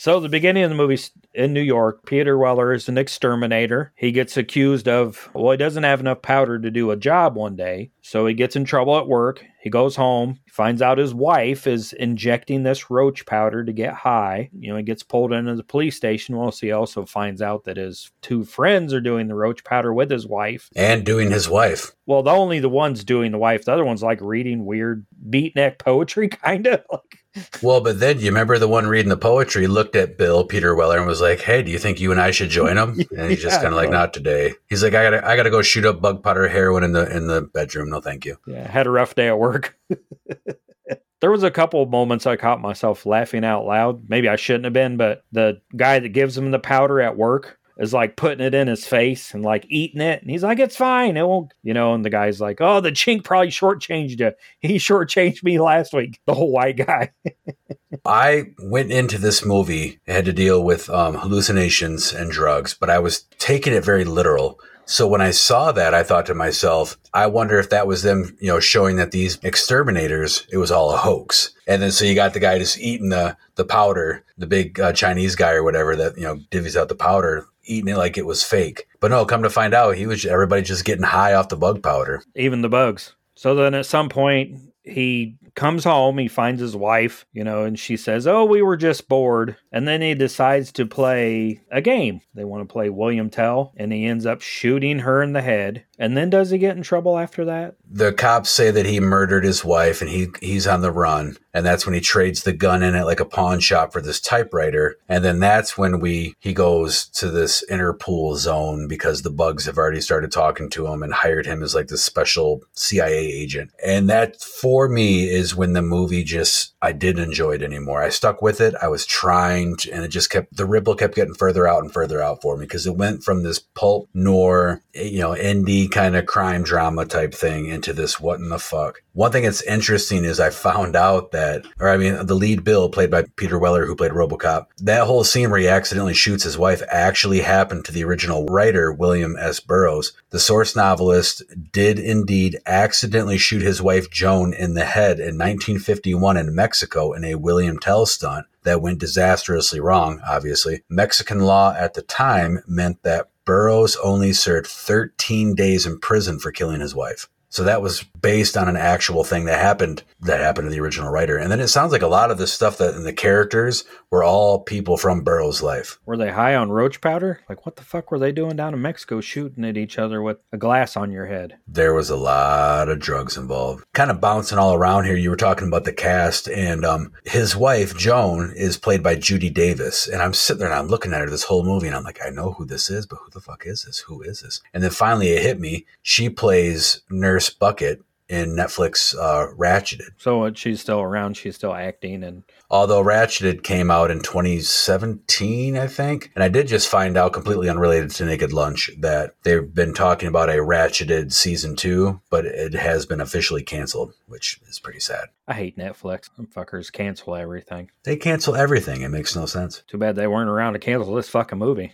So 0.00 0.20
the 0.20 0.27
beginning 0.28 0.64
of 0.64 0.70
the 0.70 0.76
movie 0.76 1.00
in 1.34 1.52
New 1.52 1.60
York, 1.62 2.04
Peter 2.06 2.36
Weller 2.36 2.72
is 2.72 2.88
an 2.88 2.98
exterminator. 2.98 3.92
He 3.96 4.12
gets 4.12 4.36
accused 4.36 4.88
of 4.88 5.28
well, 5.34 5.52
he 5.52 5.56
doesn't 5.56 5.84
have 5.84 6.00
enough 6.00 6.22
powder 6.22 6.58
to 6.58 6.70
do 6.70 6.90
a 6.90 6.96
job 6.96 7.36
one 7.36 7.56
day, 7.56 7.90
so 8.02 8.26
he 8.26 8.34
gets 8.34 8.56
in 8.56 8.64
trouble 8.64 8.98
at 8.98 9.06
work. 9.06 9.44
He 9.60 9.70
goes 9.70 9.96
home, 9.96 10.38
finds 10.50 10.80
out 10.80 10.98
his 10.98 11.12
wife 11.12 11.66
is 11.66 11.92
injecting 11.92 12.62
this 12.62 12.90
roach 12.90 13.26
powder 13.26 13.64
to 13.64 13.72
get 13.72 13.92
high. 13.92 14.50
You 14.58 14.70
know, 14.70 14.76
he 14.76 14.82
gets 14.82 15.02
pulled 15.02 15.32
into 15.32 15.54
the 15.56 15.64
police 15.64 15.96
station. 15.96 16.36
Well, 16.36 16.52
so 16.52 16.66
he 16.66 16.72
also 16.72 17.04
finds 17.04 17.42
out 17.42 17.64
that 17.64 17.76
his 17.76 18.10
two 18.22 18.44
friends 18.44 18.94
are 18.94 19.00
doing 19.00 19.28
the 19.28 19.34
roach 19.34 19.64
powder 19.64 19.92
with 19.92 20.10
his 20.10 20.26
wife. 20.26 20.70
And 20.74 21.04
doing 21.04 21.30
his 21.30 21.48
wife. 21.48 21.92
Well, 22.06 22.22
the 22.22 22.30
only 22.30 22.60
the 22.60 22.68
ones 22.68 23.04
doing 23.04 23.32
the 23.32 23.38
wife, 23.38 23.64
the 23.64 23.72
other 23.72 23.84
one's 23.84 24.02
like 24.02 24.20
reading 24.20 24.64
weird 24.64 25.06
beatnik 25.28 25.78
poetry, 25.78 26.28
kind 26.28 26.66
of 26.66 26.82
like 26.90 27.18
Well, 27.62 27.80
but 27.80 28.00
then 28.00 28.20
you 28.20 28.26
remember 28.26 28.58
the 28.58 28.68
one 28.68 28.86
reading 28.86 29.08
the 29.08 29.16
poetry 29.16 29.66
looked 29.66 29.96
at 29.96 30.18
Bill 30.18 30.44
Peter 30.44 30.74
Weller 30.74 30.98
and 30.98 31.06
was 31.06 31.20
like, 31.20 31.40
"Hey, 31.40 31.62
do 31.62 31.70
you 31.70 31.78
think 31.78 32.00
you 32.00 32.10
and 32.12 32.20
I 32.20 32.30
should 32.30 32.50
join 32.50 32.76
him?" 32.76 33.00
And 33.16 33.30
he's 33.30 33.42
just 33.42 33.56
Yeah, 33.56 33.62
kind 33.62 33.74
of 33.74 33.76
like, 33.76 33.90
"Not 33.90 34.12
today." 34.12 34.54
He's 34.68 34.82
like, 34.82 34.94
"I 34.94 35.02
gotta, 35.04 35.26
I 35.26 35.36
gotta 35.36 35.50
go 35.50 35.62
shoot 35.62 35.84
up 35.84 36.00
bug 36.00 36.22
powder 36.22 36.48
heroin 36.48 36.84
in 36.84 36.92
the 36.92 37.14
in 37.14 37.26
the 37.26 37.42
bedroom. 37.42 37.90
No, 37.90 38.00
thank 38.00 38.24
you." 38.24 38.36
Yeah, 38.46 38.70
had 38.70 38.86
a 38.86 38.90
rough 38.90 39.14
day 39.14 39.28
at 39.28 39.38
work. 39.38 39.76
there 41.20 41.30
was 41.30 41.42
a 41.42 41.50
couple 41.50 41.82
of 41.82 41.90
moments 41.90 42.26
I 42.26 42.36
caught 42.36 42.60
myself 42.60 43.04
laughing 43.06 43.44
out 43.44 43.66
loud. 43.66 44.08
Maybe 44.08 44.28
I 44.28 44.36
shouldn't 44.36 44.64
have 44.64 44.72
been, 44.72 44.96
but 44.96 45.24
the 45.32 45.60
guy 45.76 45.98
that 45.98 46.10
gives 46.10 46.36
him 46.36 46.50
the 46.50 46.58
powder 46.58 47.00
at 47.00 47.16
work 47.16 47.57
is 47.78 47.92
like 47.92 48.16
putting 48.16 48.44
it 48.44 48.54
in 48.54 48.66
his 48.66 48.86
face 48.86 49.32
and 49.32 49.44
like 49.44 49.64
eating 49.68 50.00
it. 50.00 50.20
And 50.20 50.30
he's 50.30 50.42
like, 50.42 50.58
it's 50.58 50.76
fine. 50.76 51.16
It 51.16 51.26
won't, 51.26 51.54
you 51.62 51.72
know, 51.72 51.94
and 51.94 52.04
the 52.04 52.10
guy's 52.10 52.40
like, 52.40 52.60
oh, 52.60 52.80
the 52.80 52.90
chink 52.90 53.24
probably 53.24 53.48
shortchanged 53.48 54.20
you. 54.20 54.32
He 54.60 54.76
shortchanged 54.76 55.44
me 55.44 55.60
last 55.60 55.92
week. 55.92 56.20
The 56.26 56.34
whole 56.34 56.52
white 56.52 56.76
guy. 56.76 57.12
I 58.04 58.46
went 58.62 58.90
into 58.90 59.16
this 59.16 59.44
movie 59.44 59.98
had 60.06 60.26
to 60.26 60.32
deal 60.32 60.62
with 60.62 60.90
um, 60.90 61.14
hallucinations 61.14 62.12
and 62.12 62.30
drugs, 62.30 62.74
but 62.74 62.90
I 62.90 62.98
was 62.98 63.22
taking 63.38 63.72
it 63.72 63.84
very 63.84 64.04
literal. 64.04 64.60
So 64.84 65.06
when 65.06 65.20
I 65.20 65.30
saw 65.30 65.72
that, 65.72 65.94
I 65.94 66.02
thought 66.02 66.26
to 66.26 66.34
myself, 66.34 66.96
I 67.12 67.26
wonder 67.26 67.58
if 67.58 67.70
that 67.70 67.86
was 67.86 68.02
them, 68.02 68.36
you 68.40 68.48
know, 68.48 68.58
showing 68.58 68.96
that 68.96 69.10
these 69.10 69.38
exterminators, 69.42 70.46
it 70.50 70.56
was 70.56 70.70
all 70.70 70.92
a 70.92 70.96
hoax. 70.96 71.54
And 71.66 71.82
then 71.82 71.92
so 71.92 72.06
you 72.06 72.14
got 72.14 72.32
the 72.32 72.40
guy 72.40 72.58
just 72.58 72.78
eating 72.78 73.10
the 73.10 73.36
the 73.56 73.66
powder, 73.66 74.24
the 74.38 74.46
big 74.46 74.80
uh, 74.80 74.92
Chinese 74.92 75.36
guy 75.36 75.52
or 75.52 75.62
whatever 75.62 75.94
that 75.96 76.16
you 76.16 76.22
know 76.22 76.36
divvies 76.50 76.74
out 76.74 76.88
the 76.88 76.94
powder, 76.94 77.46
eating 77.68 77.88
it 77.92 77.98
like 77.98 78.18
it 78.18 78.26
was 78.26 78.42
fake. 78.42 78.86
But 79.00 79.10
no, 79.10 79.24
come 79.24 79.42
to 79.42 79.50
find 79.50 79.74
out, 79.74 79.96
he 79.96 80.06
was 80.06 80.24
everybody 80.24 80.62
just 80.62 80.84
getting 80.84 81.04
high 81.04 81.34
off 81.34 81.48
the 81.48 81.56
bug 81.56 81.82
powder. 81.82 82.22
even 82.34 82.62
the 82.62 82.68
bugs. 82.68 83.14
So 83.34 83.54
then 83.54 83.74
at 83.74 83.86
some 83.86 84.08
point, 84.08 84.58
he 84.82 85.36
comes 85.54 85.84
home, 85.84 86.18
he 86.18 86.28
finds 86.28 86.60
his 86.60 86.74
wife, 86.74 87.26
you 87.32 87.44
know, 87.44 87.64
and 87.64 87.78
she 87.78 87.96
says, 87.96 88.26
Oh, 88.26 88.44
we 88.44 88.62
were 88.62 88.76
just 88.76 89.08
bored. 89.08 89.56
And 89.70 89.86
then 89.86 90.00
he 90.00 90.14
decides 90.14 90.72
to 90.72 90.86
play 90.86 91.60
a 91.70 91.80
game. 91.80 92.20
They 92.34 92.44
want 92.44 92.68
to 92.68 92.72
play 92.72 92.88
William 92.88 93.28
Tell, 93.30 93.72
and 93.76 93.92
he 93.92 94.06
ends 94.06 94.24
up 94.26 94.40
shooting 94.40 95.00
her 95.00 95.22
in 95.22 95.34
the 95.34 95.42
head. 95.42 95.84
And 95.98 96.16
then 96.16 96.30
does 96.30 96.50
he 96.50 96.58
get 96.58 96.76
in 96.76 96.82
trouble 96.82 97.18
after 97.18 97.44
that? 97.46 97.74
the 97.90 98.12
cops 98.12 98.50
say 98.50 98.70
that 98.70 98.86
he 98.86 99.00
murdered 99.00 99.44
his 99.44 99.64
wife 99.64 100.00
and 100.00 100.10
he 100.10 100.28
he's 100.40 100.66
on 100.66 100.82
the 100.82 100.92
run. 100.92 101.36
And 101.54 101.64
that's 101.66 101.86
when 101.86 101.94
he 101.94 102.00
trades 102.00 102.42
the 102.42 102.52
gun 102.52 102.82
in 102.82 102.94
at 102.94 103.06
like 103.06 103.18
a 103.18 103.24
pawn 103.24 103.58
shop 103.58 103.92
for 103.92 104.00
this 104.00 104.20
typewriter. 104.20 104.96
And 105.08 105.24
then 105.24 105.40
that's 105.40 105.76
when 105.76 105.98
we 105.98 106.34
he 106.38 106.52
goes 106.52 107.08
to 107.10 107.30
this 107.30 107.64
interpol 107.70 108.36
zone 108.36 108.86
because 108.86 109.22
the 109.22 109.30
bugs 109.30 109.64
have 109.66 109.78
already 109.78 110.00
started 110.00 110.30
talking 110.30 110.70
to 110.70 110.86
him 110.86 111.02
and 111.02 111.12
hired 111.12 111.46
him 111.46 111.62
as 111.62 111.74
like 111.74 111.88
this 111.88 112.04
special 112.04 112.62
CIA 112.74 113.26
agent. 113.26 113.72
And 113.84 114.08
that 114.10 114.40
for 114.40 114.88
me 114.88 115.28
is 115.28 115.56
when 115.56 115.72
the 115.72 115.82
movie 115.82 116.22
just 116.22 116.74
I 116.82 116.92
didn't 116.92 117.24
enjoy 117.24 117.52
it 117.52 117.62
anymore. 117.62 118.02
I 118.02 118.10
stuck 118.10 118.42
with 118.42 118.60
it. 118.60 118.74
I 118.80 118.88
was 118.88 119.06
trying 119.06 119.76
to, 119.78 119.90
and 119.90 120.04
it 120.04 120.08
just 120.08 120.30
kept 120.30 120.56
the 120.56 120.66
ripple 120.66 120.94
kept 120.94 121.16
getting 121.16 121.34
further 121.34 121.66
out 121.66 121.82
and 121.82 121.92
further 121.92 122.22
out 122.22 122.42
for 122.42 122.56
me 122.56 122.66
because 122.66 122.86
it 122.86 122.96
went 122.96 123.24
from 123.24 123.42
this 123.42 123.58
pulp 123.58 124.08
noir 124.14 124.82
you 124.94 125.20
know 125.20 125.30
indie 125.30 125.87
kind 125.88 126.16
of 126.16 126.26
crime 126.26 126.62
drama 126.62 127.04
type 127.04 127.34
thing 127.34 127.66
into 127.66 127.92
this 127.92 128.20
what 128.20 128.38
in 128.38 128.48
the 128.48 128.58
fuck 128.58 129.02
one 129.18 129.32
thing 129.32 129.42
that's 129.42 129.62
interesting 129.62 130.24
is 130.24 130.38
I 130.38 130.50
found 130.50 130.94
out 130.94 131.32
that, 131.32 131.66
or 131.80 131.88
I 131.88 131.96
mean, 131.96 132.24
the 132.24 132.36
lead 132.36 132.62
Bill, 132.62 132.88
played 132.88 133.10
by 133.10 133.24
Peter 133.34 133.58
Weller, 133.58 133.84
who 133.84 133.96
played 133.96 134.12
Robocop, 134.12 134.66
that 134.82 135.08
whole 135.08 135.24
scene 135.24 135.50
where 135.50 135.58
he 135.58 135.66
accidentally 135.66 136.14
shoots 136.14 136.44
his 136.44 136.56
wife 136.56 136.84
actually 136.88 137.40
happened 137.40 137.84
to 137.86 137.92
the 137.92 138.04
original 138.04 138.46
writer, 138.46 138.92
William 138.92 139.34
S. 139.36 139.58
Burroughs. 139.58 140.12
The 140.30 140.38
source 140.38 140.76
novelist 140.76 141.42
did 141.72 141.98
indeed 141.98 142.60
accidentally 142.64 143.38
shoot 143.38 143.60
his 143.60 143.82
wife, 143.82 144.08
Joan, 144.08 144.54
in 144.54 144.74
the 144.74 144.84
head 144.84 145.18
in 145.18 145.36
1951 145.36 146.36
in 146.36 146.54
Mexico 146.54 147.12
in 147.12 147.24
a 147.24 147.34
William 147.34 147.80
Tell 147.80 148.06
stunt 148.06 148.46
that 148.62 148.80
went 148.80 149.00
disastrously 149.00 149.80
wrong, 149.80 150.20
obviously. 150.28 150.82
Mexican 150.88 151.40
law 151.40 151.74
at 151.76 151.94
the 151.94 152.02
time 152.02 152.62
meant 152.68 153.02
that 153.02 153.30
Burroughs 153.48 153.96
only 154.04 154.34
served 154.34 154.66
13 154.66 155.54
days 155.54 155.86
in 155.86 155.98
prison 156.00 156.38
for 156.38 156.52
killing 156.52 156.82
his 156.82 156.94
wife. 156.94 157.30
So 157.50 157.64
that 157.64 157.82
was 157.82 158.02
based 158.20 158.56
on 158.56 158.68
an 158.68 158.76
actual 158.76 159.24
thing 159.24 159.44
that 159.46 159.60
happened 159.60 160.02
that 160.20 160.40
happened 160.40 160.66
to 160.66 160.70
the 160.70 160.80
original 160.80 161.10
writer. 161.10 161.38
And 161.38 161.50
then 161.50 161.60
it 161.60 161.68
sounds 161.68 161.92
like 161.92 162.02
a 162.02 162.08
lot 162.08 162.30
of 162.30 162.38
the 162.38 162.46
stuff 162.46 162.78
that 162.78 162.94
in 162.94 163.04
the 163.04 163.12
characters 163.12 163.84
were 164.10 164.24
all 164.24 164.60
people 164.60 164.96
from 164.96 165.22
Burroughs' 165.22 165.62
life. 165.62 165.98
Were 166.06 166.16
they 166.16 166.30
high 166.30 166.54
on 166.54 166.70
roach 166.70 167.00
powder? 167.00 167.40
Like, 167.48 167.64
what 167.64 167.76
the 167.76 167.84
fuck 167.84 168.10
were 168.10 168.18
they 168.18 168.32
doing 168.32 168.56
down 168.56 168.74
in 168.74 168.82
Mexico 168.82 169.20
shooting 169.20 169.64
at 169.64 169.76
each 169.76 169.98
other 169.98 170.22
with 170.22 170.38
a 170.52 170.56
glass 170.56 170.96
on 170.96 171.12
your 171.12 171.26
head? 171.26 171.56
There 171.66 171.94
was 171.94 172.10
a 172.10 172.16
lot 172.16 172.88
of 172.88 172.98
drugs 172.98 173.36
involved. 173.36 173.84
Kind 173.94 174.10
of 174.10 174.20
bouncing 174.20 174.58
all 174.58 174.74
around 174.74 175.04
here. 175.04 175.16
You 175.16 175.30
were 175.30 175.36
talking 175.36 175.68
about 175.68 175.84
the 175.84 175.92
cast, 175.92 176.48
and 176.48 176.84
um, 176.84 177.12
his 177.24 177.54
wife 177.54 177.96
Joan 177.96 178.52
is 178.56 178.76
played 178.76 179.02
by 179.02 179.14
Judy 179.14 179.50
Davis. 179.50 180.08
And 180.08 180.22
I'm 180.22 180.34
sitting 180.34 180.60
there 180.60 180.68
and 180.68 180.78
I'm 180.78 180.88
looking 180.88 181.12
at 181.12 181.20
her 181.20 181.30
this 181.30 181.44
whole 181.44 181.64
movie, 181.64 181.86
and 181.86 181.96
I'm 181.96 182.04
like, 182.04 182.20
I 182.24 182.30
know 182.30 182.52
who 182.52 182.64
this 182.64 182.90
is, 182.90 183.06
but 183.06 183.16
who 183.16 183.30
the 183.30 183.40
fuck 183.40 183.64
is 183.66 183.84
this? 183.84 184.00
Who 184.00 184.22
is 184.22 184.40
this? 184.40 184.60
And 184.74 184.82
then 184.82 184.90
finally 184.90 185.28
it 185.28 185.42
hit 185.42 185.60
me. 185.60 185.86
She 186.02 186.28
plays 186.28 187.02
Nurse 187.10 187.37
Bucket 187.58 188.00
in 188.28 188.50
Netflix 188.50 189.14
uh, 189.14 189.54
Ratched. 189.56 190.02
So 190.18 190.52
she's 190.52 190.80
still 190.80 191.00
around, 191.00 191.36
she's 191.36 191.56
still 191.56 191.74
acting, 191.74 192.22
and 192.22 192.44
Although 192.70 193.02
Ratched 193.02 193.62
came 193.62 193.90
out 193.90 194.10
in 194.10 194.20
2017, 194.20 195.76
I 195.78 195.86
think. 195.86 196.30
And 196.34 196.44
I 196.44 196.48
did 196.48 196.68
just 196.68 196.88
find 196.88 197.16
out, 197.16 197.32
completely 197.32 197.70
unrelated 197.70 198.10
to 198.10 198.26
Naked 198.26 198.52
Lunch, 198.52 198.90
that 198.98 199.34
they've 199.42 199.74
been 199.74 199.94
talking 199.94 200.28
about 200.28 200.50
a 200.50 200.56
Ratched 200.56 201.32
season 201.32 201.76
two, 201.76 202.20
but 202.28 202.44
it 202.44 202.74
has 202.74 203.06
been 203.06 203.22
officially 203.22 203.62
canceled, 203.62 204.12
which 204.26 204.60
is 204.68 204.78
pretty 204.78 205.00
sad. 205.00 205.28
I 205.46 205.54
hate 205.54 205.78
Netflix. 205.78 206.34
Them 206.36 206.46
fuckers 206.46 206.92
cancel 206.92 207.34
everything. 207.34 207.90
They 208.04 208.16
cancel 208.16 208.54
everything. 208.54 209.00
It 209.00 209.08
makes 209.08 209.34
no 209.34 209.46
sense. 209.46 209.82
Too 209.86 209.96
bad 209.96 210.16
they 210.16 210.26
weren't 210.26 210.50
around 210.50 210.74
to 210.74 210.78
cancel 210.78 211.14
this 211.14 211.30
fucking 211.30 211.58
movie. 211.58 211.92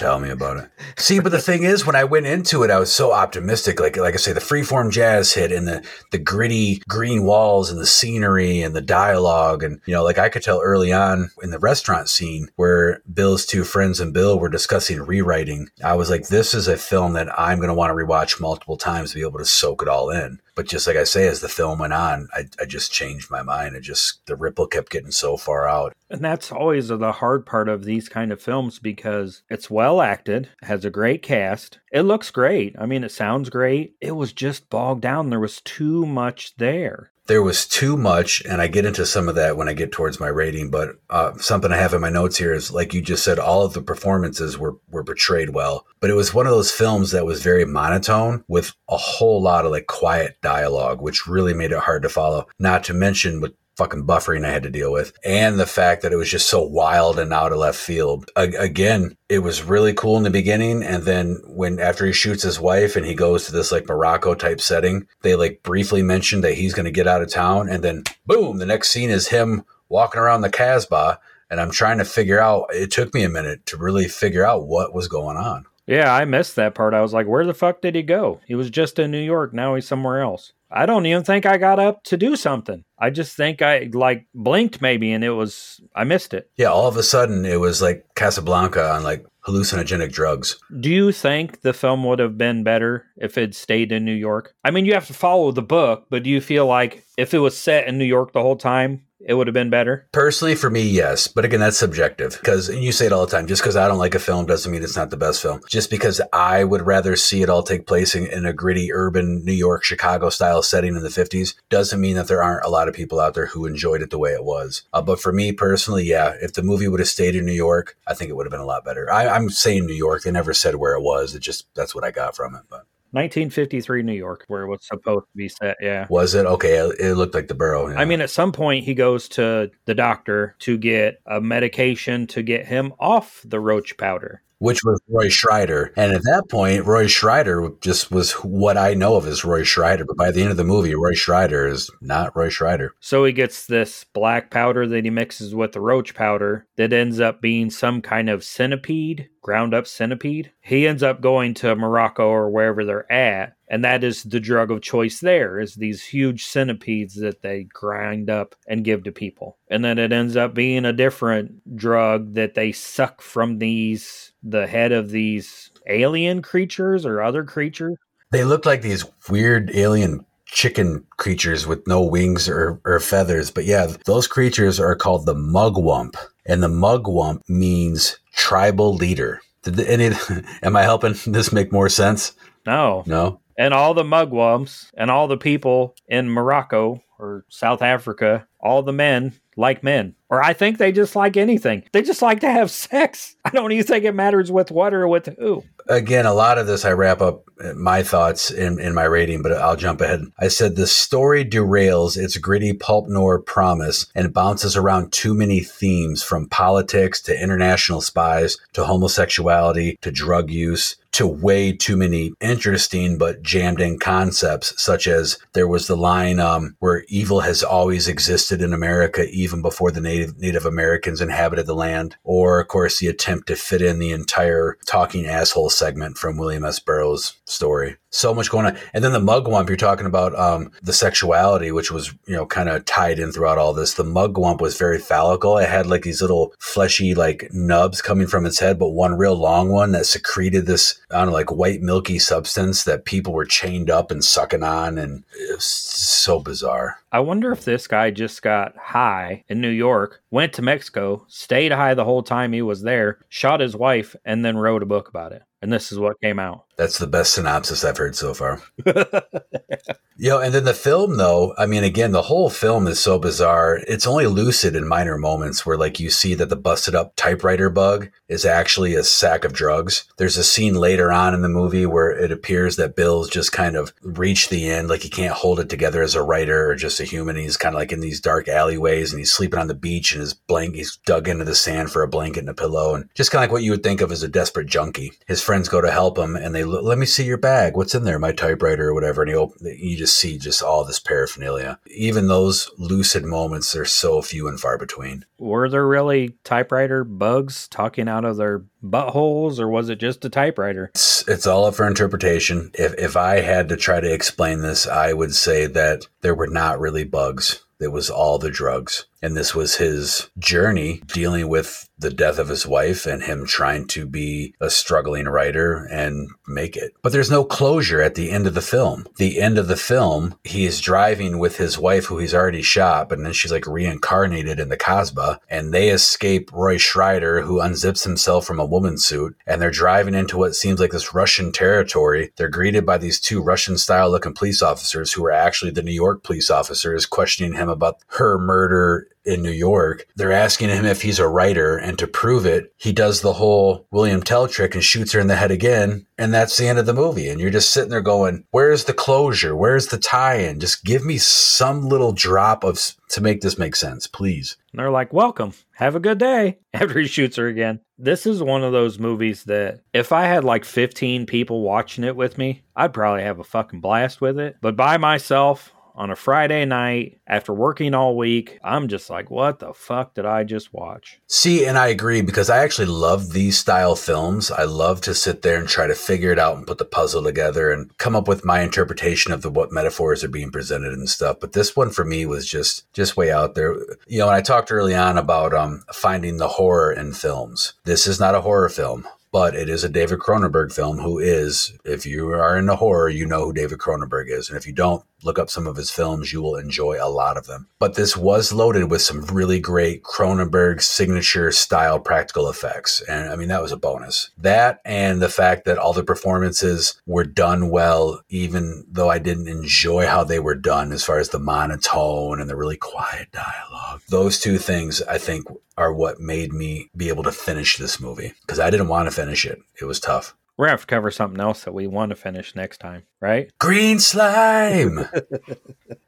Tell 0.00 0.18
me 0.18 0.30
about 0.30 0.56
it. 0.56 0.70
See, 0.96 1.20
but 1.20 1.30
the 1.30 1.42
thing 1.42 1.62
is, 1.62 1.84
when 1.84 1.94
I 1.94 2.04
went 2.04 2.24
into 2.24 2.62
it, 2.62 2.70
I 2.70 2.78
was 2.78 2.90
so 2.90 3.12
optimistic. 3.12 3.78
Like, 3.78 3.98
like 3.98 4.14
I 4.14 4.16
say, 4.16 4.32
the 4.32 4.40
freeform 4.40 4.90
jazz 4.90 5.34
hit 5.34 5.52
and 5.52 5.68
the 5.68 5.86
the 6.10 6.16
gritty 6.16 6.80
green 6.88 7.24
walls 7.24 7.70
and 7.70 7.78
the 7.78 7.84
scenery 7.84 8.62
and 8.62 8.74
the 8.74 8.80
dialogue, 8.80 9.62
and 9.62 9.78
you 9.84 9.92
know, 9.92 10.02
like 10.02 10.16
I 10.16 10.30
could 10.30 10.42
tell 10.42 10.62
early 10.62 10.90
on 10.90 11.30
in 11.42 11.50
the 11.50 11.58
restaurant 11.58 12.08
scene 12.08 12.48
where 12.56 13.02
Bill's 13.12 13.44
two 13.44 13.62
friends 13.62 14.00
and 14.00 14.14
Bill 14.14 14.38
were 14.38 14.48
discussing 14.48 15.02
rewriting. 15.02 15.68
I 15.84 15.96
was 15.96 16.08
like, 16.08 16.28
this 16.28 16.54
is 16.54 16.66
a 16.66 16.78
film 16.78 17.12
that 17.12 17.38
I'm 17.38 17.58
going 17.58 17.68
to 17.68 17.74
want 17.74 17.90
to 17.90 17.94
rewatch 17.94 18.40
multiple 18.40 18.78
times 18.78 19.10
to 19.10 19.16
be 19.16 19.26
able 19.26 19.38
to 19.38 19.44
soak 19.44 19.82
it 19.82 19.88
all 19.88 20.08
in. 20.08 20.40
But 20.54 20.66
just 20.66 20.86
like 20.86 20.96
I 20.96 21.04
say, 21.04 21.26
as 21.26 21.40
the 21.40 21.48
film 21.48 21.78
went 21.78 21.92
on, 21.92 22.28
I, 22.32 22.44
I 22.60 22.64
just 22.64 22.92
changed 22.92 23.30
my 23.30 23.42
mind. 23.42 23.76
It 23.76 23.80
just 23.80 24.26
the 24.26 24.36
ripple 24.36 24.66
kept 24.66 24.90
getting 24.90 25.10
so 25.10 25.36
far 25.36 25.68
out. 25.68 25.94
And 26.10 26.24
that's 26.24 26.50
always 26.50 26.88
the 26.88 27.12
hard 27.12 27.46
part 27.46 27.68
of 27.68 27.84
these 27.84 28.08
kind 28.08 28.32
of 28.32 28.42
films 28.42 28.78
because 28.78 29.42
it's 29.48 29.70
well 29.70 30.00
acted, 30.00 30.48
has 30.62 30.84
a 30.84 30.90
great 30.90 31.22
cast, 31.22 31.78
it 31.92 32.02
looks 32.02 32.30
great. 32.30 32.74
I 32.78 32.86
mean, 32.86 33.04
it 33.04 33.12
sounds 33.12 33.50
great. 33.50 33.94
It 34.00 34.12
was 34.12 34.32
just 34.32 34.70
bogged 34.70 35.02
down. 35.02 35.30
There 35.30 35.40
was 35.40 35.60
too 35.60 36.06
much 36.06 36.54
there. 36.56 37.09
There 37.26 37.42
was 37.42 37.66
too 37.66 37.96
much, 37.96 38.42
and 38.48 38.60
I 38.60 38.66
get 38.66 38.84
into 38.84 39.06
some 39.06 39.28
of 39.28 39.36
that 39.36 39.56
when 39.56 39.68
I 39.68 39.72
get 39.72 39.92
towards 39.92 40.18
my 40.18 40.28
rating. 40.28 40.70
But 40.70 40.96
uh, 41.10 41.36
something 41.38 41.70
I 41.70 41.76
have 41.76 41.94
in 41.94 42.00
my 42.00 42.10
notes 42.10 42.36
here 42.36 42.52
is, 42.52 42.72
like 42.72 42.92
you 42.92 43.00
just 43.00 43.22
said, 43.22 43.38
all 43.38 43.62
of 43.62 43.72
the 43.72 43.82
performances 43.82 44.58
were 44.58 44.76
were 44.90 45.04
portrayed 45.04 45.50
well. 45.50 45.86
But 46.00 46.10
it 46.10 46.14
was 46.14 46.34
one 46.34 46.46
of 46.46 46.52
those 46.52 46.72
films 46.72 47.12
that 47.12 47.26
was 47.26 47.42
very 47.42 47.64
monotone 47.64 48.44
with 48.48 48.72
a 48.88 48.96
whole 48.96 49.40
lot 49.40 49.64
of 49.64 49.70
like 49.70 49.86
quiet 49.86 50.38
dialogue, 50.42 51.00
which 51.00 51.26
really 51.26 51.54
made 51.54 51.72
it 51.72 51.78
hard 51.78 52.02
to 52.02 52.08
follow. 52.08 52.46
Not 52.58 52.84
to 52.84 52.94
mention 52.94 53.40
with 53.40 53.52
fucking 53.80 54.06
buffering 54.06 54.44
I 54.44 54.50
had 54.50 54.64
to 54.64 54.70
deal 54.70 54.92
with, 54.92 55.14
and 55.24 55.58
the 55.58 55.64
fact 55.64 56.02
that 56.02 56.12
it 56.12 56.16
was 56.16 56.30
just 56.30 56.50
so 56.50 56.62
wild 56.62 57.18
and 57.18 57.32
out 57.32 57.52
of 57.52 57.58
left 57.58 57.78
field. 57.78 58.30
A- 58.36 58.52
again, 58.58 59.16
it 59.30 59.38
was 59.38 59.62
really 59.62 59.94
cool 59.94 60.18
in 60.18 60.22
the 60.22 60.30
beginning, 60.30 60.82
and 60.82 61.04
then 61.04 61.40
when 61.46 61.80
after 61.80 62.04
he 62.04 62.12
shoots 62.12 62.42
his 62.42 62.60
wife 62.60 62.94
and 62.94 63.06
he 63.06 63.14
goes 63.14 63.46
to 63.46 63.52
this 63.52 63.72
like 63.72 63.88
Morocco 63.88 64.34
type 64.34 64.60
setting, 64.60 65.06
they 65.22 65.34
like 65.34 65.62
briefly 65.62 66.02
mentioned 66.02 66.44
that 66.44 66.54
he's 66.54 66.74
going 66.74 66.84
to 66.84 66.90
get 66.90 67.06
out 67.06 67.22
of 67.22 67.30
town, 67.30 67.70
and 67.70 67.82
then 67.82 68.04
boom, 68.26 68.58
the 68.58 68.66
next 68.66 68.90
scene 68.90 69.08
is 69.08 69.28
him 69.28 69.64
walking 69.88 70.20
around 70.20 70.42
the 70.42 70.50
Casbah. 70.50 71.18
And 71.52 71.60
I'm 71.60 71.72
trying 71.72 71.98
to 71.98 72.04
figure 72.04 72.38
out. 72.38 72.66
It 72.72 72.92
took 72.92 73.12
me 73.12 73.24
a 73.24 73.28
minute 73.28 73.66
to 73.66 73.76
really 73.76 74.06
figure 74.06 74.46
out 74.46 74.68
what 74.68 74.94
was 74.94 75.08
going 75.08 75.36
on. 75.36 75.66
Yeah, 75.84 76.14
I 76.14 76.24
missed 76.24 76.54
that 76.54 76.76
part. 76.76 76.94
I 76.94 77.00
was 77.00 77.12
like, 77.12 77.26
where 77.26 77.44
the 77.44 77.54
fuck 77.54 77.80
did 77.80 77.96
he 77.96 78.02
go? 78.02 78.40
He 78.46 78.54
was 78.54 78.70
just 78.70 79.00
in 79.00 79.10
New 79.10 79.18
York. 79.18 79.52
Now 79.52 79.74
he's 79.74 79.88
somewhere 79.88 80.20
else. 80.20 80.52
I 80.70 80.86
don't 80.86 81.06
even 81.06 81.24
think 81.24 81.46
I 81.46 81.56
got 81.56 81.78
up 81.78 82.04
to 82.04 82.16
do 82.16 82.36
something. 82.36 82.84
I 82.98 83.10
just 83.10 83.36
think 83.36 83.62
I 83.62 83.90
like 83.92 84.26
blinked 84.34 84.80
maybe 84.80 85.12
and 85.12 85.24
it 85.24 85.30
was, 85.30 85.80
I 85.94 86.04
missed 86.04 86.34
it. 86.34 86.50
Yeah, 86.56 86.68
all 86.68 86.86
of 86.86 86.96
a 86.96 87.02
sudden 87.02 87.44
it 87.44 87.60
was 87.60 87.82
like 87.82 88.06
Casablanca 88.14 88.92
on 88.92 89.02
like 89.02 89.26
hallucinogenic 89.46 90.12
drugs. 90.12 90.58
Do 90.80 90.90
you 90.90 91.12
think 91.12 91.62
the 91.62 91.72
film 91.72 92.04
would 92.04 92.18
have 92.18 92.38
been 92.38 92.62
better 92.62 93.06
if 93.16 93.38
it 93.38 93.54
stayed 93.54 93.90
in 93.90 94.04
New 94.04 94.14
York? 94.14 94.54
I 94.64 94.70
mean, 94.70 94.84
you 94.84 94.94
have 94.94 95.06
to 95.06 95.14
follow 95.14 95.50
the 95.50 95.62
book, 95.62 96.06
but 96.10 96.22
do 96.22 96.30
you 96.30 96.40
feel 96.40 96.66
like 96.66 97.04
if 97.16 97.34
it 97.34 97.38
was 97.38 97.56
set 97.56 97.88
in 97.88 97.98
New 97.98 98.04
York 98.04 98.32
the 98.32 98.42
whole 98.42 98.56
time, 98.56 99.02
it 99.20 99.34
would 99.34 99.46
have 99.46 99.54
been 99.54 99.70
better? 99.70 100.08
Personally, 100.12 100.54
for 100.54 100.70
me, 100.70 100.82
yes. 100.82 101.28
But 101.28 101.44
again, 101.44 101.60
that's 101.60 101.78
subjective 101.78 102.38
because 102.40 102.68
you 102.68 102.92
say 102.92 103.06
it 103.06 103.12
all 103.12 103.26
the 103.26 103.30
time. 103.30 103.46
Just 103.46 103.62
because 103.62 103.76
I 103.76 103.86
don't 103.86 103.98
like 103.98 104.14
a 104.14 104.18
film 104.18 104.46
doesn't 104.46 104.70
mean 104.70 104.82
it's 104.82 104.96
not 104.96 105.10
the 105.10 105.16
best 105.16 105.42
film. 105.42 105.60
Just 105.68 105.90
because 105.90 106.20
I 106.32 106.64
would 106.64 106.82
rather 106.82 107.16
see 107.16 107.42
it 107.42 107.50
all 107.50 107.62
take 107.62 107.86
place 107.86 108.14
in, 108.14 108.26
in 108.26 108.46
a 108.46 108.52
gritty 108.52 108.92
urban 108.92 109.44
New 109.44 109.52
York, 109.52 109.84
Chicago 109.84 110.30
style 110.30 110.62
setting 110.62 110.96
in 110.96 111.02
the 111.02 111.08
50s 111.08 111.54
doesn't 111.68 112.00
mean 112.00 112.16
that 112.16 112.28
there 112.28 112.42
aren't 112.42 112.64
a 112.64 112.70
lot 112.70 112.88
of 112.88 112.94
people 112.94 113.20
out 113.20 113.34
there 113.34 113.46
who 113.46 113.66
enjoyed 113.66 114.02
it 114.02 114.10
the 114.10 114.18
way 114.18 114.32
it 114.32 114.44
was. 114.44 114.82
Uh, 114.92 115.02
but 115.02 115.20
for 115.20 115.32
me 115.32 115.52
personally, 115.52 116.04
yeah, 116.04 116.34
if 116.40 116.54
the 116.54 116.62
movie 116.62 116.88
would 116.88 117.00
have 117.00 117.08
stayed 117.08 117.36
in 117.36 117.44
New 117.44 117.52
York, 117.52 117.96
I 118.06 118.14
think 118.14 118.30
it 118.30 118.34
would 118.34 118.46
have 118.46 118.52
been 118.52 118.60
a 118.60 118.66
lot 118.66 118.84
better. 118.84 119.10
I, 119.12 119.28
I'm 119.28 119.50
saying 119.50 119.86
New 119.86 119.94
York. 119.94 120.22
They 120.22 120.30
never 120.30 120.54
said 120.54 120.76
where 120.76 120.94
it 120.94 121.02
was. 121.02 121.34
It 121.34 121.40
just, 121.40 121.66
that's 121.74 121.94
what 121.94 122.04
I 122.04 122.10
got 122.10 122.36
from 122.36 122.54
it. 122.54 122.62
But 122.68 122.86
1953 123.12 124.02
New 124.02 124.12
York, 124.12 124.44
where 124.48 124.62
it 124.62 124.68
was 124.68 124.86
supposed 124.86 125.24
to 125.24 125.36
be 125.36 125.48
set. 125.48 125.76
Yeah. 125.80 126.06
was 126.08 126.34
it? 126.34 126.46
Okay. 126.46 126.76
It, 126.76 127.00
it 127.00 127.14
looked 127.14 127.34
like 127.34 127.48
the 127.48 127.54
borough. 127.54 127.88
yeah. 127.88 127.98
I 127.98 128.04
mean, 128.04 128.20
at 128.20 128.30
some 128.30 128.52
point, 128.52 128.84
he 128.84 128.94
goes 128.94 129.28
to 129.30 129.70
the 129.86 129.94
doctor 129.94 130.56
to 130.60 130.78
get 130.78 131.20
a 131.26 131.40
medication 131.40 132.26
to 132.28 132.42
get 132.42 132.66
him 132.66 132.92
off 132.98 133.42
the 133.44 133.60
roach 133.60 133.96
powder. 133.96 134.42
Which 134.60 134.84
was 134.84 135.00
Roy 135.08 135.26
Scheider. 135.26 135.90
And 135.96 136.12
at 136.12 136.22
that 136.22 136.44
point, 136.48 136.86
Roy 136.86 137.06
Scheider 137.06 137.80
just 137.80 138.10
was 138.10 138.32
what 138.32 138.76
I 138.76 138.94
know 138.94 139.16
of 139.16 139.26
as 139.26 139.44
Roy 139.44 139.62
Scheider. 139.62 140.06
But 140.06 140.16
by 140.16 140.30
the 140.30 140.42
end 140.42 140.50
of 140.50 140.56
the 140.56 140.64
movie, 140.64 140.94
Roy 140.94 141.12
Scheider 141.12 141.68
is 141.68 141.90
not 142.00 142.36
Roy 142.36 142.50
Scheider. 142.50 142.90
So 143.00 143.24
he 143.24 143.32
gets 143.32 143.66
this 143.66 144.04
black 144.04 144.50
powder 144.50 144.86
that 144.86 145.04
he 145.04 145.10
mixes 145.10 145.54
with 145.54 145.72
the 145.72 145.80
roach 145.80 146.14
powder 146.14 146.66
that 146.76 146.92
ends 146.92 147.20
up 147.20 147.40
being 147.40 147.70
some 147.70 148.02
kind 148.02 148.28
of 148.28 148.44
centipede, 148.44 149.30
ground 149.42 149.74
up 149.74 149.86
centipede. 149.86 150.52
He 150.60 150.86
ends 150.86 151.02
up 151.02 151.20
going 151.20 151.54
to 151.54 151.74
Morocco 151.74 152.28
or 152.28 152.50
wherever 152.50 152.84
they're 152.84 153.10
at, 153.10 153.56
and 153.70 153.84
that 153.84 154.02
is 154.02 154.24
the 154.24 154.40
drug 154.40 154.72
of 154.72 154.82
choice 154.82 155.20
there 155.20 155.60
is 155.60 155.76
these 155.76 156.04
huge 156.04 156.44
centipedes 156.44 157.14
that 157.14 157.40
they 157.40 157.62
grind 157.62 158.28
up 158.28 158.56
and 158.66 158.84
give 158.84 159.04
to 159.04 159.12
people. 159.12 159.58
And 159.70 159.84
then 159.84 159.96
it 159.96 160.12
ends 160.12 160.36
up 160.36 160.54
being 160.54 160.84
a 160.84 160.92
different 160.92 161.76
drug 161.76 162.34
that 162.34 162.54
they 162.54 162.72
suck 162.72 163.22
from 163.22 163.58
these 163.58 164.32
the 164.42 164.66
head 164.66 164.90
of 164.90 165.10
these 165.10 165.70
alien 165.86 166.42
creatures 166.42 167.06
or 167.06 167.22
other 167.22 167.44
creatures. 167.44 167.96
They 168.32 168.42
look 168.42 168.66
like 168.66 168.82
these 168.82 169.04
weird 169.28 169.70
alien 169.74 170.26
chicken 170.46 171.06
creatures 171.16 171.66
with 171.66 171.86
no 171.86 172.02
wings 172.02 172.48
or, 172.48 172.80
or 172.84 172.98
feathers. 172.98 173.52
But 173.52 173.66
yeah, 173.66 173.86
those 174.04 174.26
creatures 174.26 174.80
are 174.80 174.96
called 174.96 175.26
the 175.26 175.34
mugwump. 175.34 176.16
And 176.44 176.60
the 176.62 176.68
mugwump 176.68 177.42
means 177.48 178.18
tribal 178.34 178.94
leader. 178.94 179.40
Did 179.62 179.76
the, 179.76 179.88
any, 179.88 180.10
am 180.62 180.74
I 180.74 180.82
helping 180.82 181.14
this 181.26 181.52
make 181.52 181.70
more 181.70 181.88
sense? 181.88 182.32
No. 182.66 183.04
No? 183.06 183.39
And 183.60 183.74
all 183.74 183.92
the 183.92 184.02
mugwumps 184.02 184.90
and 184.94 185.10
all 185.10 185.28
the 185.28 185.36
people 185.36 185.94
in 186.08 186.30
Morocco 186.30 187.02
or 187.18 187.44
South 187.50 187.82
Africa, 187.82 188.48
all 188.58 188.82
the 188.82 188.94
men 188.94 189.34
like 189.54 189.84
men. 189.84 190.14
Or 190.30 190.42
I 190.42 190.54
think 190.54 190.78
they 190.78 190.90
just 190.90 191.14
like 191.14 191.36
anything. 191.36 191.82
They 191.92 192.00
just 192.00 192.22
like 192.22 192.40
to 192.40 192.50
have 192.50 192.70
sex. 192.88 193.36
I 193.44 193.50
don't 193.50 193.70
even 193.72 193.84
think 193.84 194.06
it 194.06 194.14
matters 194.14 194.50
with 194.50 194.70
what 194.70 194.94
or 194.94 195.06
with 195.06 195.26
who. 195.38 195.62
again, 195.88 196.24
a 196.24 196.32
lot 196.32 196.56
of 196.56 196.66
this 196.66 196.86
I 196.86 196.92
wrap 196.92 197.20
up 197.20 197.44
my 197.74 198.02
thoughts 198.02 198.50
in, 198.50 198.80
in 198.80 198.94
my 198.94 199.04
rating, 199.04 199.42
but 199.42 199.52
I'll 199.52 199.76
jump 199.76 200.00
ahead. 200.00 200.22
I 200.38 200.48
said 200.48 200.76
the 200.76 200.86
story 200.86 201.44
derails 201.44 202.16
its 202.16 202.38
gritty 202.38 202.72
pulp 202.72 203.08
noir 203.08 203.38
promise 203.38 204.06
and 204.14 204.32
bounces 204.32 204.74
around 204.74 205.12
too 205.12 205.34
many 205.34 205.60
themes 205.60 206.22
from 206.22 206.48
politics 206.48 207.20
to 207.22 207.38
international 207.38 208.00
spies 208.00 208.56
to 208.72 208.86
homosexuality 208.86 209.98
to 210.00 210.10
drug 210.10 210.50
use 210.50 210.96
to 211.12 211.26
way 211.26 211.72
too 211.72 211.96
many 211.96 212.32
interesting 212.40 213.18
but 213.18 213.42
jammed 213.42 213.80
in 213.80 213.98
concepts, 213.98 214.80
such 214.80 215.06
as 215.06 215.38
there 215.52 215.68
was 215.68 215.86
the 215.86 215.96
line 215.96 216.38
um, 216.38 216.76
where 216.78 217.04
evil 217.08 217.40
has 217.40 217.62
always 217.62 218.08
existed 218.08 218.62
in 218.62 218.72
America 218.72 219.26
even 219.30 219.62
before 219.62 219.90
the 219.90 220.00
Native 220.00 220.38
Native 220.38 220.66
Americans 220.66 221.20
inhabited 221.20 221.66
the 221.66 221.74
land, 221.74 222.16
or 222.24 222.60
of 222.60 222.68
course 222.68 222.98
the 222.98 223.08
attempt 223.08 223.48
to 223.48 223.56
fit 223.56 223.82
in 223.82 223.98
the 223.98 224.12
entire 224.12 224.78
talking 224.86 225.26
asshole 225.26 225.70
segment 225.70 226.16
from 226.16 226.36
William 226.36 226.64
S. 226.64 226.78
Burroughs' 226.78 227.40
story. 227.44 227.96
So 228.10 228.34
much 228.34 228.50
going 228.50 228.66
on, 228.66 228.76
and 228.92 229.04
then 229.04 229.12
the 229.12 229.20
mugwump. 229.20 229.68
You're 229.68 229.76
talking 229.76 230.06
about 230.06 230.36
um, 230.38 230.72
the 230.82 230.92
sexuality, 230.92 231.70
which 231.70 231.90
was 231.90 232.12
you 232.26 232.34
know 232.34 232.44
kind 232.44 232.68
of 232.68 232.84
tied 232.84 233.18
in 233.18 233.32
throughout 233.32 233.58
all 233.58 233.72
this. 233.72 233.94
The 233.94 234.04
mugwump 234.04 234.60
was 234.60 234.76
very 234.76 234.98
phallical. 234.98 235.58
It 235.58 235.68
had 235.68 235.86
like 235.86 236.02
these 236.02 236.20
little 236.20 236.52
fleshy 236.58 237.14
like 237.14 237.48
nubs 237.52 238.02
coming 238.02 238.26
from 238.26 238.46
its 238.46 238.58
head, 238.58 238.78
but 238.78 238.90
one 238.90 239.14
real 239.14 239.34
long 239.34 239.70
one 239.70 239.92
that 239.92 240.06
secreted 240.06 240.66
this 240.66 241.00
I 241.10 241.18
don't 241.18 241.26
know 241.28 241.32
like 241.32 241.52
white 241.52 241.82
milky 241.82 242.18
substance 242.18 242.84
that 242.84 243.04
people 243.04 243.32
were 243.32 243.44
chained 243.44 243.90
up 243.90 244.10
and 244.10 244.24
sucking 244.24 244.62
on, 244.62 244.98
and 244.98 245.24
so 245.58 246.40
bizarre. 246.40 246.98
I 247.12 247.20
wonder 247.20 247.50
if 247.50 247.64
this 247.64 247.86
guy 247.86 248.10
just 248.10 248.42
got 248.42 248.76
high 248.76 249.44
in 249.48 249.60
New 249.60 249.70
York, 249.70 250.22
went 250.30 250.52
to 250.54 250.62
Mexico, 250.62 251.24
stayed 251.28 251.72
high 251.72 251.94
the 251.94 252.04
whole 252.04 252.22
time 252.22 252.52
he 252.52 252.62
was 252.62 252.82
there, 252.82 253.18
shot 253.28 253.60
his 253.60 253.74
wife, 253.74 254.14
and 254.24 254.44
then 254.44 254.56
wrote 254.56 254.82
a 254.82 254.86
book 254.86 255.08
about 255.08 255.32
it. 255.32 255.42
And 255.62 255.72
this 255.72 255.90
is 255.92 255.98
what 255.98 256.20
came 256.20 256.38
out. 256.38 256.64
That's 256.80 256.96
the 256.96 257.06
best 257.06 257.34
synopsis 257.34 257.84
I've 257.84 257.98
heard 257.98 258.16
so 258.16 258.32
far. 258.32 258.62
Yo, 260.16 260.38
and 260.38 260.52
then 260.52 260.64
the 260.64 260.74
film, 260.74 261.16
though, 261.16 261.54
I 261.56 261.64
mean, 261.64 261.82
again, 261.82 262.12
the 262.12 262.20
whole 262.20 262.50
film 262.50 262.86
is 262.86 262.98
so 262.98 263.18
bizarre. 263.18 263.80
It's 263.88 264.06
only 264.06 264.26
lucid 264.26 264.76
in 264.76 264.86
minor 264.86 265.16
moments 265.16 265.64
where, 265.64 265.78
like, 265.78 265.98
you 265.98 266.10
see 266.10 266.34
that 266.34 266.50
the 266.50 266.56
busted 266.56 266.94
up 266.94 267.16
typewriter 267.16 267.70
bug 267.70 268.10
is 268.28 268.44
actually 268.44 268.94
a 268.94 269.02
sack 269.02 269.46
of 269.46 269.54
drugs. 269.54 270.04
There's 270.18 270.36
a 270.36 270.44
scene 270.44 270.74
later 270.74 271.10
on 271.10 271.32
in 271.32 271.40
the 271.40 271.48
movie 271.48 271.86
where 271.86 272.10
it 272.10 272.30
appears 272.30 272.76
that 272.76 272.96
Bill's 272.96 273.30
just 273.30 273.50
kind 273.52 273.76
of 273.76 273.94
reached 274.02 274.50
the 274.50 274.68
end, 274.68 274.88
like 274.88 275.00
he 275.00 275.08
can't 275.08 275.32
hold 275.32 275.58
it 275.58 275.70
together 275.70 276.02
as 276.02 276.14
a 276.14 276.22
writer 276.22 276.70
or 276.70 276.74
just 276.76 277.00
a 277.00 277.04
human. 277.04 277.36
He's 277.36 277.56
kind 277.56 277.74
of 277.74 277.78
like 277.78 277.92
in 277.92 278.00
these 278.00 278.20
dark 278.20 278.46
alleyways 278.46 279.12
and 279.12 279.18
he's 279.18 279.32
sleeping 279.32 279.58
on 279.58 279.68
the 279.68 279.74
beach 279.74 280.12
and 280.12 280.20
his 280.20 280.34
blanket, 280.34 280.76
he's 280.76 280.98
dug 281.06 281.28
into 281.28 281.44
the 281.44 281.54
sand 281.54 281.90
for 281.90 282.02
a 282.02 282.08
blanket 282.08 282.40
and 282.40 282.50
a 282.50 282.54
pillow 282.54 282.94
and 282.94 283.08
just 283.14 283.30
kind 283.30 283.42
of 283.42 283.48
like 283.48 283.52
what 283.52 283.62
you 283.62 283.70
would 283.70 283.82
think 283.82 284.02
of 284.02 284.12
as 284.12 284.22
a 284.22 284.28
desperate 284.28 284.66
junkie. 284.66 285.12
His 285.26 285.42
friends 285.42 285.70
go 285.70 285.80
to 285.80 285.90
help 285.90 286.18
him 286.18 286.36
and 286.36 286.54
they 286.54 286.64
look, 286.64 286.69
let 286.70 286.98
me 286.98 287.06
see 287.06 287.24
your 287.24 287.36
bag. 287.36 287.76
What's 287.76 287.94
in 287.94 288.04
there? 288.04 288.18
My 288.18 288.32
typewriter 288.32 288.88
or 288.88 288.94
whatever. 288.94 289.22
And 289.22 289.34
op- 289.34 289.54
you 289.60 289.96
just 289.96 290.16
see 290.16 290.38
just 290.38 290.62
all 290.62 290.84
this 290.84 290.98
paraphernalia. 290.98 291.78
Even 291.86 292.28
those 292.28 292.70
lucid 292.78 293.24
moments 293.24 293.72
they're 293.72 293.84
so 293.84 294.22
few 294.22 294.48
and 294.48 294.60
far 294.60 294.78
between. 294.78 295.24
Were 295.38 295.68
there 295.68 295.86
really 295.86 296.36
typewriter 296.44 297.04
bugs 297.04 297.68
talking 297.68 298.08
out 298.08 298.24
of 298.24 298.36
their 298.36 298.64
buttholes, 298.82 299.58
or 299.58 299.68
was 299.68 299.88
it 299.88 299.98
just 299.98 300.24
a 300.24 300.30
typewriter? 300.30 300.90
It's, 300.94 301.28
it's 301.28 301.46
all 301.46 301.66
up 301.66 301.74
for 301.74 301.86
interpretation. 301.86 302.70
If, 302.74 302.94
if 302.94 303.16
I 303.16 303.40
had 303.40 303.68
to 303.68 303.76
try 303.76 304.00
to 304.00 304.12
explain 304.12 304.60
this, 304.60 304.86
I 304.86 305.12
would 305.12 305.34
say 305.34 305.66
that 305.66 306.06
there 306.20 306.34
were 306.34 306.46
not 306.46 306.80
really 306.80 307.04
bugs. 307.04 307.64
It 307.80 307.88
was 307.88 308.10
all 308.10 308.38
the 308.38 308.50
drugs. 308.50 309.06
And 309.22 309.36
this 309.36 309.54
was 309.54 309.76
his 309.76 310.30
journey 310.38 311.02
dealing 311.06 311.48
with 311.48 311.88
the 312.00 312.10
death 312.10 312.38
of 312.38 312.48
his 312.48 312.66
wife 312.66 313.06
and 313.06 313.22
him 313.22 313.46
trying 313.46 313.86
to 313.86 314.06
be 314.06 314.54
a 314.60 314.70
struggling 314.70 315.26
writer 315.26 315.86
and 315.90 316.30
make 316.48 316.76
it. 316.76 316.92
But 317.02 317.12
there's 317.12 317.30
no 317.30 317.44
closure 317.44 318.00
at 318.00 318.14
the 318.14 318.30
end 318.30 318.46
of 318.46 318.54
the 318.54 318.62
film. 318.62 319.06
The 319.16 319.40
end 319.40 319.58
of 319.58 319.68
the 319.68 319.76
film, 319.76 320.34
he 320.44 320.64
is 320.64 320.80
driving 320.80 321.38
with 321.38 321.58
his 321.58 321.78
wife 321.78 322.06
who 322.06 322.18
he's 322.18 322.34
already 322.34 322.62
shot, 322.62 323.12
and 323.12 323.24
then 323.24 323.32
she's 323.32 323.52
like 323.52 323.66
reincarnated 323.66 324.58
in 324.58 324.70
the 324.70 324.76
Casbah 324.76 325.40
and 325.48 325.72
they 325.72 325.90
escape 325.90 326.50
Roy 326.52 326.76
Scheider 326.76 327.44
who 327.44 327.60
unzips 327.60 328.04
himself 328.04 328.46
from 328.46 328.58
a 328.58 328.64
woman's 328.64 329.04
suit 329.04 329.36
and 329.46 329.60
they're 329.60 329.70
driving 329.70 330.14
into 330.14 330.38
what 330.38 330.56
seems 330.56 330.80
like 330.80 330.92
this 330.92 331.14
Russian 331.14 331.52
territory. 331.52 332.32
They're 332.36 332.48
greeted 332.48 332.86
by 332.86 332.98
these 332.98 333.20
two 333.20 333.42
Russian 333.42 333.76
style 333.76 334.10
looking 334.10 334.34
police 334.34 334.62
officers 334.62 335.12
who 335.12 335.24
are 335.26 335.32
actually 335.32 335.72
the 335.72 335.82
New 335.82 335.92
York 335.92 336.22
police 336.22 336.50
officers 336.50 337.04
questioning 337.04 337.54
him 337.54 337.68
about 337.68 337.98
her 338.06 338.38
murder 338.38 339.06
in 339.24 339.42
New 339.42 339.50
York. 339.50 340.06
They're 340.16 340.32
asking 340.32 340.70
him 340.70 340.84
if 340.84 341.02
he's 341.02 341.18
a 341.18 341.28
writer, 341.28 341.76
and 341.76 341.98
to 341.98 342.06
prove 342.06 342.46
it, 342.46 342.72
he 342.76 342.92
does 342.92 343.20
the 343.20 343.34
whole 343.34 343.86
William 343.90 344.22
Tell 344.22 344.48
trick 344.48 344.74
and 344.74 344.84
shoots 344.84 345.12
her 345.12 345.20
in 345.20 345.26
the 345.26 345.36
head 345.36 345.50
again. 345.50 346.06
And 346.18 346.34
that's 346.34 346.56
the 346.56 346.68
end 346.68 346.78
of 346.78 346.86
the 346.86 346.94
movie. 346.94 347.28
And 347.28 347.40
you're 347.40 347.50
just 347.50 347.70
sitting 347.70 347.90
there 347.90 348.00
going, 348.00 348.44
Where's 348.50 348.84
the 348.84 348.92
closure? 348.92 349.56
Where's 349.56 349.86
the 349.86 349.98
tie 349.98 350.36
in? 350.36 350.60
Just 350.60 350.84
give 350.84 351.04
me 351.04 351.18
some 351.18 351.88
little 351.88 352.12
drop 352.12 352.64
of 352.64 352.78
to 353.08 353.20
make 353.20 353.40
this 353.40 353.58
make 353.58 353.74
sense, 353.74 354.06
please. 354.06 354.56
And 354.72 354.78
they're 354.78 354.90
like, 354.90 355.12
Welcome, 355.12 355.54
have 355.72 355.96
a 355.96 356.00
good 356.00 356.18
day. 356.18 356.58
After 356.74 357.00
he 357.00 357.06
shoots 357.06 357.36
her 357.36 357.46
again. 357.46 357.80
This 357.98 358.26
is 358.26 358.42
one 358.42 358.62
of 358.62 358.72
those 358.72 358.98
movies 358.98 359.44
that 359.44 359.80
if 359.92 360.12
I 360.12 360.24
had 360.24 360.44
like 360.44 360.64
15 360.64 361.26
people 361.26 361.62
watching 361.62 362.04
it 362.04 362.16
with 362.16 362.38
me, 362.38 362.62
I'd 362.76 362.94
probably 362.94 363.22
have 363.22 363.38
a 363.38 363.44
fucking 363.44 363.80
blast 363.80 364.20
with 364.20 364.38
it. 364.38 364.56
But 364.60 364.76
by 364.76 364.96
myself, 364.96 365.74
on 365.94 366.10
a 366.10 366.16
Friday 366.16 366.64
night 366.64 367.20
after 367.26 367.52
working 367.52 367.94
all 367.94 368.16
week, 368.16 368.58
I'm 368.64 368.88
just 368.88 369.10
like, 369.10 369.30
what 369.30 369.58
the 369.58 369.72
fuck 369.74 370.14
did 370.14 370.24
I 370.24 370.44
just 370.44 370.72
watch? 370.72 371.20
See, 371.28 371.64
and 371.64 371.78
I 371.78 371.88
agree 371.88 372.22
because 372.22 372.50
I 372.50 372.58
actually 372.64 372.86
love 372.86 373.32
these 373.32 373.58
style 373.58 373.94
films. 373.96 374.50
I 374.50 374.64
love 374.64 375.00
to 375.02 375.14
sit 375.14 375.42
there 375.42 375.58
and 375.58 375.68
try 375.68 375.86
to 375.86 375.94
figure 375.94 376.32
it 376.32 376.38
out 376.38 376.56
and 376.56 376.66
put 376.66 376.78
the 376.78 376.84
puzzle 376.84 377.22
together 377.22 377.70
and 377.70 377.96
come 377.98 378.16
up 378.16 378.28
with 378.28 378.44
my 378.44 378.60
interpretation 378.62 379.32
of 379.32 379.42
the 379.42 379.50
what 379.50 379.72
metaphors 379.72 380.24
are 380.24 380.28
being 380.28 380.50
presented 380.50 380.92
and 380.92 381.08
stuff. 381.08 381.38
But 381.40 381.52
this 381.52 381.76
one 381.76 381.90
for 381.90 382.04
me 382.04 382.26
was 382.26 382.46
just 382.48 382.90
just 382.92 383.16
way 383.16 383.30
out 383.30 383.54
there. 383.54 383.74
You 384.06 384.20
know, 384.20 384.28
and 384.28 384.36
I 384.36 384.40
talked 384.40 384.72
early 384.72 384.94
on 384.94 385.18
about 385.18 385.54
um 385.54 385.82
finding 385.92 386.38
the 386.38 386.48
horror 386.48 386.92
in 386.92 387.12
films. 387.12 387.74
This 387.84 388.06
is 388.06 388.18
not 388.20 388.34
a 388.34 388.40
horror 388.40 388.68
film. 388.68 389.06
but 389.32 389.54
it 389.54 389.68
is 389.68 389.84
a 389.84 389.88
David 389.88 390.18
Cronenberg 390.18 390.72
film 390.72 390.98
who 390.98 391.18
is, 391.18 391.72
if 391.84 392.04
you 392.04 392.30
are 392.30 392.58
into 392.58 392.74
horror, 392.76 393.08
you 393.08 393.24
know 393.26 393.44
who 393.44 393.52
David 393.52 393.78
Cronenberg 393.78 394.28
is. 394.28 394.48
And 394.48 394.58
if 394.58 394.66
you 394.66 394.72
don't, 394.72 395.04
look 395.22 395.38
up 395.38 395.50
some 395.50 395.66
of 395.66 395.76
his 395.76 395.90
films. 395.90 396.32
You 396.32 396.42
will 396.42 396.56
enjoy 396.56 396.98
a 397.00 397.08
lot 397.08 397.36
of 397.36 397.46
them. 397.46 397.68
But 397.78 397.94
this 397.94 398.16
was 398.16 398.52
loaded 398.52 398.90
with 398.90 399.02
some 399.02 399.24
really 399.26 399.60
great 399.60 400.02
Cronenberg 400.02 400.82
signature 400.82 401.52
style 401.52 402.00
practical 402.00 402.48
effects. 402.48 403.00
And 403.02 403.30
I 403.30 403.36
mean, 403.36 403.48
that 403.48 403.62
was 403.62 403.72
a 403.72 403.76
bonus. 403.76 404.30
That 404.38 404.80
and 404.84 405.20
the 405.20 405.28
fact 405.28 405.64
that 405.64 405.78
all 405.78 405.92
the 405.92 406.04
performances 406.04 407.00
were 407.06 407.24
done 407.24 407.70
well, 407.70 408.22
even 408.28 408.84
though 408.90 409.10
I 409.10 409.18
didn't 409.18 409.48
enjoy 409.48 410.06
how 410.06 410.24
they 410.24 410.38
were 410.38 410.54
done 410.54 410.92
as 410.92 411.04
far 411.04 411.18
as 411.18 411.30
the 411.30 411.38
monotone 411.38 412.40
and 412.40 412.48
the 412.48 412.56
really 412.56 412.76
quiet 412.76 413.30
dialogue. 413.32 414.02
Those 414.08 414.40
two 414.40 414.58
things, 414.58 415.02
I 415.02 415.18
think, 415.18 415.46
are 415.76 415.92
what 415.92 416.20
made 416.20 416.52
me 416.52 416.90
be 416.96 417.08
able 417.08 417.22
to 417.22 417.32
finish 417.32 417.76
this 417.76 418.00
movie 418.00 418.34
because 418.42 418.58
I 418.58 418.70
didn't 418.70 418.88
want 418.88 419.08
to 419.08 419.14
finish 419.14 419.46
it. 419.46 419.60
It 419.80 419.86
was 419.86 420.00
tough. 420.00 420.36
We're 420.60 420.66
gonna 420.66 420.74
have 420.74 420.82
to 420.82 420.86
cover 420.88 421.10
something 421.10 421.40
else 421.40 421.64
that 421.64 421.72
we 421.72 421.86
want 421.86 422.10
to 422.10 422.16
finish 422.16 422.54
next 422.54 422.80
time, 422.80 423.04
right? 423.18 423.50
Green 423.58 423.98
slime. 423.98 425.08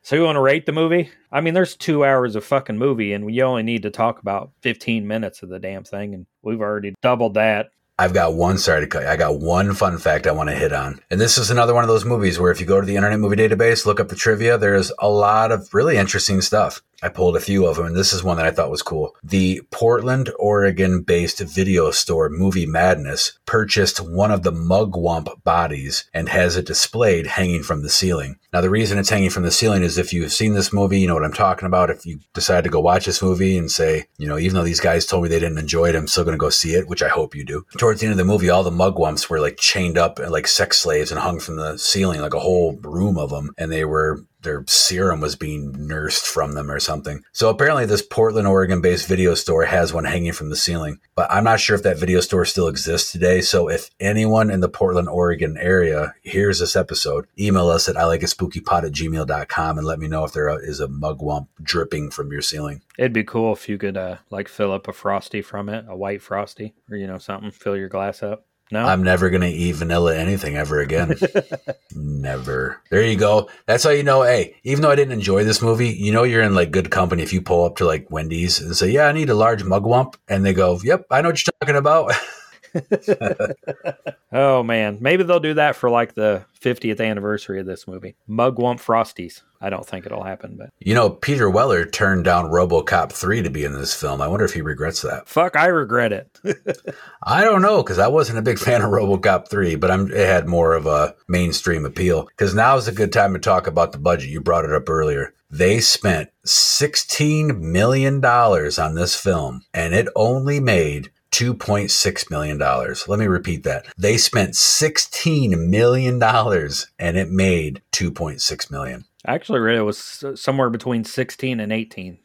So 0.05 0.17
you 0.17 0.25
want 0.25 0.35
to 0.35 0.41
rate 0.41 0.67
the 0.67 0.73
movie? 0.73 1.11
I 1.31 1.41
mean, 1.41 1.55
there's 1.55 1.77
two 1.77 2.05
hours 2.05 2.35
of 2.35 2.45
fucking 2.45 2.77
movie, 2.77 3.13
and 3.13 3.33
you 3.33 3.45
only 3.45 3.63
need 3.63 3.83
to 3.83 3.91
talk 3.91 4.21
about 4.21 4.51
15 4.61 5.07
minutes 5.07 5.45
of 5.45 5.49
the 5.49 5.61
damn 5.61 5.85
thing, 5.85 6.13
and 6.13 6.27
we've 6.43 6.61
already 6.61 6.93
doubled 7.03 7.35
that. 7.35 7.71
I've 8.01 8.13
got 8.13 8.35
one. 8.35 8.59
Sorry 8.59 8.81
to 8.81 8.87
cut. 8.89 9.03
you, 9.03 9.09
I 9.09 9.17
got 9.17 9.39
one 9.39 9.73
fun 9.75 9.97
fact 9.99 10.27
I 10.27 10.33
want 10.33 10.51
to 10.51 10.57
hit 10.57 10.73
on, 10.73 11.01
and 11.11 11.21
this 11.21 11.39
is 11.39 11.53
another 11.53 11.73
one 11.73 11.85
of 11.85 11.89
those 11.89 12.05
movies 12.05 12.41
where 12.41 12.51
if 12.51 12.61
you 12.61 12.67
go 12.67 12.81
to 12.81 12.87
the 12.87 12.97
Internet 12.97 13.21
Movie 13.21 13.37
Database, 13.37 13.87
look 13.87 14.01
up 14.01 14.09
the 14.09 14.17
trivia, 14.17 14.59
there's 14.59 14.91
a 14.99 15.09
lot 15.09 15.53
of 15.53 15.73
really 15.73 15.97
interesting 15.97 16.41
stuff. 16.41 16.83
I 17.03 17.09
pulled 17.09 17.37
a 17.37 17.41
few 17.41 17.67
of 17.67 17.77
them, 17.77 17.87
and 17.87 17.97
this 17.97 18.13
is 18.13 18.23
one 18.23 18.37
that 18.37 18.47
I 18.47 18.53
thought 18.53 18.71
was 18.71 18.83
cool. 18.83 19.17
The 19.25 19.63
Portland, 19.71 20.31
Oregon 20.39 21.03
based 21.03 21.41
video 21.41 21.91
store 21.91 22.31
Movie 22.31 22.67
Madness 22.67 23.39
purchased 23.45 23.99
one 23.99 24.31
of 24.31 24.43
the 24.45 24.53
mugwump 24.53 25.43
bodies 25.43 26.05
and 26.15 26.29
has 26.29 26.57
it 26.57 26.67
displayed 26.67 27.27
hanging 27.27 27.63
from 27.63 27.83
the 27.83 27.91
ceiling. 27.91 28.37
Now, 28.53 28.61
the 28.61 28.71
reason 28.71 28.99
it's 28.99 29.09
hanging 29.09 29.31
from 29.31 29.43
the 29.45 29.51
ceiling 29.51 29.83
is 29.83 29.99
if 29.99 30.13
you've 30.13 30.33
seen 30.33 30.55
this 30.55 30.73
movie, 30.73 31.01
you 31.01 31.09
know 31.09 31.15
what 31.15 31.25
I'm 31.25 31.33
talking 31.33 31.67
about. 31.67 31.91
If 31.91 32.05
you 32.05 32.21
decide 32.35 32.65
to 32.65 32.71
go 32.71 32.81
watch 32.81 33.07
this 33.07 33.23
movie 33.23 33.57
and 33.57 33.71
say, 33.71 34.05
you 34.19 34.29
know, 34.29 34.39
even 34.39 34.55
though 34.55 34.63
these 34.63 34.81
guys 34.81 35.07
told 35.07 35.23
me 35.23 35.29
they 35.29 35.41
didn't 35.41 35.59
enjoy 35.59 35.89
it, 35.89 35.97
I'm 35.97 36.07
still 36.07 36.25
going 36.25 36.35
to 36.35 36.39
go 36.39 36.51
see 36.51 36.75
it, 36.75 36.87
which 36.87 37.03
I 37.03 37.09
hope 37.09 37.35
you 37.35 37.45
do. 37.45 37.65
Towards 37.79 38.01
the 38.01 38.07
end 38.07 38.13
of 38.13 38.19
the 38.19 38.25
movie, 38.25 38.51
all 38.51 38.63
the 38.63 38.71
mugwumps 38.71 39.29
were 39.29 39.41
like 39.41 39.57
chained 39.57 39.97
up 39.97 40.19
and 40.19 40.31
like 40.31 40.47
sex 40.47 40.79
slaves 40.79 41.11
and 41.11 41.21
hung 41.21 41.41
from 41.41 41.57
the 41.57 41.79
ceiling, 41.79 42.21
like 42.21 42.35
a 42.35 42.41
whole 42.41 42.79
room 42.83 43.17
of 43.17 43.31
them. 43.31 43.53
And 43.57 43.73
they 43.73 43.85
were 43.85 44.25
their 44.43 44.65
serum 44.67 45.21
was 45.21 45.37
being 45.37 45.73
nursed 45.87 46.27
from 46.27 46.53
them 46.53 46.71
or 46.71 46.81
something. 46.81 47.23
So 47.33 47.49
apparently 47.49 47.87
this 47.87 48.03
Portland, 48.03 48.47
Oregon 48.47 48.81
based 48.81 49.09
video 49.09 49.35
store 49.35 49.65
has 49.65 49.93
one 49.93 50.05
hanging 50.05 50.33
from 50.33 50.51
the 50.51 50.57
ceiling. 50.57 50.99
But 51.15 51.31
I'm 51.31 51.45
not 51.45 51.61
sure 51.61 51.77
if 51.77 51.83
that 51.83 51.99
video 51.99 52.21
store 52.21 52.45
still 52.45 52.69
exists 52.69 53.13
today. 53.13 53.41
So 53.41 53.69
if 53.69 53.91
anyone 54.01 54.51
in 54.51 54.61
the 54.61 54.69
Portland, 54.69 55.09
Oregon 55.09 55.57
area 55.59 56.15
hears 56.23 56.59
this 56.59 56.77
episode, 56.77 57.27
email 57.39 57.69
us 57.69 57.89
at 57.89 57.97
I 57.97 58.07
like 58.07 58.23
a 58.23 58.29
spooky 58.29 58.61
pot 58.61 58.85
at 58.85 58.93
gmail.com 58.93 59.79
and 59.79 59.87
let 59.87 59.99
me 59.99 60.09
know 60.09 60.25
if 60.25 60.33
there 60.33 60.49
is 60.63 60.81
a 60.81 60.89
mugwump 60.89 61.49
dripping 61.63 62.11
from 62.11 62.33
your 62.33 62.43
ceiling. 62.43 62.83
It'd 62.99 63.13
be 63.13 63.25
cool 63.25 63.53
if 63.53 63.69
you 63.69 63.79
could, 63.79 63.97
uh, 63.97 64.17
like, 64.31 64.49
fill 64.49 64.73
up 64.73 64.89
a 64.89 64.93
frosty 64.93 65.43
from 65.43 65.69
it, 65.69 65.87
a 65.89 65.97
white 65.97 66.23
frosty, 66.23 66.75
or 66.91 66.97
you 66.97 67.07
know 67.07 67.19
something, 67.19 67.51
fill 67.51 67.77
your 67.77 67.89
glass 67.89 68.23
up. 68.23 68.47
No, 68.71 68.85
I'm 68.87 69.03
never 69.03 69.29
going 69.29 69.43
to 69.43 69.49
eat 69.49 69.73
vanilla 69.73 70.17
anything 70.17 70.57
ever 70.57 70.81
again. 70.81 71.15
never. 71.95 72.81
There 72.91 73.03
you 73.03 73.17
go. 73.17 73.51
That's 73.67 73.85
how 73.85 73.91
you 73.91 74.03
know, 74.03 74.23
hey, 74.23 74.57
even 74.65 74.81
though 74.81 74.91
I 74.91 74.97
didn't 74.97 75.13
enjoy 75.13 75.45
this 75.45 75.61
movie, 75.61 75.91
you 75.91 76.11
know 76.11 76.23
you're 76.23 76.43
in 76.43 76.55
like 76.55 76.71
good 76.71 76.91
company 76.91 77.23
if 77.23 77.35
you 77.35 77.43
pull 77.43 77.65
up 77.65 77.77
to 77.77 77.85
like 77.85 78.11
Wendy's 78.11 78.61
and 78.61 78.75
say, 78.75 78.89
yeah, 78.91 79.07
I 79.07 79.13
need 79.13 79.29
a 79.29 79.35
large 79.35 79.63
mugwump. 79.63 80.15
And 80.27 80.45
they 80.45 80.55
go, 80.55 80.81
yep, 80.83 81.05
I 81.11 81.21
know 81.21 81.29
what 81.29 81.47
you're 81.47 81.53
talking 81.61 81.77
about. 81.77 82.15
oh 84.33 84.63
man, 84.63 84.99
maybe 85.01 85.23
they'll 85.23 85.41
do 85.41 85.55
that 85.55 85.77
for 85.77 85.91
like 85.91 86.15
the 86.15 86.45
50th 86.61 87.01
anniversary 87.01 87.61
of 87.61 87.67
this 87.67 87.87
movie. 87.87 88.17
Mugwump 88.29 88.81
frosties. 88.81 89.43
I 89.61 89.71
don't 89.71 89.87
think 89.87 90.07
it'll 90.07 90.25
happen, 90.25 90.57
but 90.57 90.71
you 90.81 90.95
know, 90.95 91.11
Peter 91.11 91.49
Weller 91.49 91.85
turned 91.85 92.25
down 92.25 92.47
RoboCop 92.47 93.13
3 93.13 93.43
to 93.43 93.51
be 93.51 93.65
in 93.65 93.75
this 93.75 93.95
film. 93.95 94.21
I 94.21 94.27
wonder 94.27 94.45
if 94.45 94.55
he 94.55 94.61
regrets 94.61 95.03
that. 95.03 95.29
fuck, 95.29 95.57
I 95.57 95.67
regret 95.67 96.13
it. 96.13 96.41
I 97.23 97.45
don't 97.45 97.63
know 97.63 97.83
because 97.83 97.99
I 97.99 98.09
wasn't 98.09 98.39
a 98.39 98.43
big 98.43 98.59
fan 98.59 98.83
of 98.83 98.91
RoboCop 98.91 99.49
3, 99.49 99.77
but 99.77 99.91
I'm, 99.91 100.11
it 100.11 100.27
had 100.27 100.49
more 100.49 100.75
of 100.75 100.87
a 100.87 101.15
mainstream 101.29 101.85
appeal. 101.85 102.27
Because 102.27 102.55
now 102.55 102.77
is 102.77 102.89
a 102.89 102.93
good 102.93 103.13
time 103.13 103.35
to 103.35 103.39
talk 103.39 103.67
about 103.67 103.93
the 103.93 103.99
budget. 103.99 104.31
You 104.31 104.41
brought 104.41 104.65
it 104.65 104.73
up 104.73 104.89
earlier. 104.89 105.33
They 105.49 105.81
spent 105.81 106.31
$16 106.47 107.61
million 107.61 108.25
on 108.25 108.95
this 108.95 109.15
film, 109.15 109.61
and 109.75 109.95
it 109.95 110.09
only 110.17 110.61
made 110.61 111.11
$2.6 111.33 112.31
million. 112.31 112.59
Let 112.59 113.19
me 113.19 113.27
repeat 113.27 113.65
that. 113.65 113.87
They 113.99 114.17
spent 114.17 114.51
$16 114.53 115.69
million 115.69 116.23
and 116.23 117.17
it 117.17 117.31
made 117.31 117.83
$2.6 117.93 118.71
million. 118.71 119.05
I 119.25 119.35
actually 119.35 119.61
read 119.61 119.79
it 119.79 119.83
was 119.83 120.25
somewhere 120.35 120.71
between 120.71 121.05
16 121.05 121.61
and 121.61 121.73
18. 121.73 122.19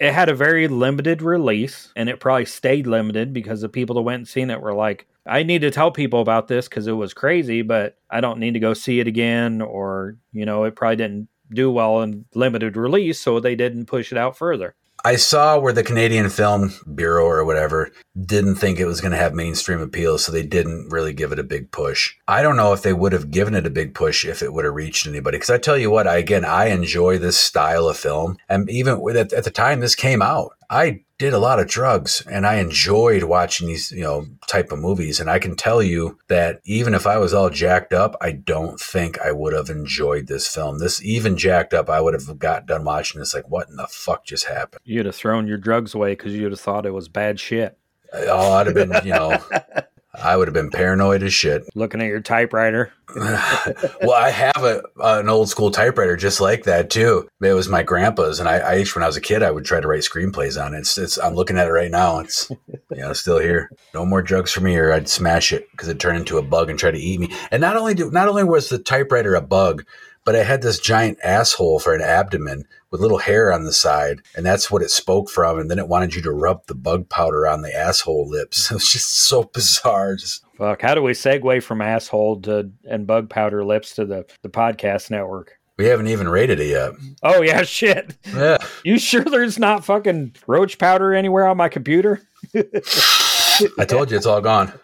It 0.00 0.14
had 0.14 0.30
a 0.30 0.34
very 0.34 0.66
limited 0.66 1.20
release, 1.20 1.92
and 1.94 2.08
it 2.08 2.20
probably 2.20 2.46
stayed 2.46 2.86
limited 2.86 3.34
because 3.34 3.60
the 3.60 3.68
people 3.68 3.94
that 3.96 4.00
went 4.00 4.20
and 4.20 4.28
seen 4.28 4.48
it 4.48 4.62
were 4.62 4.72
like, 4.72 5.06
I 5.26 5.42
need 5.42 5.60
to 5.60 5.70
tell 5.70 5.90
people 5.90 6.22
about 6.22 6.48
this 6.48 6.68
because 6.68 6.86
it 6.86 6.92
was 6.92 7.12
crazy, 7.12 7.60
but 7.60 7.98
I 8.08 8.22
don't 8.22 8.40
need 8.40 8.54
to 8.54 8.60
go 8.60 8.72
see 8.72 9.00
it 9.00 9.06
again. 9.06 9.60
Or, 9.60 10.16
you 10.32 10.46
know, 10.46 10.64
it 10.64 10.74
probably 10.74 10.96
didn't 10.96 11.28
do 11.52 11.70
well 11.70 12.00
in 12.00 12.24
limited 12.34 12.78
release, 12.78 13.20
so 13.20 13.40
they 13.40 13.54
didn't 13.54 13.86
push 13.86 14.10
it 14.10 14.16
out 14.16 14.38
further. 14.38 14.74
I 15.04 15.16
saw 15.16 15.58
where 15.58 15.72
the 15.72 15.82
Canadian 15.82 16.28
Film 16.28 16.74
Bureau 16.94 17.24
or 17.24 17.44
whatever 17.44 17.90
didn't 18.26 18.56
think 18.56 18.78
it 18.78 18.86
was 18.86 19.00
going 19.00 19.12
to 19.12 19.18
have 19.18 19.32
mainstream 19.32 19.80
appeal, 19.80 20.18
so 20.18 20.30
they 20.30 20.42
didn't 20.42 20.90
really 20.90 21.12
give 21.12 21.32
it 21.32 21.38
a 21.38 21.44
big 21.44 21.70
push. 21.70 22.14
I 22.28 22.42
don't 22.42 22.56
know 22.56 22.72
if 22.72 22.82
they 22.82 22.92
would 22.92 23.12
have 23.12 23.30
given 23.30 23.54
it 23.54 23.66
a 23.66 23.70
big 23.70 23.94
push 23.94 24.24
if 24.24 24.42
it 24.42 24.52
would 24.52 24.64
have 24.64 24.74
reached 24.74 25.06
anybody. 25.06 25.38
Because 25.38 25.50
I 25.50 25.58
tell 25.58 25.78
you 25.78 25.90
what, 25.90 26.06
I, 26.06 26.16
again, 26.16 26.44
I 26.44 26.66
enjoy 26.66 27.18
this 27.18 27.38
style 27.38 27.88
of 27.88 27.96
film, 27.96 28.36
and 28.48 28.68
even 28.68 29.00
at, 29.16 29.32
at 29.32 29.44
the 29.44 29.50
time 29.50 29.80
this 29.80 29.94
came 29.94 30.20
out, 30.20 30.52
I 30.70 31.04
did 31.18 31.34
a 31.34 31.38
lot 31.38 31.58
of 31.58 31.66
drugs 31.66 32.22
and 32.30 32.46
I 32.46 32.54
enjoyed 32.56 33.24
watching 33.24 33.66
these, 33.66 33.90
you 33.90 34.02
know, 34.02 34.26
type 34.46 34.70
of 34.70 34.78
movies. 34.78 35.18
And 35.18 35.28
I 35.28 35.40
can 35.40 35.56
tell 35.56 35.82
you 35.82 36.18
that 36.28 36.60
even 36.64 36.94
if 36.94 37.08
I 37.08 37.18
was 37.18 37.34
all 37.34 37.50
jacked 37.50 37.92
up, 37.92 38.16
I 38.20 38.30
don't 38.30 38.80
think 38.80 39.20
I 39.20 39.32
would 39.32 39.52
have 39.52 39.68
enjoyed 39.68 40.28
this 40.28 40.46
film. 40.46 40.78
This 40.78 41.02
even 41.04 41.36
jacked 41.36 41.74
up, 41.74 41.90
I 41.90 42.00
would 42.00 42.14
have 42.14 42.38
got 42.38 42.66
done 42.66 42.84
watching 42.84 43.18
this 43.18 43.34
like, 43.34 43.50
what 43.50 43.68
in 43.68 43.76
the 43.76 43.88
fuck 43.88 44.24
just 44.24 44.46
happened? 44.46 44.80
You'd 44.84 45.06
have 45.06 45.16
thrown 45.16 45.48
your 45.48 45.58
drugs 45.58 45.92
away 45.92 46.12
because 46.12 46.34
you'd 46.34 46.52
have 46.52 46.60
thought 46.60 46.86
it 46.86 46.94
was 46.94 47.08
bad 47.08 47.40
shit. 47.40 47.76
Uh, 48.12 48.26
oh, 48.28 48.52
I'd 48.52 48.66
have 48.68 48.74
been, 48.76 48.92
you 49.04 49.12
know, 49.12 49.38
I 50.22 50.36
would 50.36 50.48
have 50.48 50.54
been 50.54 50.70
paranoid 50.70 51.22
as 51.22 51.34
shit. 51.34 51.64
Looking 51.74 52.00
at 52.00 52.06
your 52.06 52.20
typewriter. 52.20 52.92
well, 53.16 54.12
I 54.12 54.30
have 54.30 54.62
a, 54.62 54.82
an 55.00 55.28
old 55.28 55.48
school 55.48 55.70
typewriter 55.70 56.16
just 56.16 56.40
like 56.40 56.64
that 56.64 56.90
too. 56.90 57.28
It 57.40 57.52
was 57.52 57.68
my 57.68 57.82
grandpa's, 57.82 58.38
and 58.38 58.48
I, 58.48 58.58
I 58.58 58.84
when 58.94 59.02
I 59.02 59.06
was 59.06 59.16
a 59.16 59.20
kid, 59.20 59.42
I 59.42 59.50
would 59.50 59.64
try 59.64 59.80
to 59.80 59.88
write 59.88 60.02
screenplays 60.02 60.62
on 60.62 60.74
it. 60.74 60.78
It's, 60.78 60.96
it's 60.96 61.18
I'm 61.18 61.34
looking 61.34 61.58
at 61.58 61.66
it 61.66 61.72
right 61.72 61.90
now. 61.90 62.20
It's 62.20 62.50
you 62.70 62.78
know 62.90 63.12
still 63.12 63.38
here. 63.38 63.70
No 63.94 64.06
more 64.06 64.22
drugs 64.22 64.52
for 64.52 64.60
me, 64.60 64.76
or 64.76 64.92
I'd 64.92 65.08
smash 65.08 65.52
it 65.52 65.68
because 65.72 65.88
it 65.88 65.98
turned 65.98 66.18
into 66.18 66.38
a 66.38 66.42
bug 66.42 66.70
and 66.70 66.78
try 66.78 66.90
to 66.90 66.98
eat 66.98 67.18
me. 67.18 67.32
And 67.50 67.60
not 67.60 67.76
only 67.76 67.94
do 67.94 68.10
not 68.10 68.28
only 68.28 68.44
was 68.44 68.68
the 68.68 68.78
typewriter 68.78 69.34
a 69.34 69.40
bug, 69.40 69.84
but 70.24 70.36
I 70.36 70.44
had 70.44 70.62
this 70.62 70.78
giant 70.78 71.18
asshole 71.24 71.80
for 71.80 71.94
an 71.94 72.02
abdomen 72.02 72.64
with 72.90 73.00
little 73.00 73.18
hair 73.18 73.52
on 73.52 73.64
the 73.64 73.72
side, 73.72 74.22
and 74.36 74.44
that's 74.44 74.70
what 74.70 74.82
it 74.82 74.90
spoke 74.90 75.30
from. 75.30 75.58
And 75.58 75.70
then 75.70 75.78
it 75.78 75.88
wanted 75.88 76.14
you 76.14 76.22
to 76.22 76.32
rub 76.32 76.66
the 76.66 76.74
bug 76.74 77.08
powder 77.08 77.46
on 77.46 77.62
the 77.62 77.74
asshole 77.74 78.28
lips. 78.28 78.70
It 78.70 78.74
was 78.74 78.90
just 78.90 79.14
so 79.14 79.44
bizarre. 79.44 80.16
Just 80.16 80.44
Fuck, 80.56 80.82
how 80.82 80.94
do 80.94 81.02
we 81.02 81.12
segue 81.12 81.62
from 81.62 81.80
asshole 81.80 82.40
to 82.42 82.70
and 82.88 83.06
bug 83.06 83.30
powder 83.30 83.64
lips 83.64 83.94
to 83.94 84.04
the, 84.04 84.26
the 84.42 84.50
podcast 84.50 85.10
network? 85.10 85.60
we 85.80 85.86
haven't 85.86 86.08
even 86.08 86.28
rated 86.28 86.60
it 86.60 86.66
yet. 86.66 86.92
Oh 87.22 87.40
yeah, 87.40 87.62
shit. 87.64 88.14
Yeah. 88.34 88.58
You 88.84 88.98
sure 88.98 89.24
there's 89.24 89.58
not 89.58 89.82
fucking 89.82 90.36
roach 90.46 90.76
powder 90.76 91.14
anywhere 91.14 91.46
on 91.46 91.56
my 91.56 91.70
computer? 91.70 92.20
I 92.54 93.86
told 93.86 94.10
you 94.10 94.18
it's 94.18 94.26
all 94.26 94.42
gone. 94.42 94.74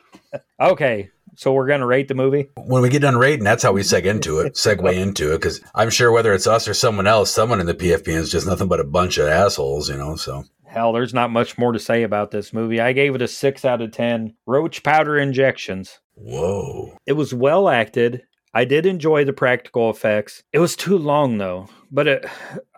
Okay, 0.59 1.11
so 1.37 1.53
we're 1.53 1.67
gonna 1.69 1.87
rate 1.87 2.09
the 2.09 2.15
movie. 2.15 2.51
When 2.57 2.83
we 2.83 2.89
get 2.89 3.03
done 3.03 3.17
rating, 3.17 3.45
that's 3.45 3.63
how 3.63 3.73
we 3.73 3.83
seg 3.83 4.05
into 4.05 4.41
it, 4.41 4.55
segue 4.57 4.95
into 4.95 5.33
it, 5.33 5.37
because 5.39 5.61
I'm 5.75 5.91
sure 5.91 6.11
whether 6.13 6.33
it's 6.35 6.47
us 6.47 6.67
or 6.67 6.75
someone 6.75 7.07
else, 7.07 7.31
someone 7.31 7.61
in 7.61 7.67
the 7.67 7.75
PFP 7.75 8.09
is 8.09 8.31
just 8.31 8.47
nothing 8.47 8.69
but 8.69 8.81
a 8.81 8.85
bunch 8.85 9.19
of 9.19 9.29
assholes, 9.29 9.89
you 9.89 9.97
know. 9.97 10.17
So 10.17 10.45
Hell, 10.67 10.93
there's 10.93 11.15
not 11.15 11.31
much 11.31 11.57
more 11.57 11.73
to 11.73 11.79
say 11.79 12.03
about 12.03 12.33
this 12.33 12.53
movie. 12.53 12.81
I 12.81 12.93
gave 12.93 13.15
it 13.15 13.23
a 13.23 13.29
six 13.29 13.65
out 13.65 13.81
of 13.81 13.93
ten. 13.93 14.35
Roach 14.47 14.83
powder 14.83 15.17
injections. 15.17 16.01
whoa, 16.15 16.97
It 17.07 17.13
was 17.13 17.33
well 17.33 17.69
acted. 17.69 18.23
I 18.53 18.65
did 18.65 18.87
enjoy 18.87 19.25
the 19.25 19.33
practical 19.35 19.91
effects. 19.91 20.43
It 20.53 20.59
was 20.59 20.77
too 20.77 20.97
long 20.97 21.39
though, 21.39 21.69
but 21.91 22.07
it, 22.07 22.27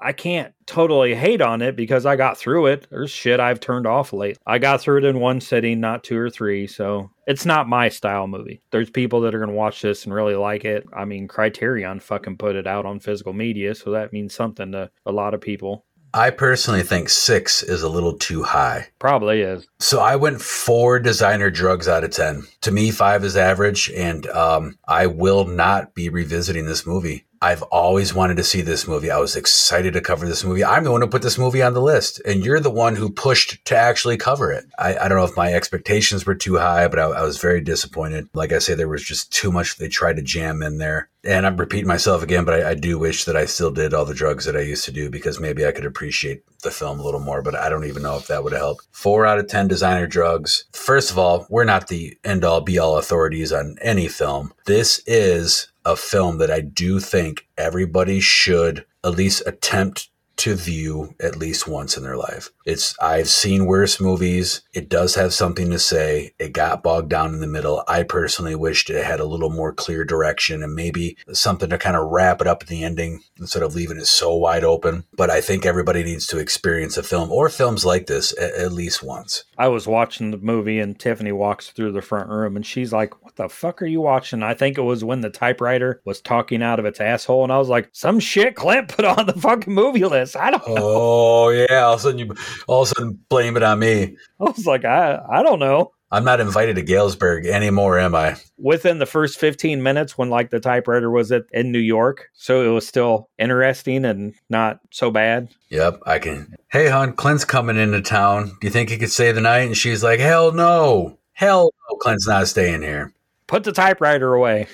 I 0.00 0.12
can't 0.12 0.52
totally 0.66 1.14
hate 1.14 1.40
on 1.40 1.62
it 1.62 1.76
because 1.76 2.06
I 2.06 2.16
got 2.16 2.38
through 2.38 2.66
it. 2.66 2.86
There's 2.90 3.11
shit 3.11 3.40
I've 3.40 3.61
turned 3.61 3.86
off 3.86 4.12
late. 4.12 4.38
I 4.46 4.59
got 4.59 4.80
through 4.80 4.98
it 4.98 5.04
in 5.04 5.20
one 5.20 5.40
sitting, 5.40 5.80
not 5.80 6.04
two 6.04 6.18
or 6.18 6.30
three. 6.30 6.66
So 6.66 7.11
it's 7.26 7.46
not 7.46 7.68
my 7.68 7.88
style 7.88 8.26
movie. 8.26 8.62
There's 8.70 8.90
people 8.90 9.20
that 9.22 9.34
are 9.34 9.38
going 9.38 9.50
to 9.50 9.56
watch 9.56 9.82
this 9.82 10.04
and 10.04 10.14
really 10.14 10.34
like 10.34 10.64
it. 10.64 10.86
I 10.94 11.04
mean, 11.04 11.28
Criterion 11.28 12.00
fucking 12.00 12.38
put 12.38 12.56
it 12.56 12.66
out 12.66 12.86
on 12.86 13.00
physical 13.00 13.32
media, 13.32 13.74
so 13.74 13.90
that 13.92 14.12
means 14.12 14.34
something 14.34 14.72
to 14.72 14.90
a 15.06 15.12
lot 15.12 15.34
of 15.34 15.40
people. 15.40 15.84
I 16.14 16.30
personally 16.30 16.82
think 16.82 17.11
six 17.11 17.62
is 17.62 17.82
a 17.82 17.88
little 17.88 18.14
too 18.14 18.42
high. 18.42 18.88
Probably 18.98 19.42
is. 19.42 19.68
So 19.78 20.00
I 20.00 20.16
went 20.16 20.40
four 20.40 20.98
designer 20.98 21.50
drugs 21.50 21.86
out 21.86 22.02
of 22.02 22.11
10. 22.11 22.44
To 22.62 22.70
me, 22.70 22.90
five 22.90 23.24
is 23.24 23.36
average, 23.36 23.90
and 23.94 24.26
um, 24.28 24.78
I 24.86 25.06
will 25.06 25.44
not 25.44 25.94
be 25.94 26.09
revisiting 26.09 26.64
this 26.64 26.86
movie. 26.86 27.26
I've 27.41 27.62
always 27.62 28.12
wanted 28.12 28.36
to 28.39 28.45
see 28.45 28.62
this 28.62 28.89
movie. 28.89 29.11
I 29.11 29.18
was 29.18 29.36
excited 29.36 29.93
to 29.93 30.01
cover 30.01 30.26
this 30.26 30.45
movie. 30.45 30.64
I'm 30.64 30.84
the 30.84 30.91
one 30.91 31.01
who 31.01 31.07
put 31.07 31.22
this 31.22 31.39
movie 31.39 31.62
on 31.62 31.74
the 31.74 31.80
list, 31.80 32.20
and 32.26 32.45
you're 32.45 32.61
the 32.61 32.70
one 32.70 32.97
who 32.97 33.11
pushed 33.11 33.64
to 33.66 33.76
actually 33.76 34.16
cover 34.16 34.53
it. 34.53 34.64
I, 34.78 34.97
I 34.97 35.09
don't 35.09 35.18
know 35.18 35.24
if 35.24 35.36
my 35.36 35.53
expectations 35.53 36.26
were 36.26 36.34
too 36.34 36.57
high, 36.57 36.89
but 36.89 36.99
I, 36.99 37.05
I 37.05 37.22
was 37.22 37.39
very 37.39 37.61
disappointed. 37.61 38.28
Like 38.34 38.53
I 38.53 38.59
say, 38.59 38.74
there 38.74 38.89
was 38.89 39.05
just 39.05 39.32
too 39.32 39.53
much 39.53 39.76
they 39.76 39.89
tried 39.89 40.16
to 40.16 40.22
jam 40.22 40.62
in 40.62 40.78
there. 40.78 41.11
And 41.28 41.46
I'm 41.46 41.58
repeating 41.58 41.86
myself 41.86 42.22
again, 42.22 42.46
but 42.46 42.64
I, 42.64 42.70
I 42.70 42.74
do 42.74 42.98
wish 42.98 43.26
that 43.26 43.36
I 43.36 43.44
still 43.44 43.70
did 43.70 43.92
all 43.92 44.06
the 44.06 44.14
drugs 44.14 44.46
that 44.46 44.56
I 44.56 44.60
used 44.60 44.86
to 44.86 44.90
do 44.90 45.10
because 45.10 45.38
maybe 45.38 45.66
I 45.66 45.72
could 45.72 45.84
appreciate 45.84 46.42
the 46.62 46.70
film 46.70 46.98
a 46.98 47.02
little 47.02 47.20
more, 47.20 47.42
but 47.42 47.54
I 47.54 47.68
don't 47.68 47.84
even 47.84 48.02
know 48.02 48.16
if 48.16 48.28
that 48.28 48.42
would 48.42 48.54
help. 48.54 48.78
Four 48.92 49.26
out 49.26 49.38
of 49.38 49.46
10 49.46 49.68
designer 49.68 50.06
drugs. 50.06 50.64
First 50.72 51.10
of 51.10 51.18
all, 51.18 51.46
we're 51.50 51.64
not 51.64 51.88
the 51.88 52.16
end 52.24 52.46
all 52.46 52.62
be 52.62 52.78
all 52.78 52.96
authorities 52.96 53.52
on 53.52 53.76
any 53.82 54.08
film. 54.08 54.54
This 54.64 55.02
is 55.06 55.70
a 55.84 55.96
film 55.96 56.38
that 56.38 56.50
I 56.50 56.62
do 56.62 56.98
think 56.98 57.46
everybody 57.58 58.20
should 58.20 58.86
at 59.04 59.12
least 59.12 59.42
attempt 59.44 60.08
to 60.39 60.55
view 60.55 61.14
at 61.20 61.36
least 61.36 61.68
once 61.68 61.97
in 61.97 62.03
their 62.03 62.16
life. 62.16 62.51
It's 62.64 62.95
I've 63.01 63.28
seen 63.28 63.66
worse 63.66 64.01
movies. 64.01 64.62
It 64.72 64.89
does 64.89 65.14
have 65.14 65.34
something 65.34 65.70
to 65.70 65.78
say. 65.78 66.32
It 66.39 66.53
got 66.53 66.82
bogged 66.82 67.11
down 67.11 67.34
in 67.34 67.41
the 67.41 67.47
middle. 67.47 67.82
I 67.89 68.05
personally 68.05 68.55
wished 68.55 68.89
it 68.91 69.05
had 69.05 69.20
a 69.20 69.26
little 69.26 69.51
more 69.51 69.72
clear 69.72 70.05
direction 70.05 70.62
and 70.62 70.74
maybe 70.74 71.16
something 71.32 71.70
to 71.70 71.78
kind 71.78 71.97
of 71.97 72.09
wrap 72.09 72.41
it 72.41 72.47
up 72.47 72.62
at 72.62 72.68
the 72.68 72.84
ending 72.84 73.22
instead 73.39 73.62
of 73.62 73.74
leaving 73.74 73.99
it 73.99 74.07
so 74.07 74.34
wide 74.34 74.64
open. 74.64 75.05
But 75.16 75.30
I 75.30 75.41
think 75.41 75.66
everybody 75.66 76.05
needs 76.05 76.26
to 76.28 76.39
experience 76.39 76.97
a 76.97 77.03
film 77.03 77.32
or 77.32 77.49
films 77.49 77.84
like 77.84 78.07
this 78.07 78.36
at, 78.39 78.55
at 78.55 78.72
least 78.72 79.03
once. 79.03 79.45
I 79.57 79.68
was 79.68 79.86
watching 79.86 80.30
the 80.30 80.39
movie 80.39 80.78
and 80.78 80.99
Tiffany 80.99 81.32
walks 81.32 81.70
through 81.70 81.93
the 81.93 82.03
front 82.03 82.28
room 82.28 82.55
and 82.55 82.64
she's 82.64 82.93
like, 82.93 83.12
the 83.39 83.49
fuck 83.49 83.80
are 83.80 83.86
you 83.86 84.01
watching? 84.01 84.43
I 84.43 84.53
think 84.53 84.76
it 84.76 84.82
was 84.82 85.03
when 85.03 85.22
the 85.22 85.30
typewriter 85.30 86.03
was 86.05 86.20
talking 86.20 86.62
out 86.62 86.78
of 86.78 86.84
its 86.84 87.01
asshole. 87.01 87.43
And 87.43 87.53
I 87.53 87.59
was 87.59 87.68
like, 87.68 87.89
Some 87.93 88.20
shit 88.20 88.55
Clint 88.55 88.89
put 88.89 89.05
on 89.07 89.26
the 89.26 89.32
fucking 89.32 89.72
movie 89.72 90.05
list. 90.05 90.36
I 90.36 90.51
don't 90.51 90.68
know. 90.68 90.74
Oh 90.78 91.49
yeah, 91.49 91.84
all 91.84 91.95
of 91.95 92.01
a 92.01 92.03
sudden 92.03 92.18
you 92.18 92.34
all 92.66 92.82
of 92.82 92.89
a 92.91 92.95
sudden 92.95 93.18
blame 93.30 93.57
it 93.57 93.62
on 93.62 93.78
me. 93.78 94.16
I 94.41 94.45
was 94.45 94.66
like, 94.66 94.84
I, 94.84 95.20
I 95.30 95.43
don't 95.43 95.59
know. 95.59 95.93
I'm 96.11 96.24
not 96.24 96.41
invited 96.41 96.76
to 96.76 96.82
Galesburg 96.82 97.45
anymore, 97.45 97.99
am 97.99 98.14
I? 98.14 98.36
Within 98.57 98.99
the 98.99 99.05
first 99.05 99.39
15 99.39 99.82
minutes 99.82 100.16
when 100.16 100.30
like 100.30 100.49
the 100.51 100.59
typewriter 100.59 101.11
was 101.11 101.30
at, 101.30 101.45
in 101.53 101.70
New 101.70 101.78
York. 101.78 102.30
So 102.32 102.62
it 102.62 102.72
was 102.72 102.89
still 102.89 103.28
interesting 103.39 104.07
and 104.07 104.34
not 104.49 104.80
so 104.91 105.11
bad. 105.11 105.51
Yep, 105.68 106.01
I 106.07 106.18
can. 106.18 106.55
Hey, 106.68 106.89
hon, 106.89 107.12
Clint's 107.12 107.45
coming 107.45 107.76
into 107.76 108.01
town. 108.01 108.57
Do 108.61 108.66
you 108.66 108.70
think 108.70 108.89
he 108.89 108.97
could 108.97 109.11
stay 109.11 109.32
the 109.32 109.43
night? 109.43 109.66
And 109.66 109.76
she's 109.76 110.03
like, 110.03 110.18
Hell 110.18 110.53
no. 110.53 111.18
Hell 111.34 111.70
no, 111.91 111.97
Clint's 111.99 112.26
not 112.26 112.49
staying 112.49 112.82
here. 112.82 113.12
Put 113.49 113.64
the 113.64 113.72
typewriter 113.72 114.34
away. 114.34 114.68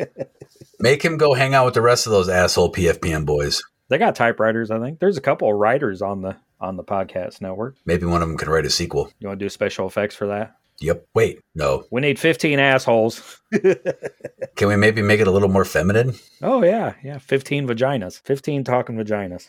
Make 0.78 1.02
him 1.02 1.16
go 1.16 1.32
hang 1.34 1.54
out 1.54 1.64
with 1.64 1.74
the 1.74 1.80
rest 1.80 2.06
of 2.06 2.12
those 2.12 2.28
asshole 2.28 2.70
PFPN 2.70 3.24
boys. 3.24 3.62
They 3.88 3.98
got 3.98 4.14
typewriters, 4.14 4.70
I 4.70 4.78
think. 4.78 5.00
There's 5.00 5.16
a 5.16 5.22
couple 5.22 5.48
of 5.48 5.56
writers 5.56 6.02
on 6.02 6.20
the 6.20 6.36
on 6.60 6.76
the 6.76 6.84
podcast 6.84 7.40
network. 7.40 7.76
Maybe 7.86 8.06
one 8.06 8.22
of 8.22 8.28
them 8.28 8.36
can 8.36 8.50
write 8.50 8.66
a 8.66 8.70
sequel. 8.70 9.10
You 9.18 9.28
want 9.28 9.40
to 9.40 9.44
do 9.44 9.48
special 9.48 9.86
effects 9.86 10.14
for 10.14 10.26
that? 10.28 10.56
Yep. 10.80 11.06
Wait, 11.14 11.40
no. 11.54 11.84
We 11.90 12.02
need 12.02 12.18
15 12.18 12.58
assholes. 12.58 13.40
Can 14.56 14.68
we 14.68 14.76
maybe 14.76 15.00
make 15.00 15.20
it 15.20 15.26
a 15.26 15.30
little 15.30 15.48
more 15.48 15.64
feminine? 15.64 16.14
Oh 16.42 16.62
yeah, 16.62 16.94
yeah, 17.02 17.16
15 17.16 17.66
vaginas. 17.66 18.20
15 18.22 18.64
talking 18.64 18.96
vaginas. 18.96 19.48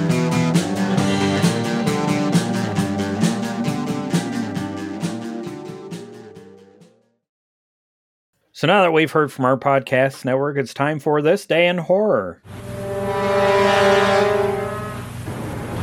So 8.61 8.67
now 8.67 8.83
that 8.83 8.93
we've 8.93 9.11
heard 9.11 9.31
from 9.31 9.45
our 9.45 9.57
podcast 9.57 10.23
network, 10.23 10.55
it's 10.55 10.71
time 10.71 10.99
for 10.99 11.19
this 11.23 11.47
day 11.47 11.67
in 11.67 11.79
horror. 11.79 12.43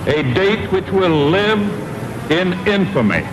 a 0.07 0.23
date 0.33 0.71
which 0.71 0.89
will 0.91 1.29
live 1.29 1.59
in 2.31 2.53
infamy. 2.69 3.27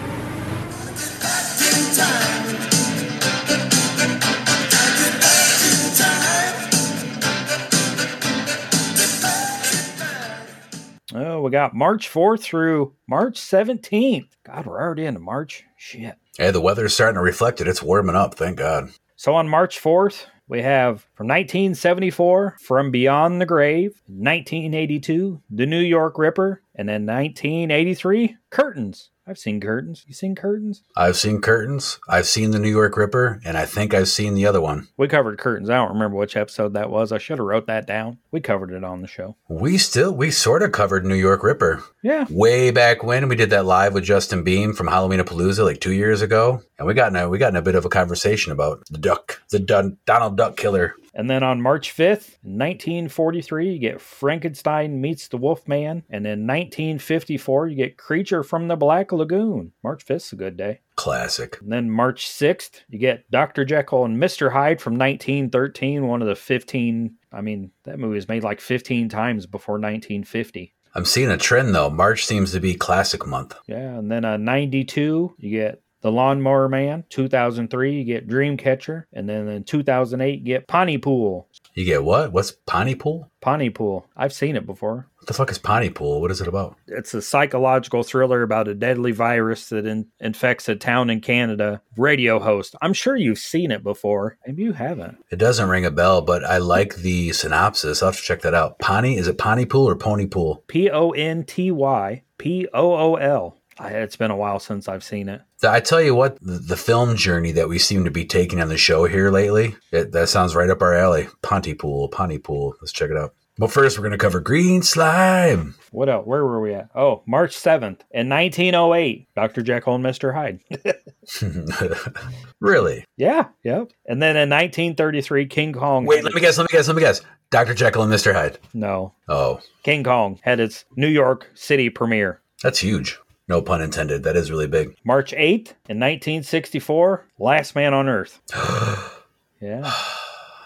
Oh, 11.13 11.41
we 11.43 11.51
got 11.51 11.75
March 11.75 12.11
4th 12.11 12.41
through 12.41 12.95
March 13.07 13.39
17th. 13.39 14.29
God, 14.43 14.65
we're 14.65 14.81
already 14.81 15.05
into 15.05 15.19
March. 15.19 15.63
Shit. 15.77 16.15
Hey, 16.35 16.49
the 16.49 16.59
weather's 16.59 16.95
starting 16.95 17.17
to 17.17 17.21
reflect 17.21 17.61
it. 17.61 17.67
It's 17.67 17.83
warming 17.83 18.15
up, 18.15 18.33
thank 18.33 18.57
God. 18.57 18.89
So 19.25 19.33
on 19.33 19.49
March 19.49 19.81
4th, 19.81 20.27
we 20.47 20.61
have 20.61 21.07
from 21.15 21.25
1974, 21.25 22.57
From 22.61 22.91
Beyond 22.91 23.41
the 23.41 23.47
Grave, 23.47 23.99
1982, 24.05 25.41
The 25.49 25.65
New 25.65 25.79
York 25.79 26.19
Ripper, 26.19 26.61
and 26.75 26.87
then 26.87 27.07
1983, 27.07 28.37
Curtains. 28.51 29.09
I've 29.27 29.39
seen 29.39 29.59
Curtains. 29.59 30.05
You 30.07 30.13
seen 30.13 30.35
Curtains? 30.35 30.83
I've 30.95 31.15
seen 31.17 31.41
Curtains. 31.41 31.99
I've 32.07 32.27
seen 32.27 32.51
the 32.51 32.59
New 32.59 32.69
York 32.69 32.95
Ripper, 32.95 33.41
and 33.43 33.57
I 33.57 33.65
think 33.65 33.91
I've 33.93 34.07
seen 34.07 34.35
the 34.35 34.45
other 34.45 34.61
one. 34.61 34.87
We 34.97 35.07
covered 35.07 35.39
Curtains. 35.39 35.67
I 35.69 35.77
don't 35.77 35.93
remember 35.93 36.15
which 36.17 36.37
episode 36.37 36.73
that 36.73 36.91
was. 36.91 37.11
I 37.11 37.17
should 37.17 37.39
have 37.39 37.47
wrote 37.47 37.65
that 37.65 37.87
down. 37.87 38.19
We 38.31 38.39
covered 38.39 38.71
it 38.71 38.83
on 38.83 39.01
the 39.01 39.07
show. 39.07 39.35
We 39.49 39.79
still, 39.79 40.13
we 40.13 40.29
sort 40.29 40.61
of 40.61 40.71
covered 40.73 41.05
New 41.05 41.15
York 41.15 41.41
Ripper 41.43 41.83
Yeah. 42.03 42.25
way 42.29 42.69
back 42.69 43.03
when 43.03 43.27
we 43.27 43.35
did 43.35 43.49
that 43.49 43.65
live 43.65 43.95
with 43.95 44.03
Justin 44.03 44.43
Beam 44.43 44.73
from 44.73 44.87
Halloween 44.87 45.19
Palooza 45.21 45.63
like 45.65 45.79
two 45.79 45.93
years 45.93 46.21
ago, 46.21 46.61
and 46.77 46.85
we 46.87 46.93
got 46.93 47.11
in 47.11 47.15
a, 47.15 47.27
we 47.27 47.39
got 47.39 47.49
in 47.49 47.55
a 47.55 47.61
bit 47.63 47.73
of 47.75 47.83
a 47.85 47.89
conversation 47.89 48.51
about 48.51 48.83
the 48.91 48.99
duck, 48.99 49.41
the 49.49 49.57
Dun- 49.59 49.97
Donald 50.05 50.37
Duck 50.37 50.55
Killer. 50.55 50.95
And 51.15 51.29
then 51.29 51.43
on 51.43 51.61
March 51.61 51.95
5th, 51.95 52.37
1943, 52.43 53.71
you 53.71 53.79
get 53.79 54.01
Frankenstein 54.01 54.99
meets 54.99 55.29
the 55.29 55.37
Wolfman. 55.37 56.03
And 56.09 56.27
in 56.27 56.45
1954, 56.45 57.67
you 57.67 57.75
get 57.77 57.97
Creature 57.97 58.43
from 58.43 58.67
the 58.67 58.75
Black 58.75 59.13
Lagoon. 59.13 59.71
March 59.81 60.05
5th's 60.05 60.33
a 60.33 60.35
good 60.35 60.57
day. 60.57 60.81
Classic. 60.97 61.57
And 61.61 61.71
then 61.71 61.89
March 61.89 62.27
6th, 62.27 62.81
you 62.89 62.99
get 62.99 63.29
Dr. 63.31 63.63
Jekyll 63.63 64.03
and 64.03 64.21
Mr. 64.21 64.51
Hyde 64.51 64.81
from 64.81 64.97
1913, 64.97 66.05
one 66.05 66.21
of 66.21 66.27
the 66.27 66.35
15. 66.35 67.15
I 67.31 67.41
mean, 67.41 67.71
that 67.83 67.97
movie 67.97 68.15
was 68.15 68.27
made 68.27 68.43
like 68.43 68.59
15 68.59 69.07
times 69.07 69.45
before 69.45 69.75
1950. 69.75 70.73
I'm 70.93 71.05
seeing 71.05 71.29
a 71.29 71.37
trend 71.37 71.75
though. 71.75 71.89
March 71.89 72.25
seems 72.25 72.53
to 72.53 72.61
be 72.61 72.73
classic 72.73 73.27
month. 73.27 73.55
Yeah. 73.67 73.97
And 73.97 74.09
then 74.09 74.23
uh, 74.23 74.37
92, 74.37 75.35
you 75.37 75.49
get 75.49 75.81
The 76.05 76.11
Lawnmower 76.11 76.69
Man. 76.69 77.03
2003, 77.09 77.91
you 77.91 78.03
get 78.03 78.27
Dreamcatcher. 78.27 79.05
And 79.11 79.27
then 79.27 79.47
in 79.47 79.63
2008, 79.63 80.37
you 80.37 80.45
get 80.45 80.67
Pontypool. 80.67 81.47
You 81.73 81.83
get 81.83 82.03
what? 82.03 82.31
What's 82.31 82.51
Pontypool? 82.51 83.31
Pontypool. 83.41 84.05
I've 84.15 84.31
seen 84.31 84.55
it 84.55 84.67
before. 84.67 85.07
What 85.17 85.25
the 85.25 85.33
fuck 85.33 85.49
is 85.49 85.57
Pontypool? 85.57 86.21
What 86.21 86.29
is 86.29 86.41
it 86.41 86.47
about? 86.47 86.77
It's 86.85 87.15
a 87.15 87.23
psychological 87.23 88.03
thriller 88.03 88.43
about 88.43 88.67
a 88.67 88.75
deadly 88.75 89.13
virus 89.13 89.69
that 89.69 89.87
in- 89.87 90.05
infects 90.19 90.69
a 90.69 90.75
town 90.75 91.09
in 91.09 91.21
Canada. 91.21 91.81
Radio 91.97 92.37
host. 92.37 92.75
I'm 92.83 92.93
sure 92.93 93.15
you've 93.15 93.39
seen 93.39 93.71
it 93.71 93.81
before. 93.81 94.37
Maybe 94.45 94.61
you 94.61 94.73
haven't. 94.73 95.17
It 95.31 95.37
doesn't 95.37 95.69
ring 95.69 95.85
a 95.85 95.91
bell, 95.91 96.21
but 96.21 96.43
I 96.43 96.59
like 96.59 96.97
the 96.97 97.33
synopsis. 97.33 98.03
I'll 98.03 98.09
have 98.09 98.17
to 98.17 98.21
check 98.21 98.41
that 98.41 98.53
out. 98.53 98.77
Pony, 98.77 99.17
is 99.17 99.27
it 99.27 99.39
Pontypool 99.39 99.89
or 99.89 99.95
Ponypool? 99.95 100.67
P 100.67 100.87
O 100.91 101.09
N 101.09 101.45
T 101.45 101.71
Y 101.71 102.21
P 102.37 102.67
O 102.75 102.93
O 102.93 103.15
L. 103.15 103.57
I- 103.77 103.89
It's 103.89 104.15
been 104.15 104.31
a 104.31 104.35
while 104.37 104.59
since 104.59 104.87
I've 104.87 105.03
seen 105.03 105.29
it. 105.29 105.41
I 105.63 105.79
tell 105.79 106.01
you 106.01 106.13
what, 106.15 106.39
the, 106.41 106.53
the 106.59 106.77
film 106.77 107.15
journey 107.15 107.51
that 107.53 107.67
we 107.69 107.79
seem 107.79 108.05
to 108.05 108.11
be 108.11 108.23
taking 108.25 108.61
on 108.61 108.69
the 108.69 108.77
show 108.77 109.05
here 109.05 109.31
lately, 109.31 109.75
it, 109.91 110.11
that 110.11 110.29
sounds 110.29 110.55
right 110.55 110.69
up 110.69 110.81
our 110.81 110.93
alley. 110.93 111.27
Pontypool, 111.41 112.09
Pontypool. 112.09 112.75
Let's 112.81 112.91
check 112.91 113.09
it 113.09 113.17
out. 113.17 113.33
But 113.57 113.71
first, 113.71 113.97
we're 113.97 114.01
going 114.03 114.11
to 114.11 114.17
cover 114.17 114.41
Green 114.41 114.83
Slime. 114.83 115.75
What 115.91 116.09
else? 116.09 116.25
Where 116.27 116.43
were 116.43 116.59
we 116.59 116.73
at? 116.73 116.89
Oh, 116.93 117.23
March 117.25 117.55
7th 117.55 118.01
in 118.11 118.27
1908. 118.27 119.27
Dr. 119.33 119.61
Jekyll 119.61 119.95
and 119.95 120.03
Mr. 120.03 120.33
Hyde. 120.33 120.59
really? 122.59 123.05
yeah, 123.17 123.47
yep. 123.63 123.91
And 124.05 124.21
then 124.21 124.35
in 124.35 124.49
1933, 124.49 125.45
King 125.47 125.73
Kong. 125.73 126.05
Wait, 126.05 126.23
let 126.23 126.33
me 126.33 126.41
guess. 126.41 126.57
Let 126.57 126.69
me 126.71 126.77
guess. 126.77 126.87
Let 126.87 126.95
me 126.97 127.01
guess. 127.01 127.21
Dr. 127.49 127.73
Jekyll 127.73 128.03
and 128.03 128.11
Mr. 128.11 128.33
Hyde. 128.33 128.57
No. 128.73 129.13
Oh, 129.29 129.59
King 129.83 130.03
Kong 130.03 130.39
had 130.43 130.59
its 130.59 130.83
New 130.95 131.07
York 131.07 131.49
City 131.53 131.89
premiere. 131.89 132.41
that's 132.61 132.79
huge. 132.79 133.17
No 133.47 133.61
pun 133.61 133.81
intended. 133.81 134.23
That 134.23 134.35
is 134.35 134.49
really 134.49 134.67
big. 134.67 134.95
March 135.03 135.31
8th 135.31 135.73
in 135.87 135.99
1964, 135.99 137.27
Last 137.37 137.75
Man 137.75 137.93
on 137.93 138.09
Earth. 138.09 138.41
yeah. 139.61 139.91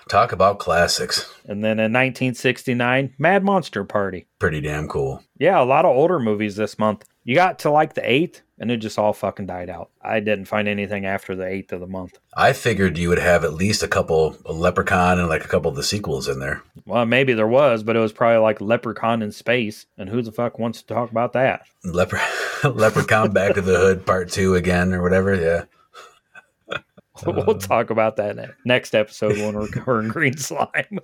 Talk 0.07 0.31
about 0.31 0.59
classics. 0.59 1.31
And 1.45 1.63
then 1.63 1.77
in 1.77 1.93
1969, 1.93 3.13
Mad 3.19 3.43
Monster 3.43 3.83
Party. 3.83 4.25
Pretty 4.39 4.61
damn 4.61 4.87
cool. 4.87 5.23
Yeah, 5.37 5.61
a 5.61 5.65
lot 5.65 5.85
of 5.85 5.95
older 5.95 6.19
movies 6.19 6.55
this 6.55 6.79
month. 6.79 7.05
You 7.29 7.35
got 7.35 7.59
to 7.59 7.69
like 7.69 7.93
the 7.93 8.01
8th, 8.01 8.41
and 8.57 8.71
it 8.71 8.77
just 8.77 8.97
all 8.97 9.13
fucking 9.13 9.45
died 9.45 9.69
out. 9.69 9.91
I 10.01 10.19
didn't 10.19 10.45
find 10.45 10.67
anything 10.67 11.05
after 11.05 11.35
the 11.35 11.43
8th 11.43 11.73
of 11.73 11.79
the 11.79 11.85
month. 11.85 12.17
I 12.35 12.53
figured 12.53 12.97
you 12.97 13.09
would 13.09 13.19
have 13.19 13.43
at 13.43 13.53
least 13.53 13.83
a 13.83 13.87
couple 13.87 14.35
Leprechaun 14.45 15.19
and 15.19 15.29
like 15.29 15.45
a 15.45 15.47
couple 15.47 15.69
of 15.69 15.75
the 15.75 15.83
sequels 15.83 16.27
in 16.27 16.39
there. 16.39 16.63
Well, 16.87 17.05
maybe 17.05 17.33
there 17.33 17.45
was, 17.47 17.83
but 17.83 17.95
it 17.95 17.99
was 17.99 18.13
probably 18.13 18.39
like 18.39 18.59
Leprechaun 18.61 19.21
in 19.21 19.31
Space. 19.31 19.85
And 19.95 20.09
who 20.09 20.23
the 20.23 20.31
fuck 20.31 20.57
wants 20.57 20.81
to 20.81 20.91
talk 20.91 21.11
about 21.11 21.33
that? 21.33 21.67
Lepre- 21.85 22.19
Leprechaun 22.75 23.31
Back 23.31 23.57
of 23.57 23.65
the 23.65 23.77
Hood 23.77 24.07
Part 24.07 24.31
Two 24.31 24.55
again 24.55 24.91
or 24.91 25.03
whatever. 25.03 25.35
Yeah. 25.35 26.77
we'll 27.27 27.59
talk 27.59 27.91
about 27.91 28.15
that 28.15 28.55
next 28.65 28.95
episode 28.95 29.33
when 29.33 29.53
we're 29.53 29.67
covering 29.67 30.07
Green 30.07 30.35
Slime. 30.35 30.99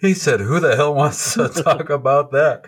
he 0.00 0.14
said, 0.14 0.40
"Who 0.40 0.58
the 0.58 0.74
hell 0.74 0.94
wants 0.94 1.34
to 1.34 1.50
talk 1.50 1.90
about 1.90 2.30
that?" 2.30 2.64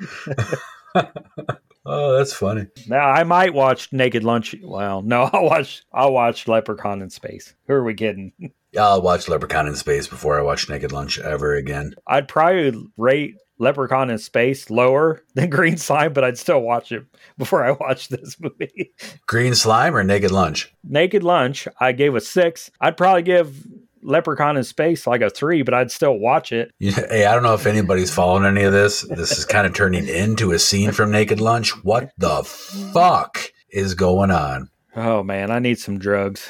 Oh, 0.95 2.17
that's 2.17 2.33
funny. 2.33 2.67
Now 2.87 3.09
I 3.09 3.25
might 3.25 3.55
watch 3.55 3.93
Naked 3.93 4.25
Lunch. 4.25 4.55
Well, 4.63 5.03
no, 5.03 5.23
I'll 5.33 5.45
watch. 5.45 5.85
I'll 5.93 6.13
watch 6.13 6.49
Leprechaun 6.49 7.03
in 7.03 7.11
Space. 7.11 7.55
Who 7.67 7.75
are 7.75 7.85
we 7.85 7.95
kidding? 7.95 8.33
Yeah, 8.73 8.89
I'll 8.89 9.03
watch 9.03 9.29
Leprechaun 9.29 9.69
in 9.69 9.77
Space 9.77 10.09
before 10.09 10.39
I 10.39 10.43
watch 10.43 10.69
Naked 10.69 10.93
Lunch 10.93 11.19
ever 11.21 11.55
again. 11.55 11.95
I'd 12.07 12.27
probably 12.27 12.89
rate 12.97 13.37
Leprechaun 13.59 14.11
in 14.11 14.19
Space 14.19 14.69
lower 14.69 15.23
than 15.35 15.51
Green 15.51 15.77
Slime, 15.77 16.13
but 16.13 16.25
I'd 16.25 16.39
still 16.39 16.61
watch 16.61 16.91
it 16.93 17.05
before 17.39 17.65
I 17.65 17.73
watch 17.73 18.09
this 18.09 18.37
movie. 18.41 18.93
Green 19.27 19.55
Slime 19.55 19.95
or 19.95 20.03
Naked 20.03 20.33
Lunch? 20.33 20.75
Naked 20.83 21.23
Lunch, 21.23 21.69
I 21.79 21.93
gave 21.93 22.15
a 22.15 22.21
six. 22.21 22.71
I'd 22.81 22.97
probably 22.97 23.23
give 23.23 23.65
Leprechaun 24.05 24.57
in 24.57 24.65
Space 24.65 25.07
like 25.07 25.23
a 25.23 25.31
three, 25.31 25.63
but 25.63 25.75
I'd 25.75 25.91
still 25.91 26.19
watch 26.19 26.53
it. 26.53 26.73
Yeah, 26.79 26.93
hey, 27.09 27.25
I 27.25 27.35
don't 27.35 27.43
know 27.43 27.55
if 27.55 27.67
anybody's 27.67 28.13
following 28.13 28.45
any 28.45 28.63
of 28.63 28.73
this. 28.73 29.03
This 29.03 29.37
is 29.39 29.45
kind 29.45 29.67
of 29.67 29.75
turning 29.75 30.07
into 30.07 30.53
a 30.53 30.59
scene 30.59 30.93
from 30.93 31.11
Naked 31.11 31.41
Lunch. 31.41 31.71
What 31.85 32.11
the 32.19 32.45
fuck 32.45 33.51
is 33.71 33.95
going 33.95 34.31
on? 34.31 34.69
Oh 34.95 35.23
man, 35.23 35.51
I 35.51 35.59
need 35.59 35.79
some 35.79 35.99
drugs. 35.99 36.49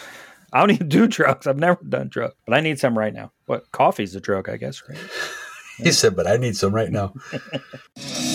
I 0.53 0.61
don't 0.61 0.73
even 0.73 0.89
do 0.89 1.07
drugs. 1.09 1.47
I've 1.47 1.59
never 1.59 1.83
done 1.89 2.09
drugs, 2.09 2.35
but 2.47 2.55
I 2.57 2.61
need 2.61 2.79
some 2.79 2.99
right 2.99 3.15
now. 3.15 3.33
What? 3.47 3.71
Coffee's 3.73 4.15
a 4.15 4.21
drug, 4.21 4.49
I 4.49 4.57
guess, 4.57 4.83
right? 4.89 4.99
He 5.77 5.91
said, 5.91 6.15
but 6.15 6.29
I 6.29 6.37
need 6.37 6.57
some 6.57 6.73
right 6.73 6.89
now. 6.89 7.15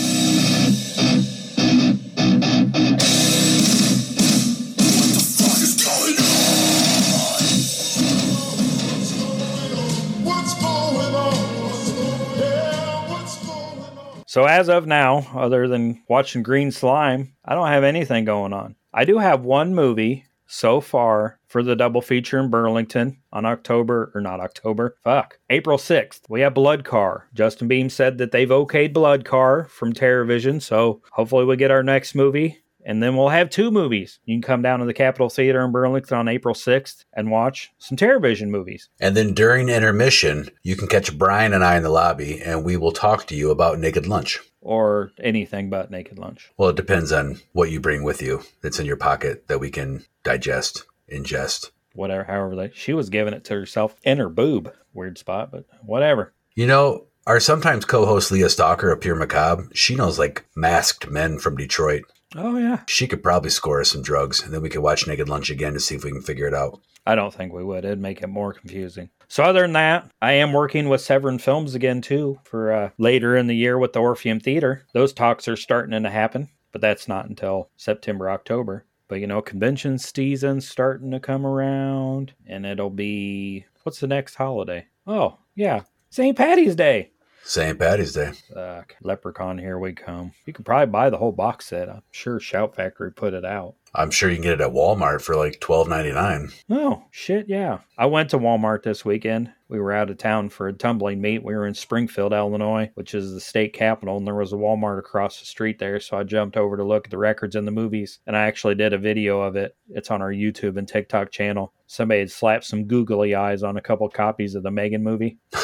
So 14.29 14.43
as 14.43 14.69
of 14.69 14.85
now, 14.85 15.25
other 15.33 15.67
than 15.67 16.03
watching 16.07 16.43
Green 16.43 16.69
Slime, 16.69 17.33
I 17.43 17.55
don't 17.55 17.69
have 17.69 17.83
anything 17.83 18.25
going 18.25 18.53
on. 18.53 18.75
I 18.93 19.03
do 19.03 19.17
have 19.17 19.43
one 19.43 19.73
movie 19.73 20.25
so 20.45 20.81
far 20.81 21.39
for 21.47 21.63
the 21.63 21.75
double 21.75 21.99
feature 21.99 22.37
in 22.37 22.51
Burlington 22.51 23.17
on 23.33 23.47
October 23.47 24.11
or 24.13 24.21
not 24.21 24.39
October, 24.39 24.97
fuck, 25.03 25.39
April 25.49 25.79
6th. 25.79 26.21
We 26.29 26.41
have 26.41 26.53
Blood 26.53 26.83
Car. 26.83 27.27
Justin 27.33 27.67
Beam 27.67 27.89
said 27.89 28.19
that 28.19 28.31
they've 28.31 28.47
okayed 28.47 28.93
Blood 28.93 29.25
Car 29.25 29.63
from 29.63 29.93
TerraVision, 29.93 30.61
so 30.61 31.01
hopefully 31.11 31.45
we 31.45 31.57
get 31.57 31.71
our 31.71 31.81
next 31.81 32.13
movie. 32.13 32.59
And 32.85 33.03
then 33.03 33.15
we'll 33.15 33.29
have 33.29 33.49
two 33.49 33.71
movies. 33.71 34.19
You 34.25 34.35
can 34.35 34.41
come 34.41 34.61
down 34.61 34.79
to 34.79 34.85
the 34.85 34.93
Capitol 34.93 35.29
Theater 35.29 35.63
in 35.63 35.71
Burlington 35.71 36.17
on 36.17 36.27
April 36.27 36.55
6th 36.55 37.03
and 37.13 37.29
watch 37.29 37.71
some 37.77 37.97
TerraVision 37.97 38.49
movies. 38.49 38.89
And 38.99 39.15
then 39.17 39.33
during 39.33 39.69
intermission, 39.69 40.49
you 40.63 40.75
can 40.75 40.87
catch 40.87 41.17
Brian 41.17 41.53
and 41.53 41.63
I 41.63 41.77
in 41.77 41.83
the 41.83 41.89
lobby, 41.89 42.41
and 42.41 42.63
we 42.63 42.77
will 42.77 42.91
talk 42.91 43.27
to 43.27 43.35
you 43.35 43.51
about 43.51 43.79
Naked 43.79 44.07
Lunch. 44.07 44.39
Or 44.61 45.11
anything 45.21 45.69
but 45.69 45.91
Naked 45.91 46.17
Lunch. 46.19 46.51
Well, 46.57 46.69
it 46.69 46.75
depends 46.75 47.11
on 47.11 47.39
what 47.53 47.71
you 47.71 47.79
bring 47.79 48.03
with 48.03 48.21
you 48.21 48.43
that's 48.61 48.79
in 48.79 48.85
your 48.85 48.97
pocket 48.97 49.47
that 49.47 49.59
we 49.59 49.69
can 49.69 50.05
digest, 50.23 50.85
ingest. 51.11 51.71
Whatever, 51.93 52.23
however 52.23 52.55
they. 52.55 52.71
She 52.73 52.93
was 52.93 53.09
giving 53.09 53.33
it 53.33 53.43
to 53.45 53.53
herself 53.53 53.95
in 54.03 54.19
her 54.19 54.29
boob. 54.29 54.73
Weird 54.93 55.17
spot, 55.17 55.51
but 55.51 55.65
whatever. 55.81 56.33
You 56.55 56.67
know, 56.67 57.07
our 57.27 57.39
sometimes 57.39 57.85
co-host 57.85 58.31
Leah 58.31 58.49
Stalker 58.49 58.91
of 58.91 59.01
Pure 59.01 59.15
Macabre, 59.15 59.69
she 59.73 59.95
knows 59.95 60.17
like 60.17 60.45
masked 60.55 61.09
men 61.09 61.39
from 61.39 61.57
Detroit. 61.57 62.03
Oh 62.35 62.57
yeah. 62.57 62.81
She 62.87 63.07
could 63.07 63.23
probably 63.23 63.49
score 63.49 63.81
us 63.81 63.91
some 63.91 64.01
drugs, 64.01 64.43
and 64.43 64.53
then 64.53 64.61
we 64.61 64.69
could 64.69 64.81
watch 64.81 65.07
Naked 65.07 65.29
Lunch 65.29 65.49
again 65.49 65.73
to 65.73 65.79
see 65.79 65.95
if 65.95 66.03
we 66.03 66.11
can 66.11 66.21
figure 66.21 66.47
it 66.47 66.53
out. 66.53 66.79
I 67.05 67.15
don't 67.15 67.33
think 67.33 67.53
we 67.53 67.63
would. 67.63 67.85
It'd 67.85 67.99
make 67.99 68.21
it 68.21 68.27
more 68.27 68.53
confusing. 68.53 69.09
So 69.27 69.43
other 69.43 69.61
than 69.61 69.73
that, 69.73 70.11
I 70.21 70.33
am 70.33 70.53
working 70.53 70.89
with 70.89 71.01
Severin 71.01 71.39
Films 71.39 71.73
again 71.75 72.01
too 72.01 72.39
for 72.43 72.71
uh, 72.71 72.89
later 72.97 73.35
in 73.35 73.47
the 73.47 73.55
year 73.55 73.77
with 73.77 73.93
the 73.93 73.99
Orpheum 73.99 74.39
Theater. 74.39 74.85
Those 74.93 75.13
talks 75.13 75.47
are 75.47 75.55
starting 75.55 76.03
to 76.03 76.09
happen, 76.09 76.49
but 76.71 76.81
that's 76.81 77.07
not 77.07 77.27
until 77.27 77.69
September, 77.77 78.29
October. 78.29 78.85
But 79.07 79.19
you 79.19 79.27
know, 79.27 79.41
convention 79.41 79.97
season's 79.97 80.69
starting 80.69 81.09
to 81.11 81.19
come 81.19 81.45
around, 81.45 82.33
and 82.45 82.65
it'll 82.65 82.91
be 82.91 83.65
what's 83.83 83.99
the 83.99 84.07
next 84.07 84.35
holiday? 84.35 84.85
Oh 85.07 85.39
yeah, 85.55 85.81
St. 86.11 86.37
Patty's 86.37 86.75
Day. 86.75 87.11
St. 87.43 87.79
Patty's 87.79 88.13
Day. 88.13 88.31
Fuck. 88.53 88.95
Leprechaun, 89.01 89.57
here 89.57 89.79
we 89.79 89.93
come. 89.93 90.33
You 90.45 90.53
could 90.53 90.65
probably 90.65 90.91
buy 90.91 91.09
the 91.09 91.17
whole 91.17 91.31
box 91.31 91.67
set. 91.67 91.89
I'm 91.89 92.03
sure 92.11 92.39
Shout 92.39 92.75
Factory 92.75 93.11
put 93.11 93.33
it 93.33 93.45
out. 93.45 93.75
I'm 93.93 94.11
sure 94.11 94.29
you 94.29 94.35
can 94.35 94.43
get 94.43 94.53
it 94.53 94.61
at 94.61 94.71
Walmart 94.71 95.21
for 95.21 95.35
like 95.35 95.59
twelve 95.59 95.87
ninety 95.87 96.11
nine. 96.11 96.51
Oh, 96.69 97.03
shit, 97.11 97.47
yeah. 97.49 97.79
I 97.97 98.05
went 98.05 98.29
to 98.31 98.39
Walmart 98.39 98.83
this 98.83 99.03
weekend. 99.03 99.51
We 99.67 99.79
were 99.79 99.91
out 99.91 100.09
of 100.09 100.17
town 100.17 100.49
for 100.49 100.67
a 100.67 100.73
tumbling 100.73 101.21
meet. 101.21 101.43
We 101.43 101.53
were 101.53 101.67
in 101.67 101.75
Springfield, 101.75 102.33
Illinois, 102.33 102.89
which 102.95 103.13
is 103.13 103.33
the 103.33 103.39
state 103.39 103.73
capital, 103.73 104.17
and 104.17 104.25
there 104.25 104.33
was 104.33 104.51
a 104.51 104.57
Walmart 104.57 104.97
across 104.97 105.39
the 105.39 105.45
street 105.45 105.77
there. 105.77 105.99
So 105.99 106.17
I 106.17 106.23
jumped 106.23 106.57
over 106.57 106.75
to 106.75 106.83
look 106.83 107.05
at 107.05 107.11
the 107.11 107.19
records 107.19 107.55
and 107.55 107.67
the 107.67 107.71
movies, 107.71 108.19
and 108.25 108.35
I 108.35 108.47
actually 108.47 108.75
did 108.75 108.93
a 108.93 108.97
video 108.97 109.41
of 109.41 109.55
it. 109.55 109.75
It's 109.89 110.09
on 110.09 110.23
our 110.23 110.31
YouTube 110.31 110.77
and 110.77 110.87
TikTok 110.87 111.31
channel. 111.31 111.73
Somebody 111.85 112.21
had 112.21 112.31
slapped 112.31 112.65
some 112.65 112.85
googly 112.85 113.35
eyes 113.35 113.61
on 113.61 113.77
a 113.77 113.81
couple 113.81 114.09
copies 114.09 114.55
of 114.55 114.63
the 114.63 114.71
Megan 114.71 115.03
movie. 115.03 115.37
so 115.51 115.57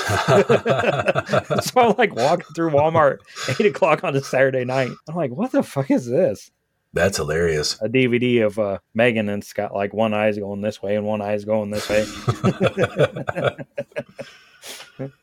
I'm 1.77 1.95
like 1.97 2.15
walking 2.15 2.53
through 2.55 2.71
Walmart, 2.71 3.19
eight 3.49 3.65
o'clock 3.65 4.03
on 4.03 4.15
a 4.15 4.21
Saturday 4.21 4.65
night. 4.65 4.91
I'm 5.07 5.15
like, 5.15 5.31
what 5.31 5.51
the 5.51 5.63
fuck 5.63 5.89
is 5.89 6.05
this? 6.05 6.51
That's 6.95 7.17
hilarious. 7.17 7.79
A 7.81 7.89
DVD 7.89 8.45
of 8.45 8.57
uh, 8.57 8.79
Megan, 8.93 9.27
and 9.27 9.43
it's 9.43 9.51
got 9.51 9.75
like 9.75 9.93
one 9.93 10.13
eye's 10.13 10.39
going 10.39 10.61
this 10.61 10.81
way 10.81 10.95
and 10.95 11.05
one 11.05 11.21
eye's 11.21 11.43
going 11.43 11.69
this 11.69 11.89
way. 11.89 12.05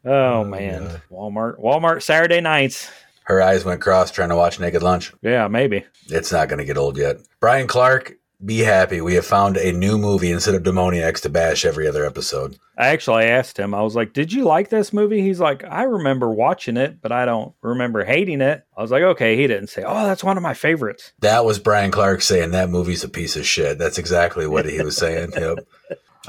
oh 0.05 0.45
man, 0.45 1.01
Walmart, 1.11 1.59
Walmart 1.59 2.03
Saturday 2.03 2.43
nights. 2.43 2.91
Her 3.25 3.41
eyes 3.41 3.65
went 3.65 3.81
cross 3.81 4.11
trying 4.11 4.29
to 4.29 4.37
watch 4.37 4.61
Naked 4.61 4.83
Lunch. 4.83 5.15
Yeah, 5.23 5.49
maybe. 5.49 5.87
It's 6.09 6.31
not 6.31 6.49
going 6.49 6.59
to 6.59 6.67
get 6.67 6.77
old 6.77 6.99
yet. 6.99 7.21
Brian 7.41 7.67
Clark, 7.67 8.19
be 8.45 8.59
happy. 8.59 9.01
We 9.01 9.15
have 9.15 9.27
found 9.27 9.57
a 9.57 9.73
new 9.73 9.99
movie 9.99 10.31
instead 10.31 10.55
of 10.55 10.63
Demoniacs 10.63 11.21
to 11.23 11.29
bash 11.29 11.65
every 11.65 11.87
other 11.87 12.05
episode. 12.05 12.57
I 12.77 12.89
actually 12.89 13.25
asked 13.25 13.59
him. 13.59 13.75
I 13.75 13.83
was 13.83 13.95
like, 13.95 14.13
"Did 14.13 14.33
you 14.33 14.45
like 14.45 14.69
this 14.69 14.93
movie?" 14.93 15.21
He's 15.21 15.41
like, 15.41 15.63
"I 15.65 15.85
remember 15.85 16.31
watching 16.31 16.77
it, 16.77 17.01
but 17.01 17.13
I 17.13 17.25
don't 17.25 17.55
remember 17.63 18.05
hating 18.05 18.41
it." 18.41 18.65
I 18.77 18.83
was 18.83 18.91
like, 18.91 19.03
"Okay." 19.03 19.37
He 19.37 19.47
didn't 19.47 19.69
say, 19.69 19.85
"Oh, 19.87 20.07
that's 20.07 20.25
one 20.25 20.37
of 20.37 20.43
my 20.43 20.55
favorites." 20.55 21.13
That 21.21 21.45
was 21.45 21.59
Brian 21.59 21.91
Clark 21.91 22.23
saying 22.23 22.51
that 22.53 22.71
movie's 22.71 23.05
a 23.05 23.09
piece 23.09 23.37
of 23.37 23.47
shit. 23.47 23.79
That's 23.79 23.99
exactly 23.99 24.47
what 24.47 24.67
he 24.67 24.81
was 24.83 24.97
saying. 24.97 25.33
Yep. 25.43 25.67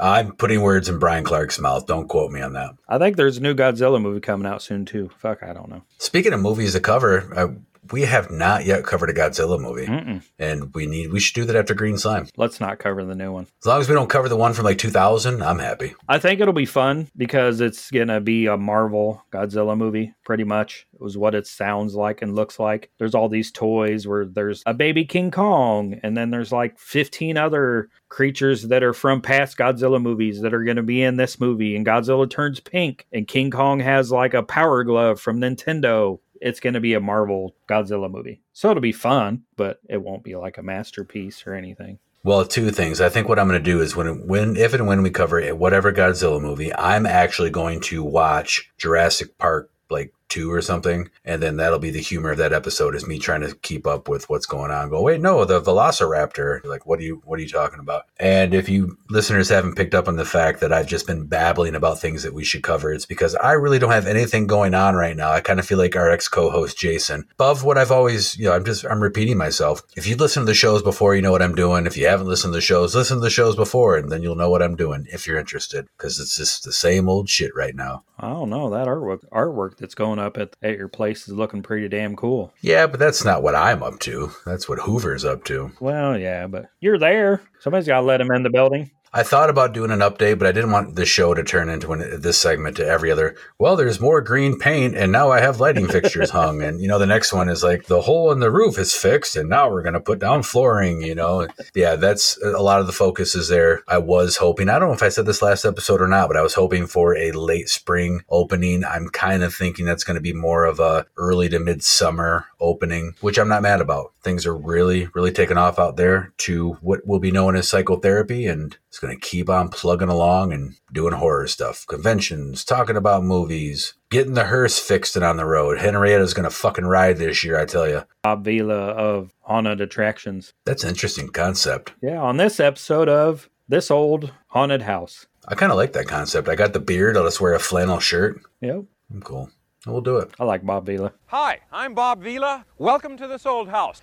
I'm 0.00 0.32
putting 0.32 0.60
words 0.60 0.88
in 0.88 0.98
Brian 0.98 1.22
Clark's 1.22 1.60
mouth. 1.60 1.86
Don't 1.86 2.08
quote 2.08 2.32
me 2.32 2.40
on 2.40 2.54
that. 2.54 2.70
I 2.88 2.98
think 2.98 3.16
there's 3.16 3.36
a 3.36 3.40
new 3.40 3.54
Godzilla 3.54 4.00
movie 4.02 4.20
coming 4.20 4.46
out 4.46 4.60
soon 4.60 4.84
too. 4.84 5.10
Fuck, 5.18 5.42
I 5.44 5.52
don't 5.52 5.68
know. 5.68 5.82
Speaking 5.98 6.32
of 6.32 6.40
movies 6.40 6.72
to 6.72 6.80
cover, 6.80 7.32
I 7.36 7.54
we 7.92 8.02
have 8.02 8.30
not 8.30 8.64
yet 8.64 8.84
covered 8.84 9.10
a 9.10 9.14
Godzilla 9.14 9.60
movie, 9.60 9.86
Mm-mm. 9.86 10.22
and 10.38 10.74
we 10.74 10.86
need 10.86 11.12
we 11.12 11.20
should 11.20 11.34
do 11.34 11.44
that 11.44 11.56
after 11.56 11.74
Green 11.74 11.98
Slime. 11.98 12.26
Let's 12.36 12.60
not 12.60 12.78
cover 12.78 13.04
the 13.04 13.14
new 13.14 13.32
one. 13.32 13.46
As 13.62 13.66
long 13.66 13.80
as 13.80 13.88
we 13.88 13.94
don't 13.94 14.10
cover 14.10 14.28
the 14.28 14.36
one 14.36 14.52
from 14.54 14.64
like 14.64 14.78
2000, 14.78 15.42
I'm 15.42 15.58
happy. 15.58 15.94
I 16.08 16.18
think 16.18 16.40
it'll 16.40 16.54
be 16.54 16.66
fun 16.66 17.08
because 17.16 17.60
it's 17.60 17.90
gonna 17.90 18.20
be 18.20 18.46
a 18.46 18.56
Marvel 18.56 19.22
Godzilla 19.32 19.76
movie, 19.76 20.14
pretty 20.24 20.44
much. 20.44 20.86
It 20.94 21.00
was 21.00 21.18
what 21.18 21.34
it 21.34 21.46
sounds 21.46 21.94
like 21.94 22.22
and 22.22 22.34
looks 22.34 22.58
like. 22.58 22.90
There's 22.98 23.14
all 23.14 23.28
these 23.28 23.50
toys 23.50 24.06
where 24.06 24.24
there's 24.24 24.62
a 24.66 24.74
baby 24.74 25.04
King 25.04 25.30
Kong, 25.30 26.00
and 26.02 26.16
then 26.16 26.30
there's 26.30 26.52
like 26.52 26.78
15 26.78 27.36
other 27.36 27.88
creatures 28.08 28.68
that 28.68 28.84
are 28.84 28.92
from 28.92 29.20
past 29.20 29.58
Godzilla 29.58 30.00
movies 30.00 30.40
that 30.40 30.54
are 30.54 30.62
gonna 30.64 30.82
be 30.82 31.02
in 31.02 31.16
this 31.16 31.40
movie. 31.40 31.74
And 31.76 31.84
Godzilla 31.84 32.30
turns 32.30 32.60
pink, 32.60 33.06
and 33.12 33.26
King 33.26 33.50
Kong 33.50 33.80
has 33.80 34.10
like 34.10 34.34
a 34.34 34.42
power 34.42 34.84
glove 34.84 35.20
from 35.20 35.40
Nintendo. 35.40 36.20
It's 36.44 36.60
gonna 36.60 36.80
be 36.80 36.94
a 36.94 37.00
Marvel 37.00 37.56
Godzilla 37.68 38.08
movie, 38.08 38.42
so 38.52 38.70
it'll 38.70 38.80
be 38.80 38.92
fun, 38.92 39.42
but 39.56 39.80
it 39.88 40.02
won't 40.02 40.22
be 40.22 40.36
like 40.36 40.58
a 40.58 40.62
masterpiece 40.62 41.44
or 41.46 41.54
anything. 41.54 41.98
Well, 42.22 42.46
two 42.46 42.70
things. 42.70 43.00
I 43.00 43.10
think 43.10 43.28
what 43.28 43.38
I'm 43.38 43.48
going 43.48 43.62
to 43.62 43.70
do 43.70 43.82
is 43.82 43.94
when, 43.94 44.26
when, 44.26 44.56
if 44.56 44.72
and 44.72 44.86
when 44.86 45.02
we 45.02 45.10
cover 45.10 45.38
it, 45.38 45.58
whatever 45.58 45.92
Godzilla 45.92 46.40
movie, 46.40 46.74
I'm 46.74 47.04
actually 47.04 47.50
going 47.50 47.82
to 47.82 48.02
watch 48.02 48.72
Jurassic 48.78 49.36
Park 49.36 49.70
like 49.90 50.14
two 50.34 50.52
or 50.52 50.60
something, 50.60 51.08
and 51.24 51.40
then 51.40 51.56
that'll 51.56 51.78
be 51.78 51.92
the 51.92 52.00
humor 52.00 52.32
of 52.32 52.38
that 52.38 52.52
episode 52.52 52.96
is 52.96 53.06
me 53.06 53.20
trying 53.20 53.40
to 53.40 53.54
keep 53.62 53.86
up 53.86 54.08
with 54.08 54.28
what's 54.28 54.46
going 54.46 54.72
on. 54.72 54.90
Go, 54.90 55.00
wait, 55.00 55.20
no, 55.20 55.44
the 55.44 55.60
Velociraptor. 55.60 56.64
Like, 56.64 56.86
what 56.86 56.98
are 56.98 57.02
you, 57.02 57.22
what 57.24 57.38
are 57.38 57.42
you 57.42 57.48
talking 57.48 57.78
about? 57.78 58.06
And 58.18 58.52
if 58.52 58.68
you 58.68 58.98
listeners 59.10 59.48
haven't 59.48 59.76
picked 59.76 59.94
up 59.94 60.08
on 60.08 60.16
the 60.16 60.24
fact 60.24 60.58
that 60.58 60.72
I've 60.72 60.88
just 60.88 61.06
been 61.06 61.26
babbling 61.26 61.76
about 61.76 62.00
things 62.00 62.24
that 62.24 62.34
we 62.34 62.42
should 62.42 62.64
cover, 62.64 62.92
it's 62.92 63.06
because 63.06 63.36
I 63.36 63.52
really 63.52 63.78
don't 63.78 63.92
have 63.92 64.08
anything 64.08 64.48
going 64.48 64.74
on 64.74 64.96
right 64.96 65.16
now. 65.16 65.30
I 65.30 65.40
kind 65.40 65.60
of 65.60 65.66
feel 65.66 65.78
like 65.78 65.94
our 65.94 66.10
ex 66.10 66.26
co-host 66.26 66.76
Jason, 66.76 67.28
above 67.32 67.62
what 67.62 67.78
I've 67.78 67.92
always, 67.92 68.36
you 68.36 68.46
know, 68.46 68.54
I'm 68.54 68.64
just, 68.64 68.84
I'm 68.84 69.00
repeating 69.00 69.38
myself. 69.38 69.82
If 69.96 70.08
you 70.08 70.16
listen 70.16 70.42
to 70.42 70.46
the 70.46 70.54
shows 70.54 70.82
before, 70.82 71.14
you 71.14 71.22
know 71.22 71.30
what 71.30 71.42
I'm 71.42 71.54
doing. 71.54 71.86
If 71.86 71.96
you 71.96 72.08
haven't 72.08 72.26
listened 72.26 72.52
to 72.52 72.56
the 72.56 72.60
shows, 72.60 72.96
listen 72.96 73.18
to 73.18 73.22
the 73.22 73.30
shows 73.30 73.54
before, 73.54 73.96
and 73.96 74.10
then 74.10 74.22
you'll 74.22 74.34
know 74.34 74.50
what 74.50 74.62
I'm 74.62 74.74
doing 74.74 75.06
if 75.12 75.28
you're 75.28 75.38
interested, 75.38 75.86
because 75.96 76.18
it's 76.18 76.36
just 76.36 76.64
the 76.64 76.72
same 76.72 77.08
old 77.08 77.28
shit 77.28 77.54
right 77.54 77.76
now. 77.76 78.02
Oh, 78.18 78.26
I 78.26 78.30
don't 78.30 78.50
know 78.50 78.70
that 78.70 78.86
artwork 78.86 79.28
artwork 79.30 79.76
that's 79.76 79.94
going 79.94 80.18
up 80.24 80.36
at, 80.38 80.56
at 80.62 80.76
your 80.76 80.88
place 80.88 81.28
is 81.28 81.34
looking 81.34 81.62
pretty 81.62 81.88
damn 81.88 82.16
cool. 82.16 82.52
Yeah, 82.60 82.86
but 82.86 82.98
that's 82.98 83.24
not 83.24 83.42
what 83.42 83.54
I'm 83.54 83.82
up 83.82 83.98
to. 84.00 84.30
That's 84.44 84.68
what 84.68 84.80
Hoover's 84.80 85.24
up 85.24 85.44
to. 85.44 85.70
Well, 85.80 86.18
yeah, 86.18 86.46
but 86.46 86.66
you're 86.80 86.98
there. 86.98 87.42
Somebody's 87.60 87.86
got 87.86 88.00
to 88.00 88.06
let 88.06 88.20
him 88.20 88.30
in 88.30 88.42
the 88.42 88.50
building. 88.50 88.90
I 89.16 89.22
thought 89.22 89.48
about 89.48 89.72
doing 89.72 89.92
an 89.92 90.00
update, 90.00 90.40
but 90.40 90.48
I 90.48 90.52
didn't 90.52 90.72
want 90.72 90.96
the 90.96 91.06
show 91.06 91.34
to 91.34 91.44
turn 91.44 91.68
into 91.68 91.92
an, 91.92 92.20
this 92.20 92.36
segment 92.36 92.76
to 92.78 92.86
every 92.86 93.12
other. 93.12 93.36
Well, 93.60 93.76
there's 93.76 94.00
more 94.00 94.20
green 94.20 94.58
paint, 94.58 94.96
and 94.96 95.12
now 95.12 95.30
I 95.30 95.40
have 95.40 95.60
lighting 95.60 95.86
fixtures 95.86 96.30
hung, 96.30 96.60
and 96.62 96.80
you 96.80 96.88
know 96.88 96.98
the 96.98 97.06
next 97.06 97.32
one 97.32 97.48
is 97.48 97.62
like 97.62 97.86
the 97.86 98.00
hole 98.00 98.32
in 98.32 98.40
the 98.40 98.50
roof 98.50 98.76
is 98.76 98.92
fixed, 98.92 99.36
and 99.36 99.48
now 99.48 99.70
we're 99.70 99.84
gonna 99.84 100.00
put 100.00 100.18
down 100.18 100.42
flooring. 100.42 101.00
You 101.00 101.14
know, 101.14 101.46
yeah, 101.76 101.94
that's 101.94 102.42
a 102.42 102.60
lot 102.60 102.80
of 102.80 102.88
the 102.88 102.92
focus 102.92 103.36
is 103.36 103.48
there. 103.48 103.84
I 103.86 103.98
was 103.98 104.36
hoping. 104.36 104.68
I 104.68 104.80
don't 104.80 104.88
know 104.88 104.94
if 104.94 105.02
I 105.04 105.10
said 105.10 105.26
this 105.26 105.42
last 105.42 105.64
episode 105.64 106.02
or 106.02 106.08
not, 106.08 106.26
but 106.26 106.36
I 106.36 106.42
was 106.42 106.54
hoping 106.54 106.88
for 106.88 107.16
a 107.16 107.30
late 107.30 107.68
spring 107.68 108.22
opening. 108.28 108.84
I'm 108.84 109.10
kind 109.10 109.44
of 109.44 109.54
thinking 109.54 109.84
that's 109.84 110.02
going 110.02 110.16
to 110.16 110.20
be 110.20 110.32
more 110.32 110.64
of 110.64 110.80
a 110.80 111.06
early 111.16 111.48
to 111.50 111.60
midsummer 111.60 112.46
opening, 112.58 113.14
which 113.20 113.38
I'm 113.38 113.48
not 113.48 113.62
mad 113.62 113.80
about. 113.80 114.12
Things 114.22 114.44
are 114.44 114.56
really, 114.56 115.08
really 115.14 115.30
taking 115.30 115.58
off 115.58 115.78
out 115.78 115.96
there 115.96 116.32
to 116.38 116.72
what 116.80 117.06
will 117.06 117.20
be 117.20 117.30
known 117.30 117.54
as 117.54 117.68
psychotherapy, 117.68 118.46
and 118.46 118.76
it's 118.88 118.98
going 119.04 119.18
to 119.18 119.26
keep 119.26 119.50
on 119.50 119.68
plugging 119.68 120.08
along 120.08 120.52
and 120.52 120.76
doing 120.92 121.12
horror 121.12 121.46
stuff, 121.46 121.86
conventions, 121.86 122.64
talking 122.64 122.96
about 122.96 123.22
movies, 123.22 123.94
getting 124.10 124.34
the 124.34 124.44
hearse 124.44 124.78
fixed 124.78 125.14
and 125.14 125.24
on 125.24 125.36
the 125.36 125.44
road. 125.44 125.78
Henrietta's 125.78 126.32
going 126.32 126.44
to 126.48 126.54
fucking 126.54 126.86
ride 126.86 127.18
this 127.18 127.44
year, 127.44 127.58
I 127.58 127.66
tell 127.66 127.88
you. 127.88 128.04
Bob 128.22 128.44
Vila 128.44 128.74
of 128.74 129.32
Haunted 129.42 129.80
Attractions. 129.80 130.54
That's 130.64 130.84
an 130.84 130.88
interesting 130.88 131.28
concept. 131.28 131.92
Yeah, 132.00 132.20
on 132.20 132.38
this 132.38 132.58
episode 132.58 133.08
of 133.08 133.50
This 133.68 133.90
Old 133.90 134.32
Haunted 134.48 134.82
House. 134.82 135.26
I 135.46 135.54
kind 135.54 135.70
of 135.70 135.76
like 135.76 135.92
that 135.92 136.08
concept. 136.08 136.48
I 136.48 136.54
got 136.54 136.72
the 136.72 136.80
beard. 136.80 137.18
I'll 137.18 137.24
just 137.24 137.40
wear 137.40 137.52
a 137.52 137.58
flannel 137.58 138.00
shirt. 138.00 138.40
Yep, 138.62 138.84
I'm 139.12 139.20
cool. 139.20 139.50
We'll 139.86 140.00
do 140.00 140.16
it. 140.16 140.30
I 140.40 140.44
like 140.44 140.64
Bob 140.64 140.86
Vila. 140.86 141.12
Hi, 141.26 141.60
I'm 141.70 141.92
Bob 141.92 142.22
Vila. 142.22 142.64
Welcome 142.78 143.18
to 143.18 143.28
this 143.28 143.44
old 143.44 143.68
house. 143.68 144.00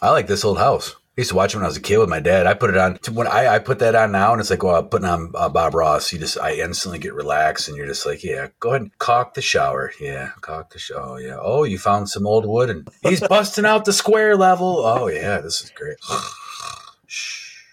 I 0.00 0.10
like 0.10 0.26
this 0.26 0.42
old 0.42 0.56
house. 0.56 0.96
I 1.20 1.22
used 1.22 1.30
to 1.32 1.36
watch 1.36 1.52
it 1.52 1.58
when 1.58 1.64
I 1.64 1.68
was 1.68 1.76
a 1.76 1.82
kid 1.82 1.98
with 1.98 2.08
my 2.08 2.20
dad. 2.20 2.46
I 2.46 2.54
put 2.54 2.70
it 2.70 2.78
on 2.78 2.98
when 3.12 3.26
I, 3.26 3.56
I 3.56 3.58
put 3.58 3.78
that 3.80 3.94
on 3.94 4.10
now, 4.10 4.32
and 4.32 4.40
it's 4.40 4.48
like, 4.48 4.62
well, 4.62 4.76
I'm 4.76 4.88
putting 4.88 5.06
on 5.06 5.32
uh, 5.34 5.50
Bob 5.50 5.74
Ross. 5.74 6.10
You 6.14 6.18
just, 6.18 6.38
I 6.38 6.52
instantly 6.54 6.98
get 6.98 7.12
relaxed, 7.12 7.68
and 7.68 7.76
you're 7.76 7.86
just 7.86 8.06
like, 8.06 8.24
yeah, 8.24 8.48
go 8.58 8.70
ahead 8.70 8.80
and 8.80 8.98
caulk 8.98 9.34
the 9.34 9.42
shower. 9.42 9.92
Yeah, 10.00 10.30
caulk 10.40 10.70
the 10.70 10.78
shower. 10.78 11.02
Oh, 11.02 11.16
yeah. 11.18 11.36
Oh, 11.38 11.64
you 11.64 11.78
found 11.78 12.08
some 12.08 12.26
old 12.26 12.46
wood, 12.46 12.70
and 12.70 12.88
he's 13.02 13.20
busting 13.20 13.66
out 13.66 13.84
the 13.84 13.92
square 13.92 14.34
level. 14.34 14.78
Oh, 14.78 15.08
yeah, 15.08 15.42
this 15.42 15.60
is 15.60 15.70
great. 15.70 15.98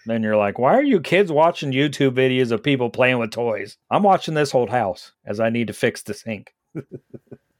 Then 0.04 0.22
you're 0.22 0.36
like, 0.36 0.58
why 0.58 0.74
are 0.74 0.82
you 0.82 1.00
kids 1.00 1.30
watching 1.30 1.70
YouTube 1.70 2.12
videos 2.12 2.50
of 2.50 2.62
people 2.62 2.88
playing 2.88 3.18
with 3.18 3.30
toys? 3.30 3.76
I'm 3.90 4.02
watching 4.02 4.32
this 4.34 4.54
old 4.54 4.70
house 4.70 5.12
as 5.26 5.38
I 5.38 5.50
need 5.50 5.66
to 5.66 5.74
fix 5.74 6.02
the 6.02 6.14
sink. 6.14 6.54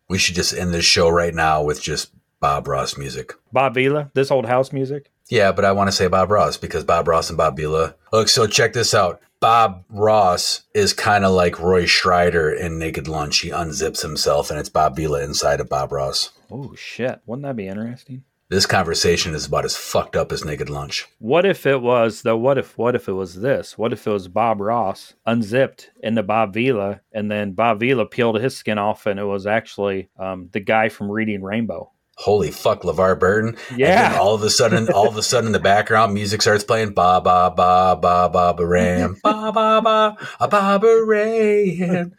we 0.08 0.16
should 0.16 0.34
just 0.34 0.54
end 0.54 0.72
this 0.72 0.86
show 0.86 1.10
right 1.10 1.34
now 1.34 1.62
with 1.62 1.82
just 1.82 2.10
Bob 2.40 2.66
Ross 2.66 2.96
music. 2.96 3.34
Bob 3.52 3.74
Vila, 3.74 4.10
this 4.14 4.30
old 4.30 4.46
house 4.46 4.72
music. 4.72 5.10
Yeah, 5.28 5.52
but 5.52 5.64
I 5.64 5.72
want 5.72 5.88
to 5.88 5.92
say 5.92 6.06
Bob 6.08 6.30
Ross 6.30 6.56
because 6.56 6.84
Bob 6.84 7.06
Ross 7.08 7.28
and 7.28 7.36
Bob 7.36 7.56
Vila. 7.56 7.94
Look, 8.12 8.28
so 8.28 8.46
check 8.46 8.72
this 8.72 8.94
out. 8.94 9.20
Bob 9.40 9.84
Ross 9.88 10.62
is 10.74 10.92
kind 10.92 11.24
of 11.24 11.32
like 11.32 11.60
Roy 11.60 11.84
Scheider 11.84 12.58
in 12.58 12.78
Naked 12.78 13.06
Lunch. 13.06 13.38
He 13.40 13.50
unzips 13.50 14.02
himself, 14.02 14.50
and 14.50 14.58
it's 14.58 14.68
Bob 14.68 14.96
Vila 14.96 15.22
inside 15.22 15.60
of 15.60 15.68
Bob 15.68 15.92
Ross. 15.92 16.30
Oh 16.50 16.74
shit! 16.74 17.20
Wouldn't 17.26 17.44
that 17.44 17.56
be 17.56 17.68
interesting? 17.68 18.24
This 18.50 18.64
conversation 18.64 19.34
is 19.34 19.44
about 19.44 19.66
as 19.66 19.76
fucked 19.76 20.16
up 20.16 20.32
as 20.32 20.42
Naked 20.42 20.70
Lunch. 20.70 21.06
What 21.18 21.44
if 21.44 21.66
it 21.66 21.82
was 21.82 22.22
though? 22.22 22.38
What 22.38 22.56
if 22.56 22.78
what 22.78 22.94
if 22.94 23.06
it 23.06 23.12
was 23.12 23.34
this? 23.34 23.76
What 23.76 23.92
if 23.92 24.06
it 24.06 24.10
was 24.10 24.26
Bob 24.26 24.60
Ross 24.60 25.12
unzipped 25.26 25.90
into 26.02 26.22
Bob 26.22 26.54
Vila, 26.54 27.02
and 27.12 27.30
then 27.30 27.52
Bob 27.52 27.80
Vila 27.80 28.06
peeled 28.06 28.40
his 28.40 28.56
skin 28.56 28.78
off, 28.78 29.04
and 29.04 29.20
it 29.20 29.24
was 29.24 29.46
actually 29.46 30.08
um, 30.18 30.48
the 30.52 30.60
guy 30.60 30.88
from 30.88 31.10
Reading 31.10 31.42
Rainbow. 31.42 31.92
Holy 32.18 32.50
fuck, 32.50 32.82
LeVar 32.82 33.16
Burton! 33.18 33.56
Yeah. 33.76 34.06
And 34.06 34.14
then 34.14 34.20
all 34.20 34.34
of 34.34 34.42
a 34.42 34.50
sudden, 34.50 34.88
all 34.88 35.06
of 35.06 35.16
a 35.16 35.22
sudden, 35.22 35.46
in 35.46 35.52
the 35.52 35.60
background, 35.60 36.14
music 36.14 36.42
starts 36.42 36.64
playing. 36.64 36.92
Ba 36.92 37.20
ba 37.20 37.52
ba 37.54 37.96
ba 38.00 38.28
ba 38.28 38.54
ba 38.54 38.66
ram. 38.66 39.16
Ba 39.22 39.52
ba 39.52 39.80
ba 39.80 40.16
ba 40.50 40.78
ba 40.80 41.04
ram. 41.06 42.12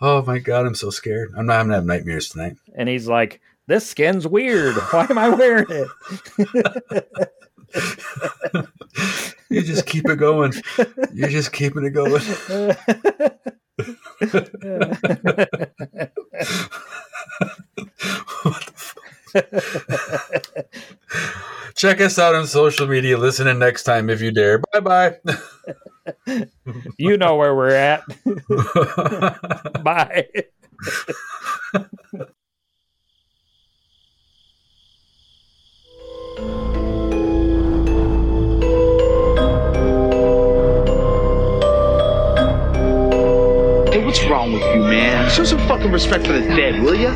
Oh 0.00 0.22
my 0.22 0.38
god, 0.38 0.66
I'm 0.66 0.74
so 0.74 0.88
scared. 0.88 1.32
I'm 1.36 1.44
not. 1.44 1.60
I'm 1.60 1.66
gonna 1.66 1.76
have 1.76 1.84
nightmares 1.84 2.30
tonight. 2.30 2.56
And 2.74 2.88
he's 2.88 3.06
like, 3.06 3.42
"This 3.66 3.86
skin's 3.86 4.26
weird. 4.26 4.76
Why 4.76 5.06
am 5.10 5.18
I 5.18 5.28
wearing 5.28 5.66
it?" 5.68 5.88
You 9.48 9.62
just 9.62 9.84
keep 9.84 10.08
it 10.08 10.16
going. 10.16 10.54
You're 11.12 11.28
just 11.28 11.52
keeping 11.52 11.84
it 11.84 11.90
going. 11.90 12.22
Check 21.74 22.00
us 22.00 22.18
out 22.18 22.34
on 22.34 22.46
social 22.46 22.86
media. 22.86 23.16
Listen 23.16 23.46
in 23.46 23.58
next 23.58 23.84
time 23.84 24.10
if 24.10 24.20
you 24.20 24.30
dare. 24.30 24.60
Bye 24.72 24.80
bye. 24.80 25.16
you 26.98 27.16
know 27.16 27.36
where 27.36 27.54
we're 27.54 27.70
at. 27.70 28.02
Bye. 29.84 30.26
Hey, 43.90 44.04
what's 44.04 44.22
wrong 44.24 44.52
with 44.52 44.62
you, 44.74 44.82
man? 44.82 45.30
Show 45.30 45.44
some 45.44 45.58
fucking 45.68 45.92
respect 45.92 46.26
for 46.26 46.32
the 46.32 46.40
dead, 46.40 46.82
will 46.82 46.94
ya? 46.94 47.12